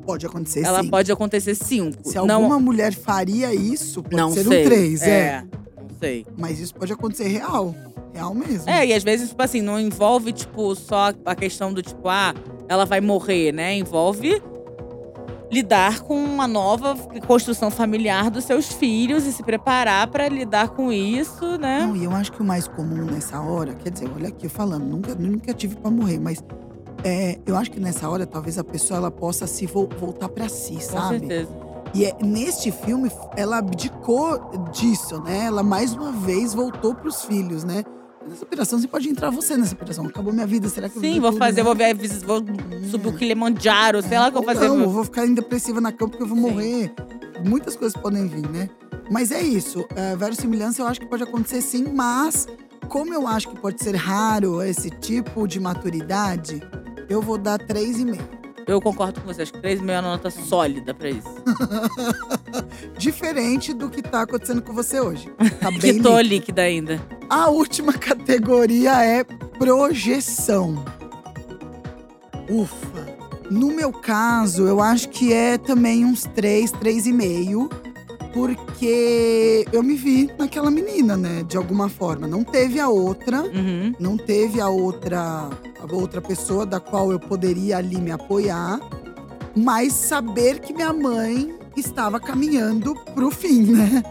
Pode 0.06 0.26
acontecer 0.26 0.62
ela 0.63 0.84
sim. 0.84 0.89
pode 0.89 1.12
acontecer 1.12 1.56
cinco. 1.56 1.98
Se 2.08 2.15
não, 2.15 2.36
alguma 2.36 2.60
mulher 2.60 2.93
faria 2.93 3.54
isso, 3.56 4.04
pode 4.04 4.15
não 4.15 4.32
ser 4.32 4.43
sei. 4.45 4.62
um 4.62 4.65
três, 4.65 5.02
é. 5.02 5.41
Não 5.41 5.64
sei. 5.99 6.25
Mas 6.38 6.60
isso 6.60 6.73
pode 6.75 6.91
acontecer 6.93 7.27
real. 7.27 7.73
Real 8.13 8.34
mesmo. 8.34 8.69
É, 8.69 8.86
e 8.86 8.93
às 8.93 9.03
vezes, 9.03 9.29
tipo 9.29 9.41
assim, 9.41 9.62
não 9.62 9.79
envolve, 9.79 10.31
tipo, 10.31 10.73
só 10.75 11.12
a 11.25 11.36
questão 11.36 11.73
do 11.73 11.81
tipo, 11.81 12.08
ah, 12.08 12.34
ela 12.69 12.86
vai 12.86 13.01
morrer, 13.01 13.51
né? 13.51 13.75
Envolve 13.75 14.41
lidar 15.51 16.01
com 16.01 16.15
uma 16.15 16.47
nova 16.47 16.95
construção 17.27 17.69
familiar 17.69 18.29
dos 18.31 18.43
seus 18.45 18.71
filhos 18.71 19.25
e 19.25 19.31
se 19.31 19.43
preparar 19.43 20.08
pra 20.08 20.27
lidar 20.27 20.69
com 20.69 20.91
isso, 20.91 21.58
né? 21.58 21.86
Não, 21.86 21.95
e 21.95 22.03
eu 22.03 22.12
acho 22.12 22.31
que 22.31 22.41
o 22.41 22.45
mais 22.45 22.67
comum 22.67 23.05
nessa 23.05 23.39
hora, 23.39 23.73
quer 23.75 23.91
dizer, 23.91 24.10
olha 24.15 24.29
aqui 24.29 24.47
eu 24.47 24.49
falando, 24.49 24.84
nunca, 24.86 25.13
nunca 25.15 25.53
tive 25.53 25.75
pra 25.75 25.91
morrer, 25.91 26.19
mas 26.19 26.43
é, 27.03 27.38
eu 27.45 27.55
acho 27.55 27.71
que 27.71 27.79
nessa 27.79 28.10
hora 28.10 28.25
talvez 28.25 28.58
a 28.58 28.63
pessoa 28.63 28.97
ela 28.97 29.12
possa 29.12 29.45
se 29.45 29.65
vol- 29.65 29.88
voltar 29.99 30.27
pra 30.29 30.49
si, 30.49 30.73
Com 30.75 30.79
sabe? 30.81 31.19
certeza. 31.19 31.64
E 31.95 32.03
é, 32.03 32.13
neste 32.21 32.73
filme, 32.73 33.10
ela 33.38 33.60
abdicou 33.60 34.51
disso, 34.73 35.21
né? 35.21 35.45
Ela 35.45 35.63
mais 35.63 35.93
uma 35.93 36.12
vez 36.12 36.53
voltou 36.53 36.93
pros 36.93 37.23
filhos, 37.23 37.63
né? 37.63 37.86
Nessa 38.27 38.43
operação, 38.43 38.77
você 38.77 38.88
pode 38.88 39.08
entrar 39.08 39.29
você 39.29 39.55
nessa 39.55 39.73
operação. 39.75 40.05
Acabou 40.05 40.34
minha 40.34 40.45
vida, 40.45 40.67
será 40.67 40.89
que 40.89 40.97
eu 40.97 41.01
Sim, 41.01 41.13
vivo 41.13 41.21
vou 41.21 41.31
tudo, 41.31 41.39
fazer, 41.39 41.58
né? 41.58 41.63
vou, 41.63 41.73
ver, 41.73 41.95
vou 42.25 42.43
subir 42.91 43.08
o 43.08 43.13
Kilimanjaro, 43.13 44.01
sei 44.01 44.19
lá 44.19 44.27
o 44.27 44.31
que 44.31 44.38
eu 44.38 44.41
vou 44.41 44.49
Ou 44.49 44.55
fazer. 44.55 44.67
Não, 44.67 44.81
eu 44.81 44.89
vou 44.89 45.05
ficar 45.05 45.25
depressiva 45.27 45.79
na 45.79 45.93
cama 45.93 46.10
porque 46.10 46.23
eu 46.23 46.27
vou 46.27 46.36
Sim. 46.36 46.43
morrer. 46.43 46.93
Muitas 47.47 47.77
coisas 47.77 47.95
podem 47.95 48.27
vir, 48.27 48.49
né? 48.49 48.69
Mas 49.10 49.31
é 49.31 49.41
isso. 49.41 49.86
É, 49.95 50.17
verossimilhança 50.17 50.81
eu 50.81 50.88
acho 50.88 50.99
que 50.99 51.05
pode 51.05 51.23
acontecer 51.23 51.62
sim, 51.62 51.86
mas 51.93 52.45
como 52.89 53.13
eu 53.13 53.25
acho 53.25 53.47
que 53.47 53.58
pode 53.58 53.81
ser 53.81 53.95
raro 53.95 54.62
esse 54.62 54.89
tipo 54.89 55.47
de 55.47 55.62
maturidade, 55.62 56.62
eu 57.08 57.21
vou 57.21 57.38
dar 57.38 57.58
3,5. 57.58 58.35
Eu 58.67 58.82
concordo 58.82 59.21
com 59.21 59.28
vocês, 59.28 59.51
que 59.51 59.60
3,5 59.60 59.89
é 59.89 59.99
uma 59.99 60.01
nota 60.01 60.30
sólida 60.32 60.93
pra 60.93 61.10
isso. 61.10 61.30
Diferente 62.97 63.73
do 63.73 63.89
que 63.89 64.01
tá 64.01 64.21
acontecendo 64.23 64.62
com 64.62 64.73
você 64.73 64.99
hoje. 64.99 65.30
Tá 65.60 65.69
bem 65.80 65.80
que 65.80 66.01
tô 66.01 66.17
líquido. 66.17 66.21
líquida 66.21 66.62
ainda. 66.63 67.01
A 67.30 67.49
última 67.49 67.93
categoria 67.97 69.04
é 69.04 69.23
projeção. 69.23 70.84
Ufa. 72.49 73.15
No 73.51 73.67
meu 73.67 73.91
caso, 73.91 74.63
eu 74.67 74.82
acho 74.82 75.10
que 75.10 75.32
é 75.32 75.58
também 75.58 76.04
uns 76.04 76.23
3, 76.23 76.71
3,5. 76.71 77.71
Porque 78.36 79.65
eu 79.71 79.82
me 79.82 79.95
vi 79.95 80.30
naquela 80.38 80.69
menina, 80.69 81.15
né? 81.15 81.41
De 81.48 81.56
alguma 81.56 81.88
forma. 81.88 82.28
Não 82.28 82.43
teve 82.43 82.82
a 82.82 82.89
outra. 82.89 83.43
Uhum. 83.43 83.95
Não 83.98 84.17
teve 84.17 84.60
a 84.60 84.67
outra, 84.67 85.50
a 85.80 85.95
outra 85.95 86.21
pessoa 86.21 86.65
da 86.65 86.78
qual 86.78 87.13
eu 87.13 87.19
poderia 87.19 87.78
ali 87.78 87.95
me 87.95 88.12
apoiar. 88.12 88.82
Mas 89.56 89.93
saber 89.93 90.60
que 90.60 90.74
minha 90.74 90.91
mãe 90.91 91.58
estava 91.78 92.19
caminhando 92.19 92.93
pro 93.15 93.32
fim, 93.32 93.62
né? 93.71 94.04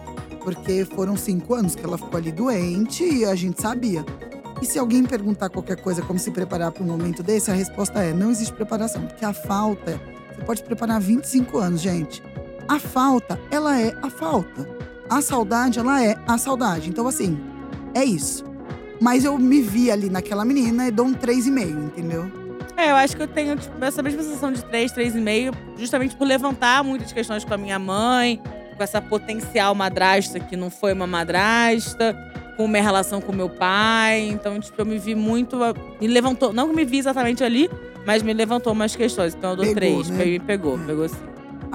Porque 0.42 0.86
foram 0.86 1.18
cinco 1.18 1.52
anos 1.52 1.74
que 1.74 1.84
ela 1.84 1.98
ficou 1.98 2.16
ali 2.16 2.32
doente 2.32 3.04
e 3.04 3.26
a 3.26 3.34
gente 3.34 3.60
sabia. 3.60 4.06
E 4.62 4.64
se 4.64 4.78
alguém 4.78 5.04
perguntar 5.04 5.50
qualquer 5.50 5.76
coisa, 5.76 6.00
como 6.00 6.18
se 6.18 6.30
preparar 6.30 6.72
para 6.72 6.82
um 6.82 6.86
momento 6.86 7.22
desse, 7.22 7.50
a 7.50 7.54
resposta 7.54 8.02
é: 8.02 8.14
não 8.14 8.30
existe 8.30 8.54
preparação. 8.54 9.02
Porque 9.02 9.22
a 9.22 9.34
falta, 9.34 10.00
você 10.34 10.42
pode 10.46 10.62
preparar 10.62 10.98
25 10.98 11.58
anos, 11.58 11.82
gente. 11.82 12.22
A 12.68 12.78
falta, 12.78 13.38
ela 13.50 13.78
é 13.80 13.94
a 14.02 14.08
falta. 14.10 14.68
A 15.08 15.20
saudade, 15.20 15.78
ela 15.78 16.02
é 16.02 16.16
a 16.26 16.38
saudade. 16.38 16.88
Então, 16.88 17.06
assim, 17.06 17.38
é 17.94 18.04
isso. 18.04 18.44
Mas 19.00 19.24
eu 19.24 19.36
me 19.38 19.60
vi 19.60 19.90
ali 19.90 20.08
naquela 20.08 20.44
menina 20.44 20.86
e 20.88 20.90
dou 20.90 21.06
um 21.06 21.12
3,5, 21.14 21.84
entendeu? 21.86 22.30
É, 22.76 22.90
eu 22.90 22.96
acho 22.96 23.16
que 23.16 23.22
eu 23.22 23.28
tenho 23.28 23.56
tipo, 23.56 23.84
essa 23.84 24.02
mesma 24.02 24.22
sensação 24.22 24.50
de 24.52 24.64
3, 24.64 24.92
3,5, 24.92 25.54
justamente 25.76 26.16
por 26.16 26.26
levantar 26.26 26.82
muitas 26.82 27.12
questões 27.12 27.44
com 27.44 27.54
a 27.54 27.56
minha 27.58 27.78
mãe, 27.78 28.40
com 28.76 28.82
essa 28.82 29.00
potencial 29.00 29.74
madrasta 29.74 30.40
que 30.40 30.56
não 30.56 30.70
foi 30.70 30.92
uma 30.92 31.06
madrasta, 31.06 32.16
com 32.56 32.66
minha 32.66 32.82
relação 32.82 33.20
com 33.20 33.32
meu 33.32 33.48
pai. 33.48 34.20
Então, 34.28 34.58
tipo, 34.58 34.80
eu 34.80 34.86
me 34.86 34.98
vi 34.98 35.14
muito. 35.14 35.56
Me 36.00 36.06
levantou. 36.08 36.52
Não 36.52 36.68
que 36.68 36.74
me 36.74 36.84
vi 36.84 36.98
exatamente 36.98 37.44
ali, 37.44 37.68
mas 38.06 38.22
me 38.22 38.32
levantou 38.32 38.72
umas 38.72 38.96
questões. 38.96 39.34
Então 39.34 39.50
eu 39.50 39.56
dou 39.56 39.64
Pegou, 39.66 40.02
3. 40.02 40.10
né? 40.10 40.24
Me 40.24 40.38
pegou, 40.40 40.76
É. 40.80 40.84
pegou 40.86 41.08
sim. 41.08 41.16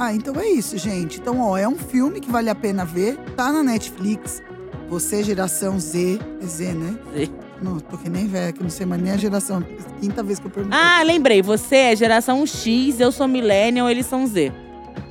Ah, 0.02 0.14
então 0.14 0.34
é 0.40 0.48
isso, 0.48 0.78
gente. 0.78 1.20
Então, 1.20 1.42
ó, 1.42 1.58
é 1.58 1.68
um 1.68 1.76
filme 1.76 2.22
que 2.22 2.32
vale 2.32 2.50
a 2.50 2.56
pena 2.56 2.86
ver. 2.86 3.18
Tá 3.36 3.52
na 3.52 3.62
Netflix. 3.62 4.42
Você, 4.88 5.22
geração 5.22 5.78
Z. 5.78 6.18
É 6.42 6.46
Z, 6.46 6.72
né? 6.72 6.98
Z. 7.14 7.30
Não, 7.62 7.82
tô 7.82 7.98
que 7.98 8.10
nem 8.10 8.26
velha, 8.26 8.54
que 8.54 8.64
não 8.64 8.70
sei 8.70 8.86
mais 8.86 9.02
nem 9.02 9.12
a 9.12 9.18
geração. 9.18 9.62
Quinta 10.00 10.24
vez 10.24 10.40
que 10.40 10.48
eu 10.48 10.52
perguntei. 10.52 10.80
Ah, 10.80 11.04
lembrei. 11.04 11.42
Você 11.42 11.76
é 11.76 11.96
geração 11.98 12.46
X, 12.46 13.02
eu 13.02 13.12
sou 13.12 13.28
millennial, 13.28 13.90
eles 13.90 14.06
são 14.06 14.26
Z. 14.26 14.54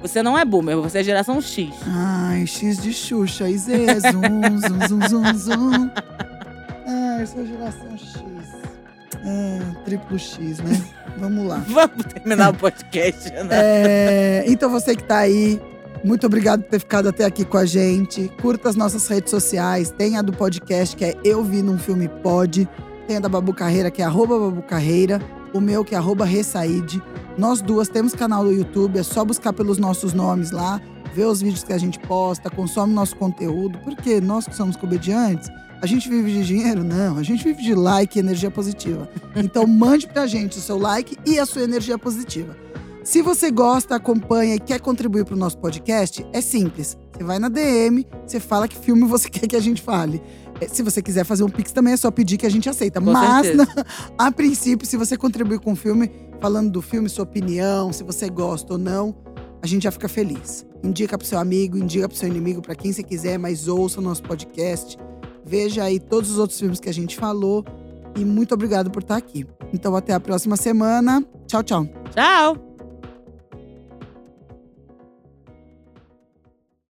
Você 0.01 0.23
não 0.23 0.39
é 0.39 0.45
boomer, 0.47 0.79
você 0.79 1.01
é 1.01 1.05
geração 1.05 1.39
X. 1.39 1.69
Ai, 1.87 2.47
X 2.47 2.79
de 2.83 2.91
Xuxa. 2.95 3.47
E 3.51 3.59
Z, 3.59 4.01
zum, 4.11 4.59
zum, 4.59 4.89
zum, 4.89 5.09
zum, 5.09 5.39
zum. 5.39 5.91
Ai, 6.87 7.23
eu 7.23 7.27
sou 7.27 7.45
geração 7.45 7.99
X. 7.99 8.28
Ah, 9.25 9.75
triplo 9.85 10.19
X, 10.19 10.59
né? 10.59 10.85
Vamos 11.19 11.47
lá. 11.47 11.65
Vamos 11.69 12.07
terminar 12.07 12.51
o 12.51 12.55
podcast, 12.55 13.31
né? 13.31 13.49
É, 13.51 14.45
então 14.47 14.71
você 14.71 14.95
que 14.95 15.05
tá 15.05 15.19
aí, 15.19 15.61
muito 16.05 16.27
obrigado 16.27 16.63
por 16.63 16.71
ter 16.71 16.79
ficado 16.79 17.09
até 17.09 17.25
aqui 17.25 17.45
com 17.45 17.59
a 17.59 17.67
gente. 17.67 18.31
Curta 18.41 18.69
as 18.69 18.77
nossas 18.77 19.07
redes 19.09 19.31
sociais, 19.31 19.91
tem 19.91 20.17
a 20.17 20.23
do 20.23 20.33
podcast 20.33 20.97
que 20.97 21.05
é 21.05 21.15
Eu 21.25 21.43
Vi 21.43 21.63
Num 21.63 21.79
Filme 21.79 22.09
Pode. 22.09 22.69
Tem 23.07 23.17
a 23.17 23.21
da 23.21 23.29
Babu 23.29 23.55
Carreira, 23.55 23.91
que 23.91 24.03
é 24.03 24.05
arroba 24.05 24.39
Babu 24.39 24.63
Carreira. 24.63 25.21
O 25.53 25.61
meu, 25.61 25.85
que 25.85 25.95
é 25.95 25.99
arroba 25.99 26.25
Ressaide. 26.25 27.03
Nós 27.37 27.61
duas 27.63 27.89
temos 27.89 28.15
canal 28.15 28.45
no 28.45 28.53
YouTube, 28.53 28.99
é 28.99 29.03
só 29.03 29.25
buscar 29.25 29.53
pelos 29.53 29.79
nossos 29.79 30.13
nomes 30.13 30.51
lá, 30.51 30.81
ver 31.15 31.25
os 31.25 31.41
vídeos 31.41 31.65
que 31.65 31.73
a 31.73 31.79
gente 31.79 31.99
posta, 32.01 32.51
consome 32.51 32.93
nosso 32.93 33.17
conteúdo. 33.17 33.79
Porque 33.79 34.21
nós 34.21 34.47
que 34.47 34.55
somos 34.55 34.77
comediantes, 34.77 35.49
a 35.81 35.87
gente 35.87 36.09
vive 36.09 36.33
de 36.33 36.45
dinheiro? 36.45 36.83
Não, 36.83 37.17
a 37.17 37.23
gente 37.23 37.45
vive 37.45 37.63
de 37.63 37.75
like 37.75 38.19
e 38.19 38.21
energia 38.21 38.51
positiva. 38.51 39.09
Então 39.37 39.67
mande 39.67 40.07
pra 40.07 40.27
gente 40.27 40.59
o 40.59 40.61
seu 40.61 40.79
like 40.79 41.17
e 41.25 41.39
a 41.39 41.47
sua 41.47 41.63
energia 41.63 41.99
positiva. 41.99 42.57
Se 43.05 43.23
você 43.23 43.51
gosta, 43.51 43.95
acompanha 43.95 44.57
e 44.57 44.61
quer 44.61 44.81
contribuir 44.81 45.25
para 45.25 45.35
o 45.35 45.39
nosso 45.39 45.57
podcast, 45.59 46.27
é 46.33 46.41
simples. 46.41 46.99
Você 47.11 47.25
vai 47.25 47.39
na 47.39 47.49
DM, 47.49 48.07
você 48.27 48.39
fala 48.39 48.69
que 48.69 48.77
filme 48.77 49.05
você 49.07 49.31
quer 49.31 49.47
que 49.47 49.57
a 49.57 49.61
gente 49.61 49.81
fale. 49.81 50.21
É, 50.61 50.69
se 50.69 50.83
você 50.83 51.01
quiser 51.01 51.25
fazer 51.25 51.45
um 51.45 51.49
pix 51.49 51.73
também 51.73 51.95
é 51.95 51.97
só 51.97 52.11
pedir 52.11 52.37
que 52.37 52.45
a 52.45 52.51
gente 52.51 52.69
aceita. 52.69 53.01
Com 53.01 53.13
Mas, 53.13 53.47
certeza. 53.47 53.87
a 54.19 54.31
princípio, 54.31 54.87
se 54.87 54.97
você 54.97 55.17
contribuir 55.17 55.61
com 55.61 55.73
o 55.73 55.77
filme, 55.77 56.11
falando 56.41 56.71
do 56.71 56.83
filme, 56.83 57.09
sua 57.09 57.25
opinião, 57.25 57.93
se 57.93 58.03
você 58.03 58.29
gosta 58.29 58.75
ou 58.75 58.79
não, 58.79 59.17
a 59.63 59.67
gente 59.67 59.85
já 59.85 59.91
fica 59.91 60.09
feliz. 60.09 60.67
Indica 60.83 61.17
pro 61.17 61.27
seu 61.27 61.39
amigo, 61.39 61.79
indica 61.79 62.09
pro 62.09 62.17
seu 62.17 62.29
inimigo, 62.29 62.61
para 62.61 62.75
quem 62.75 62.93
você 62.93 63.03
quiser, 63.03 63.39
mas 63.39 63.69
ouça 63.69 64.01
o 64.01 64.03
nosso 64.03 64.23
podcast. 64.23 64.99
Veja 65.49 65.85
aí 65.85 65.99
todos 65.99 66.31
os 66.31 66.39
outros 66.39 66.59
filmes 66.59 66.79
que 66.79 66.89
a 66.89 66.95
gente 66.95 67.17
falou. 67.17 67.65
E 68.15 68.25
muito 68.25 68.53
obrigado 68.53 68.91
por 68.91 69.03
estar 69.03 69.17
aqui. 69.17 69.47
Então, 69.73 69.97
até 69.97 70.13
a 70.13 70.21
próxima 70.21 70.57
semana. 70.57 71.25
Tchau, 71.47 71.63
tchau. 71.63 71.87
Tchau! 72.15 72.68